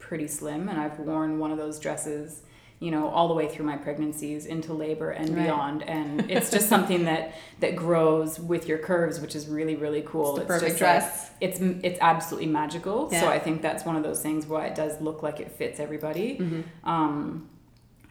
pretty 0.00 0.26
slim 0.26 0.68
and 0.68 0.80
I've 0.80 0.98
worn 0.98 1.38
one 1.38 1.52
of 1.52 1.58
those 1.58 1.78
dresses 1.78 2.42
you 2.80 2.90
know 2.90 3.08
all 3.08 3.28
the 3.28 3.34
way 3.34 3.46
through 3.46 3.66
my 3.66 3.76
pregnancies 3.76 4.46
into 4.46 4.72
labor 4.72 5.10
and 5.10 5.28
Right. 5.30 5.44
beyond 5.44 5.82
and 5.82 6.30
it's 6.34 6.50
just 6.50 6.68
something 6.68 7.04
that 7.04 7.34
that 7.60 7.76
grows 7.76 8.40
with 8.40 8.66
your 8.66 8.78
curves 8.78 9.20
which 9.20 9.36
is 9.36 9.46
really 9.48 9.76
really 9.76 10.02
cool 10.02 10.38
It's 10.38 10.46
perfect 10.46 10.78
just 10.78 10.82
like- 10.82 11.00
dress. 11.00 11.30
it's 11.40 11.60
it's 11.60 11.98
absolutely 12.00 12.48
magical 12.50 13.10
so 13.10 13.28
I 13.28 13.38
think 13.38 13.60
that's 13.62 13.84
one 13.84 13.96
of 13.96 14.02
those 14.02 14.20
things 14.22 14.46
where 14.46 14.64
it 14.64 14.74
does 14.74 15.00
look 15.00 15.22
like 15.22 15.40
it 15.40 15.50
fits 15.52 15.78
everybody 15.78 16.38
Mm-hmm. 16.38 16.88
um 16.88 17.48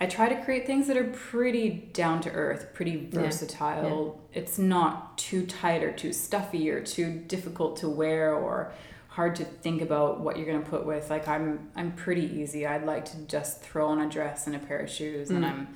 I 0.02 0.06
try 0.06 0.30
to 0.30 0.42
create 0.46 0.66
things 0.66 0.88
that 0.88 0.96
are 0.96 1.10
pretty 1.12 1.70
down 1.92 2.22
to 2.22 2.30
earth, 2.32 2.68
pretty 2.74 3.10
Yeah. 3.12 3.20
versatile. 3.20 4.22
It's 4.34 4.58
not 4.58 5.18
too 5.18 5.46
tight 5.46 5.84
or 5.84 5.92
too 5.92 6.14
stuffy 6.14 6.70
or 6.70 6.80
too 6.82 7.12
difficult 7.28 7.76
to 7.82 7.90
wear 7.90 8.34
or 8.34 8.72
hard 9.10 9.36
to 9.36 9.44
think 9.44 9.82
about 9.82 10.22
what 10.22 10.38
you're 10.38 10.46
gonna 10.46 10.66
put 10.66 10.86
with. 10.86 11.10
Like 11.10 11.28
I'm 11.28 11.70
I'm 11.76 11.92
pretty 11.94 12.26
easy. 12.40 12.66
I'd 12.66 12.86
like 12.86 13.06
to 13.06 13.18
just 13.28 13.62
throw 13.62 13.88
on 13.88 14.00
a 14.02 14.10
dress 14.10 14.48
and 14.48 14.56
a 14.56 14.60
pair 14.60 14.80
of 14.80 14.90
shoes 14.90 15.30
and 15.30 15.44
Mm. 15.44 15.50
I'm 15.50 15.68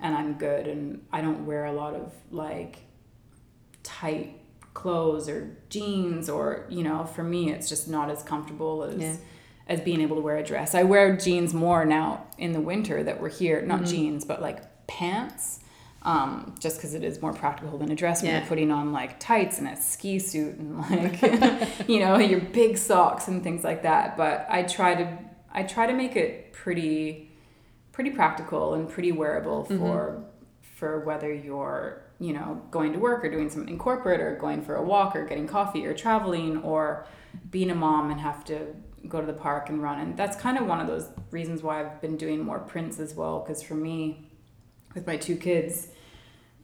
and 0.00 0.14
I'm 0.16 0.34
good 0.34 0.66
and 0.66 1.04
I 1.12 1.20
don't 1.20 1.46
wear 1.46 1.64
a 1.66 1.72
lot 1.72 1.94
of 1.94 2.12
like 2.30 2.78
tight 3.82 4.38
clothes 4.74 5.28
or 5.28 5.56
jeans 5.68 6.28
or 6.30 6.64
you 6.70 6.82
know 6.82 7.04
for 7.04 7.22
me 7.22 7.50
it's 7.50 7.68
just 7.68 7.88
not 7.88 8.10
as 8.10 8.22
comfortable 8.22 8.82
as 8.84 8.96
Yeah. 9.00 9.16
as 9.68 9.80
being 9.80 10.00
able 10.00 10.16
to 10.16 10.22
wear 10.22 10.38
a 10.38 10.42
dress 10.42 10.74
i 10.74 10.82
wear 10.82 11.14
jeans 11.14 11.52
more 11.52 11.84
now 11.84 12.26
in 12.38 12.52
the 12.52 12.60
winter 12.60 13.02
that 13.02 13.20
we're 13.20 13.28
here 13.28 13.60
not 13.60 13.80
Mm-hmm. 13.82 13.90
jeans 13.90 14.24
but 14.24 14.40
like 14.40 14.86
pants 14.86 15.60
um, 16.04 16.54
just 16.58 16.76
because 16.76 16.94
it 16.94 17.04
is 17.04 17.22
more 17.22 17.32
practical 17.32 17.78
than 17.78 17.90
a 17.90 17.94
dress 17.94 18.22
when 18.22 18.30
Yeah. 18.32 18.38
you're 18.38 18.48
putting 18.48 18.70
on 18.72 18.92
like 18.92 19.20
tights 19.20 19.58
and 19.58 19.68
a 19.68 19.76
ski 19.76 20.18
suit 20.18 20.56
and 20.56 20.78
like 20.90 21.88
you 21.88 22.00
know 22.00 22.18
your 22.18 22.40
big 22.40 22.76
socks 22.76 23.28
and 23.28 23.42
things 23.42 23.62
like 23.64 23.82
that 23.84 24.16
but 24.16 24.46
i 24.50 24.62
try 24.64 24.94
to 24.94 25.18
i 25.52 25.62
try 25.62 25.86
to 25.86 25.92
make 25.92 26.16
it 26.16 26.52
pretty 26.52 27.30
pretty 27.92 28.10
practical 28.10 28.74
and 28.74 28.88
pretty 28.88 29.12
wearable 29.12 29.64
Mm-hmm. 29.64 29.78
for 29.78 30.24
for 30.62 31.00
whether 31.04 31.32
you're 31.32 32.02
you 32.18 32.32
know 32.32 32.60
going 32.72 32.92
to 32.92 32.98
work 32.98 33.24
or 33.24 33.30
doing 33.30 33.48
something 33.50 33.78
corporate 33.78 34.20
or 34.20 34.34
going 34.36 34.62
for 34.62 34.74
a 34.76 34.82
walk 34.82 35.14
or 35.14 35.24
getting 35.24 35.46
coffee 35.46 35.86
or 35.86 35.94
traveling 35.94 36.58
or 36.62 37.06
being 37.50 37.70
a 37.70 37.74
mom 37.74 38.10
and 38.10 38.20
have 38.20 38.44
to 38.44 38.66
go 39.08 39.20
to 39.20 39.26
the 39.26 39.32
park 39.32 39.68
and 39.68 39.82
run 39.82 40.00
and 40.00 40.16
that's 40.16 40.36
kind 40.36 40.58
of 40.58 40.66
one 40.66 40.80
of 40.80 40.86
those 40.88 41.08
reasons 41.30 41.62
why 41.62 41.80
I've 41.80 42.00
been 42.00 42.16
doing 42.16 42.40
more 42.44 42.58
prints 42.58 42.98
as 42.98 43.14
well 43.14 43.40
because 43.40 43.62
for 43.62 43.74
me 43.74 44.28
with 44.94 45.06
my 45.06 45.16
two 45.16 45.36
kids 45.36 45.88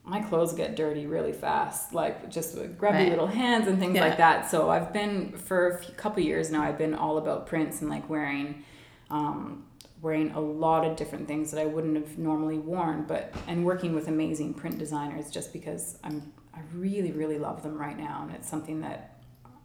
my 0.05 0.21
clothes 0.23 0.55
get 0.55 0.75
dirty 0.75 1.07
really 1.07 1.33
fast 1.33 1.93
like 1.93 2.31
just 2.31 2.57
with 2.57 2.79
grubby 2.79 2.99
Right. 2.99 3.11
little 3.11 3.27
hands 3.27 3.67
and 3.69 3.79
things 3.79 3.97
Yeah. 3.97 4.07
like 4.07 4.17
that 4.19 4.51
so 4.51 4.71
I've 4.71 4.93
been 4.93 5.33
for 5.33 5.69
a 5.69 5.79
few, 5.79 5.95
couple 5.95 6.23
years 6.23 6.51
now 6.51 6.63
I've 6.63 6.79
been 6.79 6.95
all 6.95 7.19
about 7.19 7.47
prints 7.47 7.81
and 7.83 7.91
like 7.91 8.09
wearing 8.09 8.65
um, 9.11 9.65
wearing 10.03 10.31
a 10.33 10.41
lot 10.41 10.87
of 10.87 10.97
different 10.97 11.27
things 11.27 11.51
that 11.51 11.61
I 11.61 11.65
wouldn't 11.67 11.97
have 11.97 12.19
normally 12.19 12.59
worn, 12.59 13.05
but 13.09 13.35
and 13.49 13.65
working 13.65 13.95
with 13.95 14.07
amazing 14.07 14.53
print 14.55 14.79
designers 14.79 15.31
just 15.31 15.53
because 15.53 15.99
I'm 16.05 16.31
I 16.55 16.61
really 16.75 17.11
really 17.13 17.39
love 17.39 17.63
them 17.63 17.77
right 17.79 17.97
now, 17.99 18.21
and 18.27 18.33
it's 18.37 18.49
something 18.49 18.83
that 18.83 19.17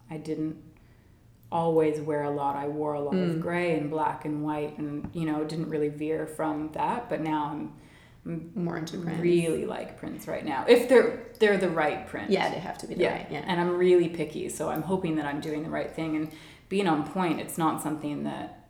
I 0.09 0.17
didn't 0.17 0.55
always 1.51 1.99
wear 2.01 2.23
a 2.23 2.29
lot. 2.31 2.55
I 2.55 2.67
wore 2.67 2.93
a 2.93 2.99
lot 3.01 3.13
Mm. 3.15 3.31
of 3.35 3.41
gray 3.41 3.77
and 3.77 3.89
black 3.89 4.25
and 4.25 4.43
white, 4.43 4.77
and 4.77 5.09
you 5.13 5.25
know 5.25 5.43
didn't 5.43 5.69
really 5.69 5.89
veer 5.89 6.25
from 6.25 6.69
that. 6.73 7.09
But 7.09 7.21
now 7.21 7.49
I'm 7.51 7.73
More 8.25 8.77
into 8.77 8.97
prints. 8.99 9.21
really 9.21 9.65
like 9.65 9.97
prints 9.97 10.27
right 10.29 10.45
now 10.45 10.63
if 10.67 10.87
they're 10.87 11.19
they're 11.39 11.57
the 11.57 11.69
right 11.69 12.07
print. 12.07 12.29
Yeah, 12.31 12.47
they 12.49 12.59
have 12.59 12.77
to 12.79 12.87
be 12.87 12.93
the 12.95 13.01
Yeah. 13.03 13.11
right. 13.13 13.27
Yeah. 13.29 13.43
And 13.45 13.59
I'm 13.59 13.75
really 13.77 14.07
picky, 14.07 14.47
so 14.49 14.69
I'm 14.69 14.83
hoping 14.83 15.15
that 15.15 15.25
I'm 15.25 15.41
doing 15.41 15.63
the 15.63 15.69
right 15.69 15.91
thing 15.93 16.15
and 16.15 16.31
being 16.69 16.87
on 16.87 17.05
point. 17.05 17.41
It's 17.41 17.57
not 17.57 17.81
something 17.83 18.23
that 18.23 18.65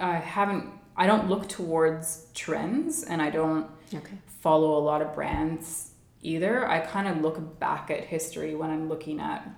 I 0.00 0.14
haven't. 0.16 0.68
I 0.96 1.06
don't 1.06 1.28
look 1.28 1.48
towards 1.48 2.26
trends, 2.34 3.02
and 3.02 3.20
I 3.20 3.30
don't 3.30 3.66
Okay. 3.92 4.18
follow 4.40 4.78
a 4.78 4.82
lot 4.90 5.02
of 5.02 5.14
brands 5.14 5.90
either. 6.22 6.68
I 6.68 6.78
kind 6.80 7.08
of 7.08 7.20
look 7.20 7.58
back 7.58 7.90
at 7.90 8.04
history 8.04 8.54
when 8.54 8.70
I'm 8.70 8.88
looking 8.88 9.18
at. 9.18 9.48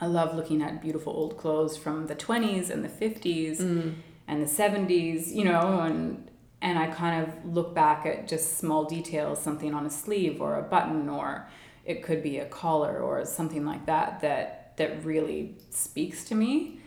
I 0.00 0.06
love 0.06 0.34
looking 0.34 0.60
at 0.60 0.82
beautiful 0.82 1.12
old 1.12 1.36
clothes 1.36 1.76
from 1.76 2.08
the 2.08 2.16
20s 2.16 2.68
and 2.70 2.82
the 2.84 2.88
50s 2.88 3.60
Mm. 3.60 3.94
and 4.26 4.42
the 4.42 4.48
70s, 4.48 5.32
you 5.32 5.44
know, 5.44 5.80
and 5.82 6.28
and 6.62 6.78
I 6.78 6.86
kind 6.86 7.22
of 7.26 7.54
look 7.54 7.74
back 7.74 8.06
at 8.06 8.26
just 8.28 8.56
small 8.58 8.84
details, 8.84 9.42
something 9.42 9.74
on 9.74 9.84
a 9.84 9.90
sleeve 9.90 10.40
or 10.40 10.58
a 10.58 10.62
button 10.62 11.08
or 11.08 11.48
it 11.84 12.02
could 12.02 12.22
be 12.22 12.38
a 12.38 12.46
collar 12.46 13.00
or 13.00 13.24
something 13.26 13.64
like 13.66 13.84
that 13.86 14.20
that 14.20 14.76
that 14.78 15.04
really 15.04 15.56
speaks 15.70 16.24
to 16.26 16.34
me. 16.34 16.78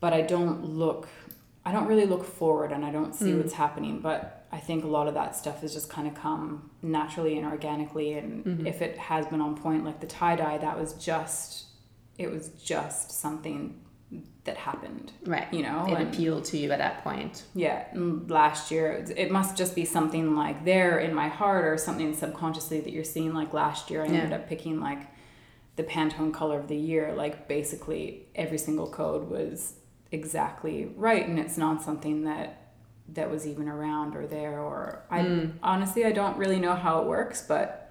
But 0.00 0.12
I 0.12 0.20
don't 0.22 0.64
look 0.64 1.08
I 1.64 1.70
don't 1.72 1.86
really 1.86 2.06
look 2.06 2.24
forward 2.24 2.72
and 2.72 2.84
I 2.84 2.90
don't 2.90 3.14
see 3.14 3.30
Mm. 3.30 3.38
what's 3.38 3.52
happening, 3.54 4.00
but 4.00 4.46
I 4.50 4.58
think 4.58 4.82
a 4.84 4.88
lot 4.88 5.06
of 5.06 5.14
that 5.14 5.36
stuff 5.36 5.60
has 5.62 5.72
just 5.72 5.88
kind 5.88 6.08
of 6.08 6.14
come 6.14 6.70
naturally 6.82 7.38
and 7.38 7.46
organically 7.46 8.14
and 8.14 8.44
Mhm. 8.44 8.66
if 8.66 8.82
it 8.82 8.98
has 8.98 9.26
been 9.26 9.40
on 9.40 9.56
point 9.56 9.84
like 9.84 10.00
the 10.00 10.06
tie 10.08 10.36
dye 10.36 10.58
that 10.58 10.78
was 10.78 10.92
just 10.94 11.66
it 12.18 12.30
was 12.30 12.48
just 12.72 13.10
something 13.12 13.80
that 14.44 14.56
happened 14.56 15.12
Right. 15.24 15.46
you 15.52 15.62
know 15.62 15.84
It 15.86 15.94
and- 15.94 16.08
appealed 16.08 16.44
to 16.46 16.58
you 16.58 16.72
at 16.72 16.78
that 16.78 17.04
point. 17.04 17.44
yeah, 17.54 17.84
last 17.94 18.70
year 18.72 19.04
it- 19.16 19.30
must 19.30 19.56
just 19.56 19.74
be 19.76 19.84
something 19.84 20.34
like 20.34 20.64
there 20.64 20.98
in 20.98 21.14
my 21.14 21.28
heart 21.28 21.64
or 21.64 21.76
something 21.78 22.12
subconsciously 22.14 22.80
that 22.80 22.92
you're 22.92 23.04
seeing. 23.04 23.32
Like 23.34 23.52
last 23.52 23.90
year, 23.90 24.02
I 24.02 24.06
Yeah. 24.06 24.12
ended 24.14 24.32
up 24.32 24.48
picking 24.48 24.80
like 24.80 25.02
the 25.76 25.84
Pantone 25.84 26.32
color 26.34 26.58
of 26.58 26.66
the 26.68 26.76
year. 26.76 27.14
Like 27.14 27.46
basically 27.46 28.26
every 28.34 28.58
single 28.58 28.88
code 28.88 29.30
was 29.30 29.74
exactly 30.10 30.92
right, 30.96 31.26
and 31.26 31.38
it's 31.38 31.56
not 31.56 31.82
something 31.82 32.24
that 32.24 32.58
that 33.08 33.30
was 33.30 33.46
even 33.46 33.68
around 33.68 34.16
or 34.16 34.26
there. 34.26 34.60
Or 34.60 35.02
I 35.10 35.20
Mm. 35.20 35.52
honestly 35.62 36.04
I 36.04 36.12
don't 36.12 36.36
really 36.36 36.58
know 36.60 36.74
how 36.74 37.00
it 37.00 37.06
works, 37.06 37.44
but 37.46 37.81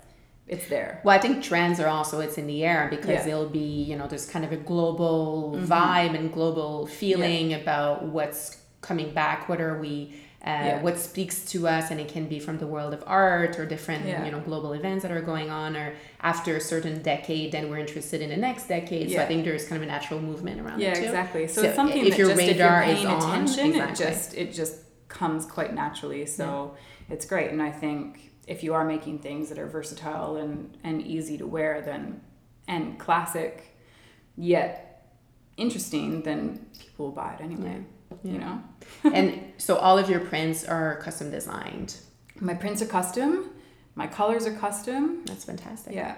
it's 0.47 0.67
there. 0.67 1.01
Well, 1.03 1.15
I 1.15 1.19
think 1.21 1.43
trends 1.43 1.79
are 1.79 1.87
also 1.87 2.19
it's 2.19 2.37
in 2.37 2.47
the 2.47 2.63
air 2.63 2.87
because 2.89 3.09
Yeah. 3.09 3.19
Mm-hmm. 3.19 3.29
it'll 3.29 3.49
be 3.49 3.83
you 3.83 3.95
know 3.95 4.07
there's 4.07 4.25
kind 4.25 4.43
of 4.45 4.51
a 4.51 4.57
global 4.57 5.55
vibe 5.57 6.15
and 6.15 6.31
global 6.33 6.87
feeling 6.87 7.53
about 7.53 8.03
what's 8.03 8.57
coming 8.81 9.13
back. 9.13 9.47
What 9.49 9.61
are 9.61 9.79
we? 9.79 10.15
Uh, 10.43 10.49
Yeah. 10.49 10.81
What 10.81 10.97
speaks 10.97 11.45
to 11.51 11.67
us, 11.67 11.91
and 11.91 11.99
it 11.99 12.07
can 12.07 12.25
be 12.27 12.39
from 12.39 12.57
the 12.57 12.65
world 12.65 12.95
of 12.95 13.03
art 13.05 13.59
or 13.59 13.65
different 13.67 14.05
Yeah. 14.07 14.25
you 14.25 14.31
know 14.31 14.39
global 14.39 14.73
events 14.73 15.03
that 15.03 15.11
are 15.11 15.21
going 15.21 15.51
on, 15.51 15.77
or 15.77 15.93
after 16.21 16.55
a 16.55 16.59
certain 16.59 17.01
decade, 17.03 17.51
then 17.51 17.69
we're 17.69 17.77
interested 17.77 18.21
in 18.23 18.29
the 18.31 18.37
next 18.37 18.67
decade. 18.67 19.11
So 19.11 19.19
I 19.21 19.27
think 19.27 19.45
there's 19.45 19.67
kind 19.67 19.79
of 19.81 19.87
a 19.87 19.91
natural 19.91 20.19
movement 20.19 20.59
around 20.59 20.79
Yeah, 20.81 20.97
exactly. 20.97 21.47
So, 21.47 21.61
So 21.61 21.67
it's 21.67 21.75
something 21.75 22.03
if 22.05 22.09
that 22.13 22.17
your 22.17 22.29
just 22.29 22.39
radar 22.41 22.81
if 22.81 22.87
you're 22.87 22.95
is 22.95 23.03
paying 23.03 23.07
on, 23.07 23.21
attention, 23.43 23.65
exactly. 23.67 24.05
it 24.05 24.09
just 24.09 24.33
it 24.35 24.53
just 24.53 24.75
comes 25.09 25.45
quite 25.45 25.75
naturally. 25.75 26.25
So 26.25 26.75
it's 27.07 27.25
great, 27.25 27.51
and 27.51 27.61
I 27.61 27.71
think 27.71 28.30
if 28.47 28.63
you 28.63 28.73
are 28.73 28.83
making 28.83 29.19
things 29.19 29.49
that 29.49 29.59
are 29.59 29.67
versatile 29.67 30.37
and 30.37 30.77
and 30.83 31.01
easy 31.01 31.37
to 31.37 31.47
wear, 31.47 31.81
then 31.81 32.21
and 32.67 32.99
classic, 32.99 33.77
yet 34.37 35.09
interesting, 35.57 36.21
then 36.23 36.65
people 36.79 37.07
will 37.07 37.13
buy 37.13 37.33
it 37.33 37.41
anyway. 37.41 37.83
Yeah. 38.23 38.31
You 38.31 38.39
know, 38.39 38.63
and 39.13 39.53
so 39.57 39.77
all 39.77 39.97
of 39.97 40.09
your 40.09 40.19
prints 40.21 40.65
are 40.65 40.97
custom 40.97 41.31
designed. 41.31 41.97
my 42.39 42.53
prints 42.53 42.81
are 42.81 42.87
custom, 42.87 43.51
my 43.95 44.07
colors 44.07 44.45
are 44.45 44.53
custom. 44.53 45.23
That's 45.25 45.45
fantastic. 45.45 45.93
Yeah. 45.95 46.15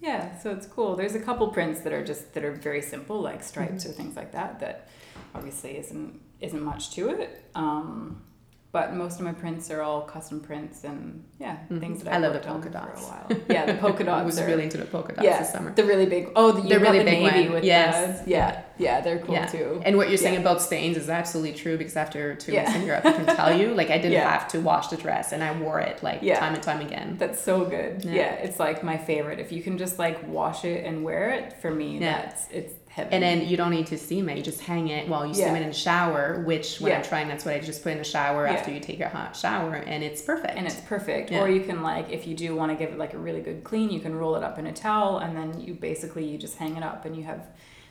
Yeah, 0.00 0.36
so 0.40 0.50
it's 0.50 0.66
cool. 0.66 0.96
There's 0.96 1.14
a 1.14 1.20
couple 1.20 1.46
prints 1.48 1.82
that 1.82 1.92
are 1.92 2.04
just 2.04 2.34
that 2.34 2.44
are 2.44 2.50
very 2.50 2.82
simple, 2.82 3.20
like 3.20 3.40
stripes 3.44 3.86
or 3.86 3.90
things 3.90 4.16
like 4.16 4.32
that. 4.32 4.58
That 4.58 4.88
obviously 5.32 5.78
isn't 5.78 6.20
isn't 6.40 6.60
much 6.60 6.90
to 6.96 7.08
it. 7.10 7.44
Um, 7.54 8.20
but 8.72 8.94
most 8.94 9.18
of 9.18 9.24
my 9.26 9.32
prints 9.32 9.70
are 9.70 9.82
all 9.82 10.00
custom 10.00 10.40
prints 10.40 10.82
and 10.84 11.22
yeah, 11.38 11.58
Mhm. 11.70 11.78
things 11.80 12.02
that 12.02 12.12
I 12.12 12.16
I've 12.16 12.22
love 12.22 12.32
the 12.32 12.38
polka 12.40 12.70
for 12.70 12.78
a 12.78 12.80
while. 13.00 13.26
Yeah, 13.50 13.66
the 13.66 13.74
polka 13.74 14.02
dots. 14.04 14.20
I 14.20 14.24
dots 14.24 14.26
was 14.26 14.40
are 14.40 14.46
really 14.46 14.64
into 14.64 14.78
the 14.78 14.86
polka 14.86 15.12
dots 15.12 15.24
yeah, 15.26 15.38
this 15.40 15.52
summer. 15.52 15.72
the 15.74 15.84
really 15.84 16.06
big. 16.06 16.30
Oh, 16.34 16.52
the, 16.52 16.78
really 16.80 16.98
the 17.00 17.04
big 17.04 17.22
navy 17.22 17.44
one. 17.44 17.52
with 17.56 17.64
Yes. 17.64 18.22
the 18.22 18.30
yeah, 18.30 18.62
yeah, 18.78 19.02
they're 19.02 19.18
cool 19.18 19.34
yeah. 19.34 19.44
too. 19.46 19.82
And 19.84 19.98
what 19.98 20.08
you're 20.08 20.16
saying 20.16 20.34
Yeah. 20.34 20.40
about 20.40 20.62
stains 20.62 20.96
is 20.96 21.10
absolutely 21.10 21.52
true 21.52 21.76
because 21.76 21.96
after 21.96 22.34
two 22.34 22.52
weeks 22.52 22.74
in 22.74 22.86
Europe, 22.86 23.04
I 23.04 23.12
can 23.12 23.26
tell 23.36 23.54
you, 23.54 23.74
like 23.74 23.90
I 23.90 23.98
didn't 23.98 24.22
have 24.26 24.48
to 24.48 24.60
wash 24.60 24.88
the 24.88 24.96
dress 24.96 25.32
and 25.32 25.44
I 25.44 25.52
wore 25.60 25.78
it 25.80 26.02
like 26.02 26.20
time 26.22 26.54
and 26.54 26.62
time 26.62 26.80
again. 26.80 27.16
That's 27.18 27.40
so 27.42 27.66
good. 27.66 28.04
Yeah. 28.06 28.32
It's 28.46 28.58
like 28.58 28.82
my 28.82 28.96
favorite. 28.96 29.38
If 29.38 29.52
you 29.52 29.62
can 29.62 29.76
just 29.76 29.98
like 29.98 30.26
wash 30.26 30.64
it 30.64 30.86
and 30.86 31.04
wear 31.04 31.28
it, 31.30 31.52
for 31.60 31.70
me, 31.70 31.98
Yeah. 31.98 32.22
that's 32.22 32.48
it's 32.50 32.72
heaven. 32.92 33.12
And 33.12 33.22
then 33.22 33.48
you 33.48 33.56
don't 33.56 33.70
need 33.70 33.86
to 33.88 33.96
steam 33.98 34.28
it. 34.28 34.36
You 34.36 34.42
just 34.42 34.60
hang 34.60 34.88
it 34.88 35.08
while 35.08 35.26
you 35.26 35.32
steam 35.34 35.46
Yeah. 35.48 35.56
it 35.56 35.62
in 35.62 35.68
the 35.68 35.74
shower, 35.74 36.42
which 36.44 36.78
when 36.78 36.92
I'm 36.94 37.02
trying, 37.02 37.26
that's 37.28 37.44
what 37.44 37.54
I 37.54 37.58
just 37.58 37.82
put 37.82 37.92
in 37.92 37.98
the 37.98 38.04
shower 38.04 38.46
Yeah. 38.46 38.52
after 38.52 38.70
you 38.70 38.80
take 38.80 38.98
your 38.98 39.08
hot 39.08 39.34
shower, 39.34 39.74
and 39.74 40.04
it's 40.04 40.20
perfect. 40.22 40.54
and 40.56 40.66
it's 40.66 40.80
perfect. 40.80 41.30
Yeah. 41.30 41.40
Or 41.40 41.48
you 41.48 41.60
can 41.62 41.82
like, 41.82 42.10
if 42.10 42.26
you 42.26 42.34
do 42.34 42.54
want 42.54 42.70
to 42.70 42.76
give 42.76 42.92
it 42.92 42.98
like 42.98 43.14
a 43.14 43.18
really 43.18 43.40
good 43.40 43.64
clean, 43.64 43.90
you 43.90 44.00
can 44.00 44.14
roll 44.14 44.36
it 44.36 44.42
up 44.42 44.58
in 44.58 44.66
a 44.66 44.72
towel, 44.72 45.18
and 45.18 45.36
then 45.36 45.58
you 45.60 45.74
basically 45.74 46.24
you 46.26 46.36
just 46.38 46.58
hang 46.58 46.76
it 46.76 46.82
up, 46.82 47.04
and 47.06 47.16
you 47.16 47.22
have 47.24 47.46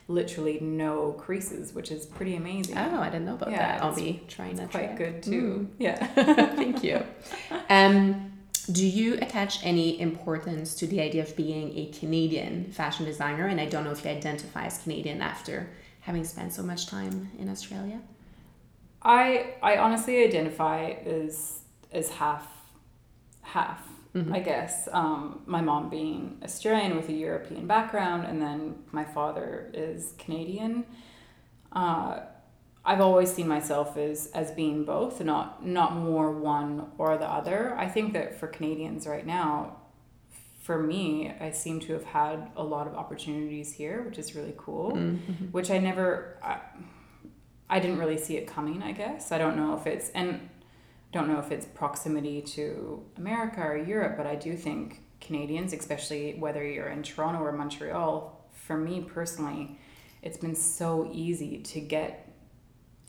literally 0.07 0.59
no 0.61 1.13
creases, 1.13 1.73
which 1.73 1.89
is 1.89 2.05
pretty 2.05 2.35
amazing. 2.35 2.77
oh, 2.77 2.99
I 2.99 3.05
didn't 3.09 3.25
know 3.25 3.35
about 3.35 3.51
Yeah, 3.51 3.57
that. 3.77 3.83
I'll 3.83 3.95
be 3.95 4.21
trying 4.27 4.55
that. 4.57 4.69
Quite 4.71 4.97
trick. 4.97 4.97
good 4.97 5.23
too. 5.23 5.69
Yeah. 5.79 5.97
Mm. 6.15 6.55
Thank 6.55 6.83
you. 6.83 7.01
Um, 7.69 8.33
do 8.71 8.85
you 8.85 9.15
attach 9.15 9.63
any 9.65 9.99
importance 9.99 10.75
to 10.75 10.87
the 10.87 11.01
idea 11.01 11.23
of 11.23 11.35
being 11.35 11.77
a 11.77 11.87
Canadian 11.87 12.71
fashion 12.71 13.05
designer? 13.05 13.47
And 13.47 13.59
I 13.59 13.65
don't 13.65 13.83
know 13.83 13.91
if 13.91 14.03
you 14.05 14.11
identify 14.11 14.65
as 14.65 14.77
Canadian 14.79 15.21
after 15.21 15.69
having 16.01 16.23
spent 16.23 16.53
so 16.53 16.63
much 16.63 16.87
time 16.87 17.31
in 17.37 17.49
Australia. 17.49 17.99
I 19.01 19.55
I 19.61 19.77
honestly 19.77 20.23
identify 20.23 20.91
as 21.05 21.59
as 21.91 22.09
half 22.09 22.47
half. 23.41 23.87
Mhm. 24.13 24.33
I 24.33 24.39
guess 24.39 24.89
um, 24.91 25.41
my 25.45 25.61
mom 25.61 25.89
being 25.89 26.37
Australian 26.43 26.97
with 26.97 27.07
a 27.09 27.13
European 27.13 27.65
background, 27.65 28.25
and 28.27 28.41
then 28.41 28.75
my 28.91 29.05
father 29.05 29.71
is 29.73 30.13
Canadian. 30.17 30.85
Uh, 31.71 32.19
I've 32.83 33.01
always 33.01 33.31
seen 33.31 33.47
myself 33.47 33.95
as 33.95 34.27
as 34.33 34.51
being 34.51 34.85
both, 34.85 35.21
not 35.21 35.65
not 35.65 35.95
more 35.95 36.31
one 36.31 36.91
or 36.97 37.17
the 37.17 37.27
other. 37.27 37.75
I 37.77 37.87
think 37.87 38.13
that 38.13 38.39
for 38.39 38.47
Canadians 38.47 39.05
right 39.05 39.25
now, 39.25 39.77
for 40.61 40.81
me, 40.81 41.33
I 41.39 41.51
seem 41.51 41.79
to 41.81 41.93
have 41.93 42.05
had 42.05 42.51
a 42.55 42.63
lot 42.63 42.87
of 42.87 42.95
opportunities 42.95 43.73
here, 43.73 44.01
which 44.03 44.17
is 44.17 44.35
really 44.35 44.53
cool. 44.57 44.93
Mm-hmm. 44.93 45.45
Which 45.47 45.69
I 45.69 45.77
never, 45.77 46.37
I, 46.43 46.59
I 47.69 47.79
didn't 47.79 47.99
really 47.99 48.17
see 48.17 48.37
it 48.37 48.47
coming. 48.47 48.81
I 48.81 48.91
guess 48.91 49.31
I 49.31 49.37
don't 49.37 49.57
know 49.57 49.75
if 49.75 49.85
it's 49.85 50.09
and 50.09 50.49
don't 51.11 51.27
know 51.27 51.39
if 51.39 51.51
it's 51.51 51.65
proximity 51.65 52.41
to 52.41 53.03
America 53.17 53.61
or 53.61 53.77
Europe, 53.77 54.15
but 54.17 54.25
I 54.25 54.35
do 54.35 54.55
think 54.55 55.01
Canadians, 55.19 55.73
especially 55.73 56.35
whether 56.39 56.65
you're 56.65 56.87
in 56.89 57.03
Toronto 57.03 57.41
or 57.41 57.51
Montreal, 57.51 58.47
for 58.53 58.77
me 58.77 59.01
personally, 59.01 59.77
it's 60.21 60.37
been 60.37 60.55
so 60.55 61.09
easy 61.11 61.57
to 61.59 61.79
get 61.79 62.20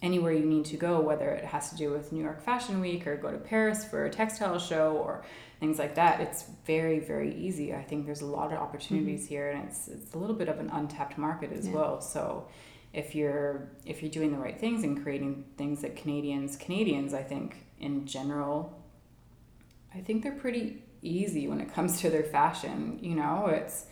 anywhere 0.03 0.33
you 0.33 0.45
need 0.45 0.65
to 0.67 0.77
go, 0.77 1.01
whether 1.01 1.31
it 1.31 1.45
has 1.45 1.71
to 1.71 1.77
do 1.77 1.91
with 1.91 2.13
New 2.13 2.23
York 2.23 2.43
Fashion 2.45 2.81
Week 2.81 3.07
or 3.07 3.17
go 3.17 3.31
to 3.31 3.39
Paris 3.39 3.85
for 3.85 4.05
a 4.05 4.11
textile 4.11 4.59
show 4.59 4.97
or 4.97 5.25
things 5.61 5.79
like 5.79 5.95
that. 5.95 6.21
It's 6.21 6.45
very, 6.67 6.99
very 6.99 7.35
easy. 7.37 7.73
I 7.73 7.83
think 7.83 8.05
there's 8.05 8.21
a 8.21 8.27
lot 8.27 8.53
of 8.53 8.59
opportunities 8.59 9.23
mm-hmm. 9.23 9.35
here 9.35 9.51
and 9.51 9.69
it's 9.69 9.89
it's 9.89 10.13
a 10.15 10.19
little 10.19 10.35
bit 10.35 10.49
of 10.49 10.59
an 10.59 10.71
untapped 10.71 11.17
market 11.17 11.53
as 11.53 11.69
Yeah. 11.69 11.75
well. 11.75 12.01
So 12.01 12.49
if 12.93 13.15
you're 13.15 13.71
if 13.87 14.03
you're 14.03 14.11
doing 14.11 14.33
the 14.33 14.39
right 14.39 14.59
things 14.59 14.83
and 14.83 15.01
creating 15.03 15.45
things 15.57 15.83
that 15.83 15.97
Canadians 15.97 16.57
Canadians 16.57 17.15
I 17.15 17.23
think 17.23 17.65
in 17.79 18.05
general 18.07 18.83
I 19.95 20.01
think 20.01 20.23
they're 20.23 20.33
pretty 20.33 20.83
easy 21.03 21.49
when 21.49 21.61
it 21.61 21.73
comes 21.73 22.01
to 22.01 22.11
their 22.11 22.25
fashion. 22.25 22.99
You 23.01 23.15
know, 23.15 23.47
it's 23.47 23.87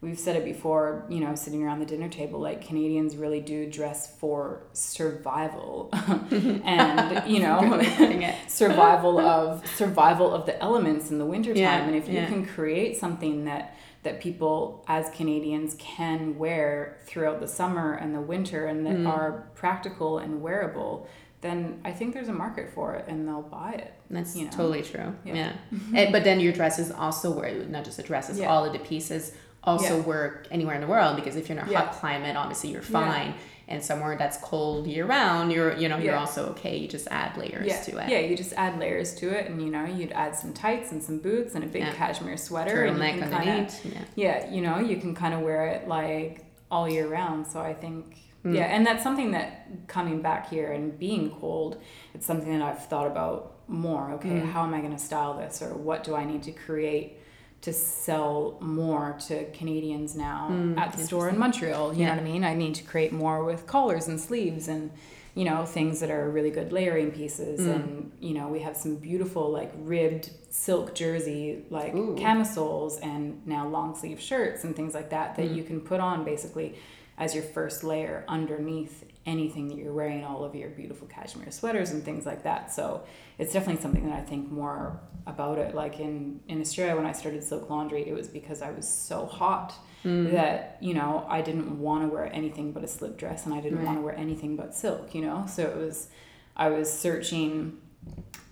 we've 0.00 0.18
said 0.18 0.36
it 0.36 0.44
before, 0.44 1.04
you 1.08 1.20
know, 1.20 1.34
sitting 1.34 1.62
around 1.64 1.80
the 1.80 1.86
dinner 1.86 2.08
table, 2.08 2.38
like 2.38 2.66
Canadians 2.66 3.16
really 3.16 3.40
do 3.40 3.68
dress 3.70 4.14
for 4.18 4.62
survival. 4.72 5.88
and, 6.64 7.30
you 7.30 7.40
know, 7.40 7.60
Good 7.60 7.70
way 7.80 7.86
of 7.86 7.92
putting 7.96 8.22
it. 8.22 8.34
survival 8.50 9.18
of 9.18 9.66
survival 9.76 10.32
of 10.32 10.46
the 10.46 10.60
elements 10.62 11.10
in 11.10 11.18
the 11.18 11.24
wintertime. 11.26 11.62
Yeah, 11.62 11.84
and 11.84 11.96
if 11.96 12.08
you 12.08 12.14
yeah. 12.14 12.26
can 12.26 12.46
create 12.46 12.96
something 12.96 13.44
that 13.46 13.74
that 14.02 14.20
people 14.20 14.84
as 14.86 15.10
Canadians 15.10 15.74
can 15.80 16.38
wear 16.38 16.96
throughout 17.06 17.40
the 17.40 17.48
summer 17.48 17.94
and 17.94 18.14
the 18.14 18.20
winter 18.20 18.66
and 18.66 18.86
that 18.86 18.94
Mm. 18.96 19.08
are 19.08 19.48
practical 19.56 20.18
and 20.18 20.40
wearable, 20.40 21.08
then 21.40 21.80
I 21.84 21.90
think 21.90 22.14
there's 22.14 22.28
a 22.28 22.32
market 22.32 22.70
for 22.72 22.94
it 22.94 23.06
and 23.08 23.26
they'll 23.26 23.42
buy 23.42 23.72
it. 23.72 23.92
That's 24.08 24.36
you 24.36 24.44
know. 24.44 24.50
totally 24.52 24.82
true. 24.82 25.12
Yeah. 25.24 25.34
Yeah. 25.34 25.52
And, 25.94 26.12
but 26.12 26.22
then 26.22 26.38
your 26.38 26.52
dresses 26.52 26.92
also 26.92 27.32
work, 27.32 27.68
not 27.68 27.84
just 27.84 27.96
the 27.96 28.04
dresses, 28.04 28.38
Yeah. 28.38 28.46
all 28.48 28.64
of 28.64 28.72
the 28.72 28.78
pieces 28.78 29.32
also 29.66 29.96
Yeah. 29.96 30.02
work 30.04 30.46
anywhere 30.50 30.74
in 30.76 30.80
the 30.80 30.86
world 30.86 31.16
because 31.16 31.36
if 31.36 31.48
you're 31.48 31.58
in 31.58 31.66
a 31.66 31.70
Yeah. 31.70 31.80
hot 31.80 31.92
climate, 31.92 32.36
obviously 32.36 32.70
you're 32.70 32.82
Yeah. 32.82 32.88
fine. 33.12 33.34
And 33.68 33.82
somewhere 33.82 34.16
that's 34.16 34.36
cold 34.38 34.86
year 34.86 35.04
round, 35.06 35.50
you're 35.52 35.74
you 35.76 35.88
know, 35.88 35.96
you're 35.96 36.14
Yeah. 36.14 36.20
also 36.20 36.50
okay. 36.50 36.76
You 36.76 36.86
just 36.86 37.08
add 37.10 37.36
layers 37.36 37.66
yeah. 37.66 37.80
to 37.82 37.98
it. 37.98 38.08
Yeah, 38.08 38.20
you 38.20 38.36
just 38.36 38.52
add 38.56 38.78
layers 38.78 39.12
to 39.16 39.28
it, 39.36 39.50
and 39.50 39.60
you 39.60 39.70
know, 39.70 39.84
you'd 39.84 40.12
add 40.12 40.36
some 40.36 40.52
tights 40.52 40.92
and 40.92 41.02
some 41.02 41.18
boots 41.18 41.56
and 41.56 41.64
a 41.64 41.66
big 41.66 41.82
Yeah. 41.82 41.92
cashmere 41.92 42.36
sweater, 42.36 42.84
and 42.84 42.96
you 42.96 43.02
can 43.20 43.30
kinda. 43.30 43.66
Yeah. 43.84 43.90
yeah, 44.14 44.50
you 44.50 44.62
know, 44.62 44.78
you 44.78 44.98
can 44.98 45.14
kind 45.16 45.34
of 45.34 45.40
wear 45.40 45.66
it 45.66 45.88
like 45.88 46.44
all 46.70 46.88
year 46.88 47.08
round. 47.08 47.48
So 47.48 47.60
I 47.60 47.74
think, 47.74 48.18
Mm. 48.44 48.54
yeah, 48.54 48.64
and 48.66 48.86
that's 48.86 49.02
something 49.02 49.32
that 49.32 49.66
coming 49.88 50.22
back 50.22 50.48
here 50.48 50.70
and 50.70 50.96
being 50.96 51.30
cold, 51.40 51.78
it's 52.14 52.24
something 52.24 52.56
that 52.56 52.62
I've 52.62 52.86
thought 52.86 53.08
about 53.08 53.54
more. 53.66 54.12
Okay, 54.12 54.28
Mm. 54.28 54.52
how 54.52 54.62
am 54.62 54.74
I 54.74 54.78
going 54.78 54.92
to 54.92 54.98
style 54.98 55.34
this, 55.34 55.60
or 55.60 55.70
what 55.74 56.04
do 56.04 56.14
I 56.14 56.24
need 56.24 56.44
to 56.44 56.52
create? 56.52 57.18
To 57.66 57.72
sell 57.72 58.58
more 58.60 59.16
to 59.26 59.44
Canadians 59.50 60.14
now 60.14 60.50
Mm, 60.52 60.78
at 60.78 60.92
the 60.92 61.02
store 61.02 61.28
in 61.28 61.36
Montreal, 61.36 61.92
you 61.94 62.02
Yeah. 62.02 62.10
know 62.14 62.22
what 62.22 62.28
I 62.28 62.32
mean? 62.32 62.44
I 62.44 62.54
need 62.54 62.76
to 62.76 62.84
create 62.84 63.12
more 63.12 63.42
with 63.42 63.66
collars 63.66 64.06
and 64.06 64.20
sleeves 64.20 64.68
and 64.68 64.92
you 65.34 65.44
know 65.44 65.64
things 65.66 65.98
that 65.98 66.08
are 66.10 66.30
really 66.30 66.50
good 66.52 66.70
layering 66.72 67.10
pieces 67.10 67.58
Mm. 67.60 67.74
and 67.74 68.12
you 68.20 68.34
know 68.34 68.46
we 68.46 68.60
have 68.60 68.76
some 68.76 68.94
beautiful 68.94 69.50
like 69.50 69.72
ribbed 69.82 70.30
silk 70.48 70.94
jersey 70.94 71.64
like 71.68 71.92
Ooh. 71.96 72.14
camisoles 72.14 72.98
and 73.00 73.44
now 73.46 73.66
long 73.66 73.96
sleeve 73.96 74.20
shirts 74.20 74.62
and 74.62 74.76
things 74.76 74.94
like 74.94 75.10
that 75.10 75.34
that 75.36 75.46
Mm. 75.50 75.56
you 75.56 75.62
can 75.64 75.80
put 75.80 75.98
on 75.98 76.24
basically 76.24 76.76
as 77.18 77.34
your 77.34 77.42
first 77.56 77.82
layer 77.82 78.24
underneath 78.28 79.04
anything 79.26 79.68
that 79.68 79.76
you're 79.76 79.92
wearing 79.92 80.24
all 80.24 80.44
of 80.44 80.54
your 80.54 80.70
beautiful 80.70 81.06
cashmere 81.08 81.50
sweaters 81.50 81.90
and 81.90 82.04
things 82.04 82.24
like 82.24 82.42
that 82.44 82.72
so 82.72 83.02
it's 83.38 83.52
definitely 83.52 83.82
something 83.82 84.08
that 84.08 84.16
i 84.18 84.22
think 84.22 84.50
more 84.50 85.00
about 85.26 85.58
it 85.58 85.74
like 85.74 85.98
in 86.00 86.40
in 86.48 86.60
australia 86.60 86.94
when 86.96 87.04
i 87.06 87.12
started 87.12 87.42
silk 87.42 87.68
laundry 87.68 88.08
it 88.08 88.14
was 88.14 88.28
because 88.28 88.62
i 88.62 88.70
was 88.70 88.88
so 88.88 89.26
hot 89.26 89.74
Mm. 90.04 90.30
that 90.32 90.76
you 90.80 90.94
know 90.94 91.26
I 91.28 91.40
didn't 91.42 91.80
want 91.80 92.04
to 92.04 92.08
wear 92.14 92.30
anything 92.32 92.70
but 92.70 92.84
a 92.84 92.86
slip 92.86 93.16
dress 93.16 93.44
and 93.44 93.52
I 93.52 93.60
didn't 93.60 93.78
Right. 93.78 93.86
want 93.86 93.98
to 93.98 94.02
wear 94.02 94.14
anything 94.16 94.54
but 94.54 94.72
silk 94.72 95.14
you 95.16 95.22
know 95.22 95.46
so 95.48 95.62
it 95.64 95.76
was 95.76 96.08
I 96.54 96.68
was 96.68 96.92
searching 96.92 97.78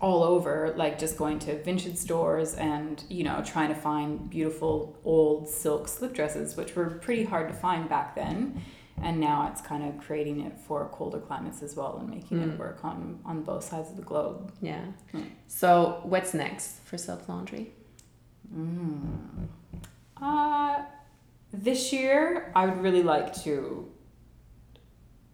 all 0.01 0.25
over 0.25 0.75
like 0.77 0.99
just 0.99 1.16
going 1.16 1.39
to 1.41 1.62
vintage 1.62 1.97
stores 1.97 2.55
and 2.55 3.05
you 3.09 3.22
know 3.22 3.41
trying 3.45 3.68
to 3.68 3.75
find 3.75 4.29
beautiful 4.31 4.99
old 5.05 5.49
silk 5.49 5.87
slip 5.87 6.12
dresses 6.12 6.57
which 6.57 6.75
were 6.75 6.91
pretty 7.07 7.22
hard 7.25 7.47
to 7.47 7.55
find 7.55 7.89
back 7.89 8.16
then 8.16 8.61
and 9.03 9.18
now 9.20 9.49
it's 9.51 9.61
kind 9.61 9.82
of 9.84 9.99
creating 10.05 10.40
it 10.40 10.57
for 10.66 10.88
colder 10.92 11.18
climates 11.18 11.62
as 11.62 11.74
well 11.76 11.99
and 11.99 12.09
making 12.09 12.38
Mm. 12.38 12.53
it 12.55 12.59
work 12.59 12.84
on 12.84 13.18
on 13.24 13.42
both 13.42 13.64
sides 13.64 13.90
of 13.90 13.97
the 13.97 14.03
globe 14.03 14.53
Yeah. 14.61 14.84
Mm. 15.12 15.26
So 15.49 16.01
what's 16.05 16.32
next 16.34 16.80
for 16.84 16.97
Silk 16.99 17.28
Laundry? 17.28 17.72
Mm. 18.55 19.49
Uh, 20.20 20.82
this 21.53 21.92
year, 21.92 22.53
I 22.55 22.66
would 22.66 22.82
really 22.82 23.03
like 23.03 23.34
to 23.45 23.88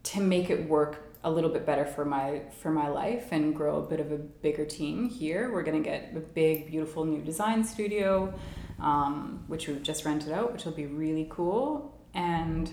to 0.02 0.20
make 0.20 0.50
it 0.50 0.68
work 0.68 1.06
a 1.22 1.30
little 1.30 1.50
bit 1.50 1.66
better 1.66 1.84
for 1.84 2.04
my 2.04 2.40
for 2.60 2.70
my 2.70 2.88
life 2.88 3.28
and 3.32 3.54
grow 3.54 3.76
a 3.82 3.86
bit 3.86 4.00
of 4.00 4.10
a 4.10 4.16
bigger 4.16 4.64
team 4.64 5.08
here. 5.08 5.52
We're 5.52 5.62
gonna 5.62 5.80
get 5.80 6.12
a 6.16 6.20
big, 6.20 6.66
beautiful 6.70 7.04
new 7.04 7.20
design 7.20 7.62
studio, 7.64 8.32
um, 8.80 9.44
which 9.46 9.68
we've 9.68 9.82
just 9.82 10.04
rented 10.06 10.32
out, 10.32 10.52
which 10.52 10.64
will 10.64 10.72
be 10.72 10.86
really 10.86 11.26
cool. 11.30 11.98
And 12.14 12.72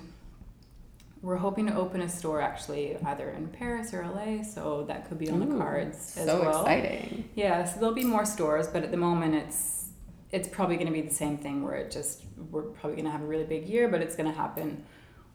we're 1.28 1.36
hoping 1.36 1.67
to 1.67 1.75
open 1.75 1.99
a 2.01 2.07
store 2.07 2.39
actually 2.39 2.95
either 3.05 3.30
in 3.32 3.49
Paris 3.49 3.93
or 3.93 4.01
LA, 4.07 4.43
so 4.43 4.86
that 4.88 5.09
could 5.09 5.19
be 5.19 5.30
on 5.30 5.41
the 5.41 5.57
cards 5.57 6.15
as 6.17 6.25
so 6.25 6.39
well. 6.41 6.61
exciting. 6.61 7.28
Yeah, 7.36 7.65
so 7.65 7.82
there'll 7.82 7.93
be 7.93 8.05
more 8.05 8.23
stores, 8.25 8.67
but 8.67 8.82
at 8.84 8.91
the 8.91 8.97
moment 8.97 9.36
it's 9.36 9.89
it's 10.32 10.47
probably 10.47 10.75
going 10.75 10.88
to 10.88 10.93
be 10.93 11.01
the 11.01 11.13
same 11.13 11.38
thing 11.38 11.63
where 11.65 11.75
it 11.75 11.91
just 11.91 12.23
we're 12.49 12.61
probably 12.61 12.93
going 12.95 13.05
to 13.05 13.11
have 13.11 13.21
a 13.21 13.25
really 13.25 13.43
big 13.43 13.67
year, 13.67 13.89
but 13.89 14.01
it's 14.01 14.15
going 14.15 14.30
to 14.32 14.38
happen 14.38 14.86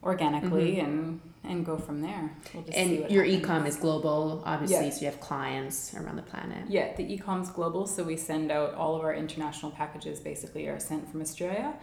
organically 0.02 0.80
and 0.80 1.20
and 1.44 1.66
go 1.66 1.76
from 1.76 2.00
there. 2.00 2.24
We'll 2.54 2.62
Mm-hmm. 2.62 2.72
And 2.74 3.10
your 3.10 3.24
happens. 3.24 3.44
ecom 3.46 3.66
is 3.66 3.76
global, 3.76 4.42
obviously, 4.46 4.86
Yeah. 4.86 4.90
so 4.92 5.00
you 5.00 5.06
have 5.10 5.20
clients 5.20 5.94
around 5.94 6.16
the 6.16 6.22
planet. 6.22 6.70
Yeah, 6.70 6.96
the 6.96 7.04
ecom's 7.18 7.50
global, 7.50 7.86
so 7.86 8.02
we 8.02 8.16
send 8.16 8.50
out 8.50 8.72
all 8.74 8.96
of 8.96 9.02
our 9.02 9.14
international 9.14 9.72
packages 9.72 10.20
basically 10.20 10.68
are 10.68 10.80
sent 10.80 11.10
from 11.10 11.20
Australia, 11.20 11.74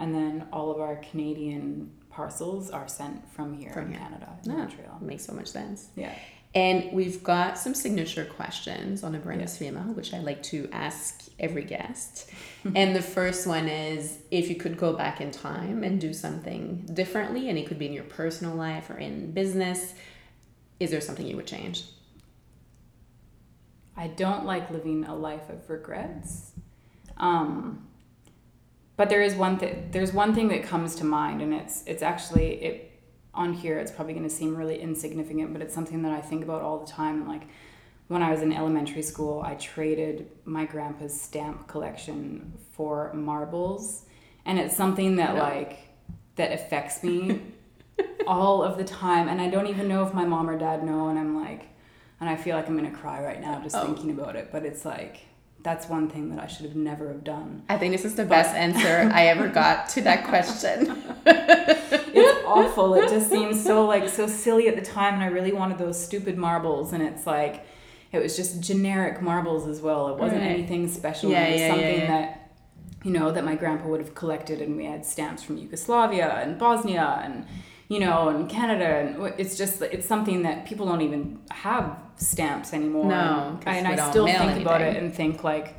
and 0.00 0.12
then 0.12 0.48
all 0.52 0.72
of 0.72 0.80
our 0.80 0.96
Canadian 0.96 1.92
parcels 2.12 2.70
are 2.70 2.86
sent 2.88 3.26
from 3.32 3.54
here 3.54 3.72
From 3.72 3.86
in 3.86 3.92
here. 3.92 4.00
Canada, 4.00 4.28
in 4.44 4.52
Ah. 4.52 4.56
Montreal. 4.56 4.98
Makes 5.00 5.24
so 5.24 5.32
much 5.32 5.48
sense. 5.48 5.88
Yeah. 5.96 6.14
And 6.54 6.92
we've 6.92 7.22
got 7.24 7.56
some 7.58 7.74
signature 7.74 8.26
questions 8.26 9.02
on 9.02 9.14
a 9.14 9.18
brand 9.18 9.40
is 9.40 9.56
female, 9.56 9.84
which 9.94 10.12
I 10.12 10.18
like 10.18 10.42
to 10.44 10.68
ask 10.70 11.22
every 11.40 11.64
guest. 11.64 12.30
and 12.74 12.94
the 12.94 13.00
first 13.00 13.46
one 13.46 13.68
is 13.68 14.18
if 14.30 14.50
you 14.50 14.56
could 14.56 14.76
go 14.76 14.92
back 14.92 15.20
in 15.22 15.30
time 15.30 15.82
and 15.82 15.98
do 15.98 16.12
something 16.12 16.86
differently, 16.92 17.48
and 17.48 17.56
it 17.58 17.66
could 17.66 17.78
be 17.78 17.86
in 17.86 17.94
your 17.94 18.04
personal 18.04 18.54
life 18.54 18.90
or 18.90 18.98
in 18.98 19.32
business, 19.32 19.94
is 20.78 20.90
there 20.90 21.00
something 21.00 21.26
you 21.26 21.36
would 21.36 21.46
change? 21.46 21.84
I 23.96 24.08
don't 24.08 24.44
like 24.44 24.70
living 24.70 25.04
a 25.04 25.14
life 25.14 25.48
of 25.48 25.68
regrets. 25.70 26.52
Um, 27.16 27.86
but 28.96 29.08
there 29.08 29.22
is 29.22 29.34
one 29.34 29.58
thing. 29.58 29.88
There's 29.90 30.12
one 30.12 30.34
thing 30.34 30.48
that 30.48 30.62
comes 30.62 30.94
to 30.96 31.04
mind, 31.04 31.40
and 31.40 31.54
it's 31.54 31.82
it's 31.86 32.02
actually 32.02 32.62
it 32.62 33.00
on 33.34 33.54
here. 33.54 33.78
It's 33.78 33.90
probably 33.90 34.12
going 34.12 34.28
to 34.28 34.34
seem 34.34 34.54
really 34.56 34.80
insignificant, 34.80 35.52
but 35.52 35.62
it's 35.62 35.74
something 35.74 36.02
that 36.02 36.12
I 36.12 36.20
think 36.20 36.44
about 36.44 36.62
all 36.62 36.78
the 36.78 36.90
time. 36.90 37.26
Like 37.26 37.42
when 38.08 38.22
I 38.22 38.30
was 38.30 38.42
in 38.42 38.52
elementary 38.52 39.02
school, 39.02 39.42
I 39.42 39.54
traded 39.54 40.28
my 40.44 40.66
grandpa's 40.66 41.18
stamp 41.18 41.66
collection 41.66 42.52
for 42.72 43.12
marbles, 43.14 44.04
and 44.44 44.58
it's 44.58 44.76
something 44.76 45.16
that 45.16 45.34
no. 45.34 45.42
like 45.42 45.78
that 46.36 46.52
affects 46.52 47.02
me 47.02 47.40
all 48.26 48.62
of 48.62 48.76
the 48.76 48.84
time, 48.84 49.28
and 49.28 49.40
I 49.40 49.48
don't 49.48 49.66
even 49.66 49.88
know 49.88 50.06
if 50.06 50.12
my 50.12 50.24
mom 50.24 50.50
or 50.50 50.58
dad 50.58 50.84
know, 50.84 51.08
and 51.08 51.18
I'm 51.18 51.40
like, 51.40 51.68
and 52.20 52.28
I 52.28 52.36
feel 52.36 52.56
like 52.56 52.68
I'm 52.68 52.76
gonna 52.76 52.90
cry 52.90 53.22
right 53.22 53.40
now 53.40 53.60
just 53.62 53.74
oh. 53.74 53.86
thinking 53.86 54.10
about 54.10 54.36
it, 54.36 54.50
but 54.52 54.64
it's 54.64 54.84
like 54.84 55.20
that's 55.62 55.88
one 55.88 56.08
thing 56.08 56.30
that 56.30 56.42
I 56.42 56.46
should 56.46 56.66
have 56.66 56.74
never 56.74 57.08
have 57.08 57.22
done. 57.22 57.62
I 57.68 57.78
think 57.78 57.92
this 57.92 58.04
is 58.04 58.16
the 58.16 58.24
best 58.24 58.54
answer 58.54 59.10
I 59.12 59.26
ever 59.26 59.48
got 59.48 59.88
to 59.90 60.02
that 60.02 60.24
question. 60.26 61.02
it's 61.26 62.44
awful. 62.46 62.94
It 62.94 63.08
just 63.08 63.30
seems 63.30 63.62
so 63.62 63.86
like 63.86 64.08
so 64.08 64.26
silly 64.26 64.68
at 64.68 64.76
the 64.76 64.82
time 64.82 65.14
and 65.14 65.22
I 65.22 65.26
really 65.26 65.52
wanted 65.52 65.78
those 65.78 66.02
stupid 66.02 66.36
marbles 66.36 66.92
and 66.92 67.02
it's 67.02 67.26
like 67.26 67.64
it 68.10 68.18
was 68.20 68.36
just 68.36 68.60
generic 68.60 69.22
marbles 69.22 69.66
as 69.66 69.80
well. 69.80 70.08
It 70.08 70.18
wasn't 70.18 70.42
right. 70.42 70.50
anything 70.50 70.88
special. 70.88 71.30
Yeah, 71.30 71.44
it 71.44 71.52
was 71.52 71.60
yeah, 71.60 71.68
something 71.68 71.86
yeah, 71.86 72.00
yeah. 72.00 72.06
that 72.08 72.50
you 73.04 73.10
know 73.12 73.30
that 73.30 73.44
my 73.44 73.54
grandpa 73.54 73.86
would 73.88 74.00
have 74.00 74.14
collected 74.14 74.60
and 74.60 74.76
we 74.76 74.84
had 74.84 75.04
stamps 75.04 75.42
from 75.42 75.58
Yugoslavia 75.58 76.28
and 76.42 76.58
Bosnia 76.58 77.20
and 77.22 77.46
you 77.92 78.00
know, 78.00 78.30
and 78.30 78.48
Canada, 78.48 78.86
and 78.86 79.34
it's 79.36 79.58
just 79.58 79.82
it's 79.82 80.06
something 80.06 80.44
that 80.44 80.64
people 80.64 80.86
don't 80.86 81.02
even 81.02 81.38
have 81.50 81.94
stamps 82.16 82.72
anymore. 82.72 83.04
No, 83.04 83.60
and, 83.66 83.86
and 83.86 84.00
I 84.00 84.10
still 84.10 84.24
think 84.24 84.40
anything. 84.40 84.62
about 84.62 84.80
it 84.80 84.96
and 84.96 85.14
think 85.14 85.44
like, 85.44 85.74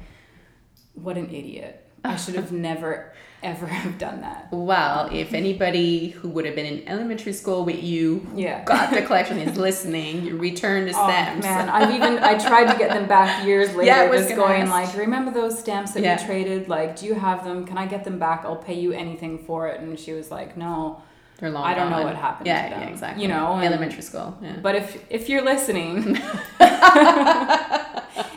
what 0.94 1.18
an 1.18 1.30
idiot! 1.32 1.90
I 2.04 2.16
should 2.16 2.36
have 2.36 2.52
never 2.70 3.14
ever 3.42 3.66
have 3.82 3.98
done 3.98 4.22
that. 4.22 4.50
Well, 4.52 5.10
if 5.12 5.34
anybody 5.34 6.10
who 6.10 6.30
would 6.30 6.46
have 6.46 6.54
been 6.54 6.68
in 6.68 6.88
elementary 6.88 7.34
school 7.34 7.66
with 7.66 7.82
you 7.82 8.26
yeah. 8.36 8.64
got 8.64 8.94
the 8.94 9.02
collection 9.02 9.40
is 9.40 9.58
listening, 9.70 10.24
you 10.24 10.38
return 10.38 10.86
the 10.86 10.92
oh, 10.96 11.08
stamps. 11.08 11.48
Oh, 11.48 11.50
man, 11.50 11.68
I've 11.68 11.96
even 11.96 12.20
I 12.20 12.38
tried 12.38 12.72
to 12.72 12.78
get 12.78 12.92
them 12.92 13.08
back 13.08 13.44
years 13.44 13.74
later. 13.74 13.88
Yeah, 13.88 14.08
was 14.08 14.26
just 14.26 14.36
going 14.36 14.62
ask. 14.62 14.72
like, 14.72 14.96
remember 14.96 15.32
those 15.32 15.58
stamps 15.58 15.94
that 15.94 16.04
yeah. 16.04 16.22
we 16.22 16.28
traded? 16.28 16.70
Like, 16.70 16.96
do 16.96 17.08
you 17.08 17.16
have 17.16 17.44
them? 17.44 17.66
Can 17.66 17.80
I 17.80 17.88
get 17.88 18.04
them 18.04 18.20
back? 18.20 18.46
I'll 18.46 18.56
pay 18.56 18.80
you 18.80 18.92
anything 18.92 19.40
for 19.40 19.68
it. 19.68 19.82
And 19.82 20.00
she 20.00 20.14
was 20.14 20.30
like, 20.30 20.56
no. 20.56 21.02
They're 21.44 21.52
long. 21.52 21.66
I 21.66 21.74
don't 21.74 21.90
gone. 21.90 22.00
know 22.00 22.06
what 22.06 22.16
happened. 22.16 22.48
Yeah, 22.48 22.70
yeah, 22.70 22.88
exactly. 22.88 23.22
You 23.22 23.28
know, 23.28 23.56
and, 23.56 23.66
elementary 23.66 24.02
school. 24.02 24.38
Yeah. 24.42 24.60
But 24.62 24.76
if 24.76 25.04
if 25.10 25.28
you're 25.28 25.44
listening, 25.44 26.16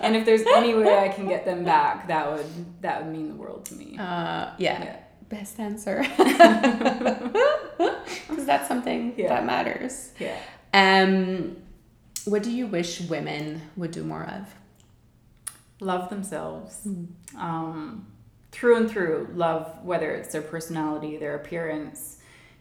and 0.01 0.17
if 0.17 0.27
there's 0.27 0.43
any 0.57 0.75
way 0.75 0.99
I 0.99 1.09
can 1.11 1.29
get 1.29 1.45
them 1.45 1.63
back, 1.63 2.09
that 2.09 2.33
would 2.33 2.83
that 2.83 3.05
would 3.05 3.13
mean 3.13 3.29
the 3.29 3.37
world 3.37 3.65
to 3.67 3.77
me. 3.77 3.97
Uh, 3.97 4.51
yeah. 4.59 4.83
yeah. 4.83 4.97
Best 5.29 5.61
answer. 5.61 6.05
Because 8.29 8.45
that's 8.45 8.67
something 8.67 9.15
yeah. 9.17 9.29
that 9.29 9.47
matters. 9.47 10.11
Yeah. 10.19 10.37
Um, 10.75 11.59
what 12.25 12.43
do 12.43 12.51
you 12.51 12.67
wish 12.67 13.03
women 13.03 13.63
would 13.77 13.93
do 13.93 14.03
more 14.03 14.25
of? 14.25 14.53
Love 15.81 16.11
themselves. 16.11 16.81
Mm. 16.85 17.07
Um, 17.37 18.07
through 18.51 18.77
and 18.79 18.91
through, 18.91 19.29
love 19.35 19.85
whether 19.85 20.13
it's 20.13 20.33
their 20.33 20.43
personality, 20.43 21.17
their 21.19 21.37
appearance, 21.37 22.16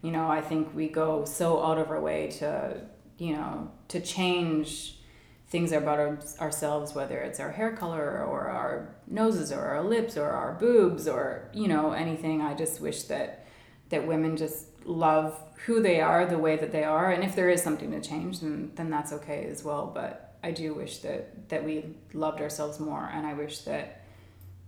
you 0.05 0.11
know, 0.11 0.29
I 0.29 0.41
think 0.41 0.63
we 0.75 0.87
go 0.87 1.25
so 1.25 1.63
out 1.63 1.79
of 1.79 1.89
our 1.89 1.99
way 1.99 2.27
to, 2.39 2.79
you 3.17 3.33
know, 3.33 3.71
to 3.87 3.99
change 3.99 4.99
things 5.47 5.71
about 5.71 5.97
our, 5.97 6.19
ourselves, 6.39 6.93
whether 6.93 7.17
it's 7.17 7.39
our 7.39 7.51
hair 7.51 7.71
color 7.75 8.23
or 8.23 8.41
our 8.49 8.95
noses 9.07 9.51
or 9.51 9.61
our 9.61 9.83
lips 9.83 10.15
or 10.15 10.29
our 10.29 10.53
boobs 10.53 11.07
or, 11.07 11.49
you 11.53 11.67
know, 11.67 11.91
anything. 11.91 12.43
I 12.43 12.53
just 12.53 12.79
wish 12.79 13.03
that, 13.03 13.47
that 13.89 14.05
women 14.05 14.37
just 14.37 14.67
love 14.85 15.39
who 15.65 15.81
they 15.81 16.01
are 16.01 16.23
the 16.27 16.37
way 16.37 16.55
that 16.55 16.71
they 16.71 16.83
are. 16.83 17.09
And 17.09 17.23
if 17.23 17.35
there 17.35 17.49
is 17.49 17.63
something 17.63 17.89
to 17.89 17.99
change, 17.99 18.41
then, 18.41 18.73
then 18.75 18.91
that's 18.91 19.11
okay 19.11 19.47
as 19.49 19.63
well. 19.63 19.89
But 19.91 20.37
I 20.43 20.51
do 20.51 20.75
wish 20.75 20.99
that, 20.99 21.49
that 21.49 21.65
we 21.65 21.95
loved 22.13 22.41
ourselves 22.41 22.79
more. 22.79 23.09
And 23.11 23.25
I 23.25 23.33
wish 23.33 23.59
that 23.61 24.03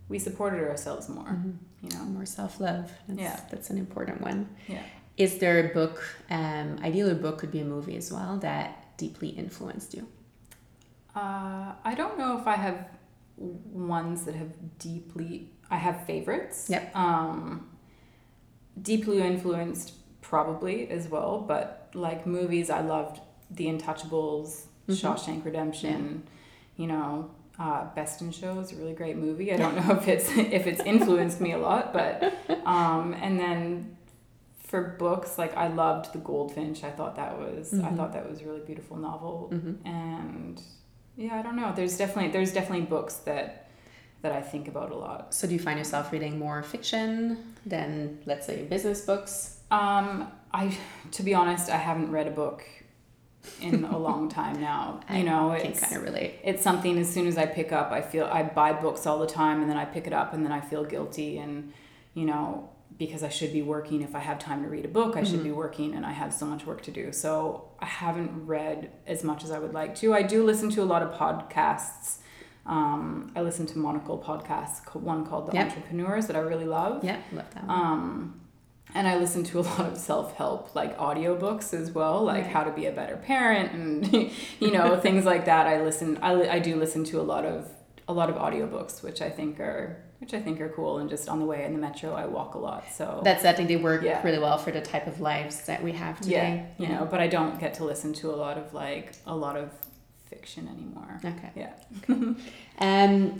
we 0.08 0.18
supported 0.18 0.66
ourselves 0.68 1.08
more, 1.08 1.26
mm-hmm. 1.26 1.52
you 1.82 1.90
know, 1.96 2.04
more 2.06 2.26
self-love. 2.26 2.90
That's, 3.06 3.20
yeah. 3.20 3.40
That's 3.50 3.70
an 3.70 3.78
important 3.78 4.20
one. 4.20 4.48
Yeah. 4.66 4.82
Is 5.18 5.38
there 5.38 5.68
a 5.68 5.74
book, 5.74 6.02
um, 6.30 6.78
ideally 6.82 7.10
a 7.10 7.16
book 7.16 7.38
could 7.38 7.50
be 7.50 7.60
a 7.60 7.64
movie 7.64 7.96
as 7.96 8.12
well, 8.12 8.38
that 8.38 8.96
deeply 8.96 9.30
influenced 9.30 9.92
you? 9.92 10.06
Uh, 11.14 11.72
I 11.84 11.94
don't 11.96 12.16
know 12.16 12.38
if 12.38 12.46
I 12.46 12.54
have 12.54 12.88
ones 13.36 14.24
that 14.24 14.36
have 14.36 14.52
deeply, 14.78 15.50
I 15.70 15.76
have 15.76 16.06
favorites. 16.06 16.68
Yep. 16.70 16.94
Um, 16.94 17.68
deeply 18.80 19.20
influenced 19.20 19.94
probably 20.22 20.88
as 20.88 21.08
well, 21.08 21.44
but 21.46 21.90
like 21.94 22.24
movies, 22.24 22.70
I 22.70 22.80
loved 22.82 23.20
The 23.50 23.66
Untouchables, 23.66 24.66
mm-hmm. 24.88 24.92
Shawshank 24.92 25.44
Redemption, 25.44 26.22
yeah. 26.76 26.82
you 26.82 26.86
know, 26.86 27.30
uh, 27.58 27.86
Best 27.94 28.20
in 28.20 28.30
Show 28.30 28.60
is 28.60 28.70
a 28.72 28.76
really 28.76 28.92
great 28.92 29.16
movie. 29.16 29.52
I 29.52 29.56
don't 29.56 29.74
know 29.88 29.96
if 29.96 30.06
it's 30.06 30.30
if 30.36 30.68
it's 30.68 30.80
influenced 30.82 31.40
me 31.40 31.52
a 31.52 31.58
lot, 31.58 31.92
but 31.92 32.32
um, 32.64 33.14
and 33.14 33.40
then 33.40 33.96
for 34.68 34.82
books, 34.98 35.38
like 35.38 35.56
I 35.56 35.68
loved 35.68 36.12
The 36.12 36.18
Goldfinch. 36.18 36.84
I 36.84 36.90
thought 36.90 37.16
that 37.16 37.38
was 37.38 37.72
mm-hmm. 37.72 37.86
I 37.86 37.90
thought 37.92 38.12
that 38.12 38.28
was 38.28 38.42
a 38.42 38.44
really 38.44 38.60
beautiful 38.60 38.98
novel. 38.98 39.50
Mm-hmm. 39.52 39.86
And 39.86 40.62
yeah, 41.16 41.38
I 41.38 41.42
don't 41.42 41.56
know. 41.56 41.72
There's 41.74 41.96
definitely 41.96 42.30
there's 42.30 42.52
definitely 42.52 42.86
books 42.86 43.14
that 43.28 43.70
that 44.20 44.32
I 44.32 44.42
think 44.42 44.68
about 44.68 44.90
a 44.90 44.96
lot. 44.96 45.32
So 45.32 45.46
do 45.48 45.54
you 45.54 45.58
find 45.58 45.78
yourself 45.78 46.12
reading 46.12 46.38
more 46.38 46.62
fiction 46.62 47.54
than 47.64 48.18
let's 48.26 48.46
say 48.46 48.64
business 48.64 49.00
books? 49.00 49.60
Um, 49.70 50.30
I 50.52 50.76
to 51.12 51.22
be 51.22 51.34
honest, 51.34 51.70
I 51.70 51.78
haven't 51.78 52.12
read 52.12 52.26
a 52.26 52.32
book 52.32 52.62
in 53.62 53.84
a 53.84 53.96
long 54.08 54.28
time 54.28 54.60
now. 54.60 55.00
You 55.10 55.24
know, 55.24 55.52
it's 55.52 55.80
kind 55.80 55.96
of 55.96 56.02
relate. 56.02 56.40
It's 56.44 56.62
something 56.62 56.98
as 56.98 57.08
soon 57.08 57.26
as 57.26 57.38
I 57.38 57.46
pick 57.46 57.72
up, 57.72 57.90
I 57.90 58.02
feel 58.02 58.26
I 58.26 58.42
buy 58.42 58.74
books 58.74 59.06
all 59.06 59.18
the 59.18 59.26
time, 59.26 59.62
and 59.62 59.70
then 59.70 59.78
I 59.78 59.86
pick 59.86 60.06
it 60.06 60.12
up, 60.12 60.34
and 60.34 60.44
then 60.44 60.52
I 60.52 60.60
feel 60.60 60.84
guilty, 60.84 61.38
and 61.38 61.72
you 62.12 62.26
know, 62.26 62.68
because 62.96 63.22
I 63.22 63.28
should 63.28 63.52
be 63.52 63.62
working. 63.62 64.02
If 64.02 64.14
I 64.14 64.20
have 64.20 64.38
time 64.38 64.62
to 64.62 64.68
read 64.68 64.84
a 64.84 64.88
book, 64.88 65.16
I 65.16 65.22
should 65.22 65.36
mm-hmm. 65.36 65.44
be 65.44 65.52
working, 65.52 65.94
and 65.94 66.06
I 66.06 66.12
have 66.12 66.32
so 66.32 66.46
much 66.46 66.66
work 66.66 66.82
to 66.82 66.90
do. 66.90 67.12
So 67.12 67.70
I 67.78 67.86
haven't 67.86 68.46
read 68.46 68.90
as 69.06 69.22
much 69.22 69.44
as 69.44 69.50
I 69.50 69.58
would 69.58 69.74
like 69.74 69.94
to. 69.96 70.14
I 70.14 70.22
do 70.22 70.44
listen 70.44 70.70
to 70.70 70.82
a 70.82 70.84
lot 70.84 71.02
of 71.02 71.12
podcasts. 71.12 72.18
Um, 72.66 73.32
I 73.34 73.40
listen 73.40 73.66
to 73.66 73.78
Monocle 73.78 74.18
podcasts, 74.18 74.94
one 74.94 75.26
called 75.26 75.46
The 75.46 75.54
yep. 75.54 75.68
Entrepreneurs 75.68 76.26
that 76.26 76.36
I 76.36 76.40
really 76.40 76.66
love. 76.66 77.04
Yeah, 77.04 77.20
love 77.32 77.52
that 77.54 77.66
one. 77.66 77.78
Um, 77.78 78.40
and 78.94 79.06
I 79.06 79.16
listen 79.16 79.44
to 79.44 79.60
a 79.60 79.62
lot 79.70 79.80
of 79.80 79.96
self 79.96 80.34
help, 80.34 80.74
like 80.74 80.96
audiobooks 80.98 81.72
as 81.72 81.92
well, 81.92 82.24
like 82.24 82.44
right. 82.44 82.52
how 82.52 82.64
to 82.64 82.70
be 82.70 82.86
a 82.86 82.92
better 82.92 83.16
parent 83.16 83.72
and, 83.72 84.12
you 84.60 84.70
know, 84.70 84.98
things 85.00 85.24
like 85.24 85.44
that. 85.46 85.66
I 85.66 85.82
listen, 85.82 86.18
I, 86.18 86.48
I 86.48 86.58
do 86.58 86.76
listen 86.76 87.04
to 87.04 87.20
a 87.20 87.22
lot 87.22 87.44
of, 87.44 87.68
a 88.06 88.12
lot 88.12 88.28
of 88.28 88.36
audiobooks, 88.36 89.02
which 89.02 89.22
I 89.22 89.30
think 89.30 89.60
are 89.60 90.02
which 90.18 90.34
I 90.34 90.40
think 90.40 90.60
are 90.60 90.68
cool. 90.68 90.98
And 90.98 91.08
just 91.08 91.28
on 91.28 91.38
the 91.38 91.44
way 91.44 91.64
in 91.64 91.72
the 91.72 91.78
metro, 91.78 92.12
I 92.12 92.26
walk 92.26 92.54
a 92.54 92.58
lot. 92.58 92.84
So 92.92 93.20
that's 93.24 93.44
I 93.44 93.52
think 93.52 93.68
they 93.68 93.76
work 93.76 94.02
yeah. 94.02 94.22
really 94.22 94.38
well 94.38 94.58
for 94.58 94.70
the 94.70 94.80
type 94.80 95.06
of 95.06 95.20
lives 95.20 95.66
that 95.66 95.82
we 95.82 95.92
have 95.92 96.20
today. 96.20 96.66
Yeah, 96.78 96.84
you 96.84 96.90
yeah. 96.90 96.98
know, 96.98 97.06
but 97.06 97.20
I 97.20 97.28
don't 97.28 97.58
get 97.60 97.74
to 97.74 97.84
listen 97.84 98.12
to 98.14 98.30
a 98.30 98.36
lot 98.36 98.58
of 98.58 98.74
like 98.74 99.12
a 99.26 99.34
lot 99.34 99.56
of 99.56 99.70
fiction 100.28 100.68
anymore. 100.68 101.20
Okay. 101.24 101.50
Yeah. 101.54 101.72
Okay. 102.02 102.34
um, 102.78 103.36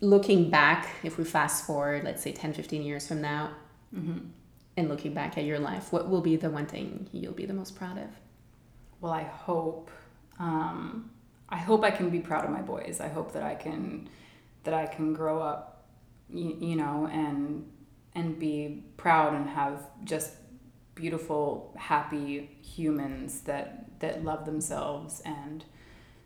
looking 0.00 0.50
back, 0.50 0.88
if 1.02 1.16
we 1.16 1.24
fast 1.24 1.66
forward, 1.66 2.04
let's 2.04 2.22
say 2.22 2.32
10, 2.32 2.52
15 2.52 2.82
years 2.82 3.06
from 3.06 3.22
now, 3.22 3.52
mm-hmm. 3.94 4.26
and 4.76 4.88
looking 4.88 5.14
back 5.14 5.38
at 5.38 5.44
your 5.44 5.58
life, 5.58 5.92
what 5.92 6.10
will 6.10 6.20
be 6.20 6.36
the 6.36 6.50
one 6.50 6.66
thing 6.66 7.08
you'll 7.12 7.32
be 7.32 7.46
the 7.46 7.54
most 7.54 7.76
proud 7.76 7.96
of? 7.96 8.08
Well, 9.00 9.12
I 9.12 9.22
hope. 9.22 9.90
Um, 10.38 11.10
I 11.48 11.58
hope 11.58 11.84
I 11.84 11.90
can 11.90 12.10
be 12.10 12.18
proud 12.18 12.44
of 12.44 12.50
my 12.50 12.62
boys. 12.62 13.00
I 13.00 13.08
hope 13.08 13.32
that 13.34 13.42
I 13.42 13.54
can 13.54 14.08
that 14.64 14.74
I 14.74 14.86
can 14.86 15.12
grow 15.12 15.40
up, 15.40 15.86
you, 16.28 16.56
you 16.60 16.76
know, 16.76 17.08
and 17.10 17.68
and 18.14 18.38
be 18.38 18.84
proud 18.96 19.34
and 19.34 19.48
have 19.48 19.86
just 20.04 20.34
beautiful, 20.94 21.74
happy 21.78 22.58
humans 22.60 23.42
that 23.42 24.00
that 24.00 24.24
love 24.24 24.44
themselves 24.44 25.22
and 25.24 25.64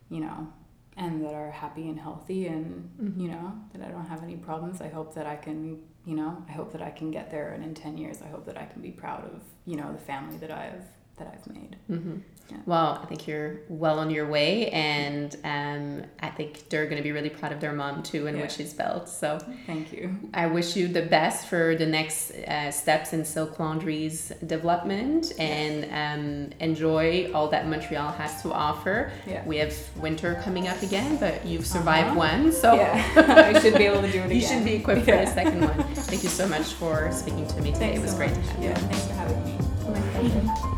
you 0.09 0.19
know 0.19 0.51
and 0.97 1.23
that 1.23 1.33
are 1.33 1.51
happy 1.51 1.87
and 1.87 1.99
healthy 1.99 2.47
and 2.47 2.89
mm-hmm. 2.99 3.21
you 3.21 3.29
know 3.29 3.53
that 3.73 3.81
I 3.85 3.89
don't 3.89 4.07
have 4.07 4.23
any 4.23 4.35
problems. 4.35 4.81
I 4.81 4.89
hope 4.89 5.13
that 5.15 5.25
I 5.25 5.35
can 5.35 5.83
you 6.05 6.15
know 6.15 6.43
I 6.49 6.51
hope 6.51 6.71
that 6.73 6.81
I 6.81 6.89
can 6.89 7.11
get 7.11 7.31
there 7.31 7.53
and 7.53 7.63
in 7.63 7.73
10 7.73 7.97
years 7.97 8.21
I 8.21 8.27
hope 8.27 8.45
that 8.45 8.57
I 8.57 8.65
can 8.65 8.81
be 8.81 8.91
proud 8.91 9.25
of 9.25 9.41
you 9.65 9.75
know 9.75 9.91
the 9.91 9.99
family 9.99 10.37
that 10.37 10.51
I've 10.51 10.85
that 11.17 11.27
I've 11.33 11.53
made. 11.53 11.77
Mm-hmm. 11.89 12.17
Yeah. 12.49 12.57
Well, 12.65 12.99
I 13.01 13.05
think 13.07 13.27
you're 13.27 13.59
well 13.67 13.99
on 13.99 14.09
your 14.09 14.27
way, 14.27 14.69
and 14.69 15.35
um, 15.43 16.03
I 16.21 16.29
think 16.29 16.69
they're 16.69 16.85
going 16.85 16.97
to 16.97 17.03
be 17.03 17.11
really 17.11 17.29
proud 17.29 17.51
of 17.51 17.59
their 17.59 17.73
mom 17.73 18.03
too 18.03 18.27
and 18.27 18.37
yeah. 18.37 18.43
what 18.43 18.51
she's 18.51 18.73
built. 18.73 19.09
So, 19.09 19.39
thank 19.65 19.91
you. 19.91 20.15
I 20.33 20.47
wish 20.47 20.75
you 20.75 20.87
the 20.87 21.01
best 21.01 21.47
for 21.47 21.75
the 21.75 21.85
next 21.85 22.31
uh, 22.31 22.71
steps 22.71 23.13
in 23.13 23.25
Silk 23.25 23.59
Laundry's 23.59 24.31
development, 24.45 25.33
and 25.39 25.85
um, 25.91 26.53
enjoy 26.59 27.29
all 27.33 27.49
that 27.49 27.67
Montreal 27.67 28.11
has 28.13 28.41
to 28.43 28.53
offer. 28.53 29.11
Yeah. 29.25 29.45
We 29.45 29.57
have 29.57 29.75
winter 29.97 30.39
coming 30.43 30.67
up 30.67 30.81
again, 30.81 31.17
but 31.17 31.45
you've 31.45 31.67
survived 31.67 32.09
uh-huh. 32.09 32.19
one, 32.19 32.51
so 32.53 32.75
yeah. 32.75 33.53
I 33.53 33.59
should 33.59 33.75
be 33.75 33.85
able 33.85 34.01
to 34.01 34.11
do 34.11 34.19
it 34.19 34.25
again. 34.25 34.37
You 34.37 34.45
should 34.45 34.63
be 34.63 34.75
equipped 34.75 35.05
for 35.05 35.11
the 35.11 35.25
second 35.25 35.61
one. 35.61 35.83
Thank 35.95 36.21
you 36.21 36.29
so 36.29 36.47
much 36.47 36.73
for 36.73 37.11
speaking 37.11 37.47
to 37.47 37.61
me 37.61 37.71
today. 37.71 37.97
Thanks 37.97 37.99
it 37.99 38.01
was 38.03 38.11
so 38.11 38.17
great 38.17 38.35
much. 38.35 38.45
to 38.45 38.51
have 38.51 38.63
you. 38.63 38.69
Yeah, 38.69 38.75
thanks 38.75 39.07
for 39.07 39.13
having 39.13 40.71
me. 40.71 40.76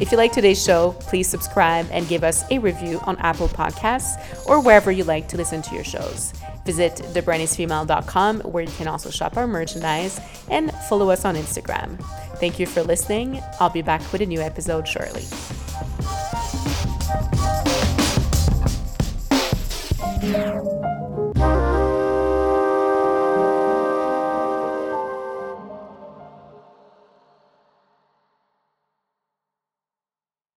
If 0.00 0.10
you 0.10 0.16
like 0.16 0.32
today's 0.32 0.62
show, 0.62 0.92
please 1.00 1.28
subscribe 1.28 1.86
and 1.90 2.08
give 2.08 2.24
us 2.24 2.42
a 2.50 2.58
review 2.58 3.00
on 3.04 3.18
Apple 3.18 3.48
Podcasts 3.48 4.46
or 4.46 4.58
wherever 4.58 4.90
you 4.90 5.04
like 5.04 5.28
to 5.28 5.36
listen 5.36 5.60
to 5.60 5.74
your 5.74 5.84
shows. 5.84 6.32
Visit 6.64 6.96
thebrandisfemale.com 7.12 8.40
where 8.40 8.64
you 8.64 8.72
can 8.72 8.88
also 8.88 9.10
shop 9.10 9.36
our 9.36 9.46
merchandise 9.46 10.18
and 10.48 10.72
follow 10.88 11.10
us 11.10 11.26
on 11.26 11.36
Instagram. 11.36 12.02
Thank 12.36 12.58
you 12.58 12.66
for 12.66 12.82
listening. 12.82 13.42
I'll 13.60 13.68
be 13.68 13.82
back 13.82 14.00
with 14.10 14.22
a 14.22 14.26
new 14.26 14.40
episode 14.40 14.88
shortly. 14.88 15.24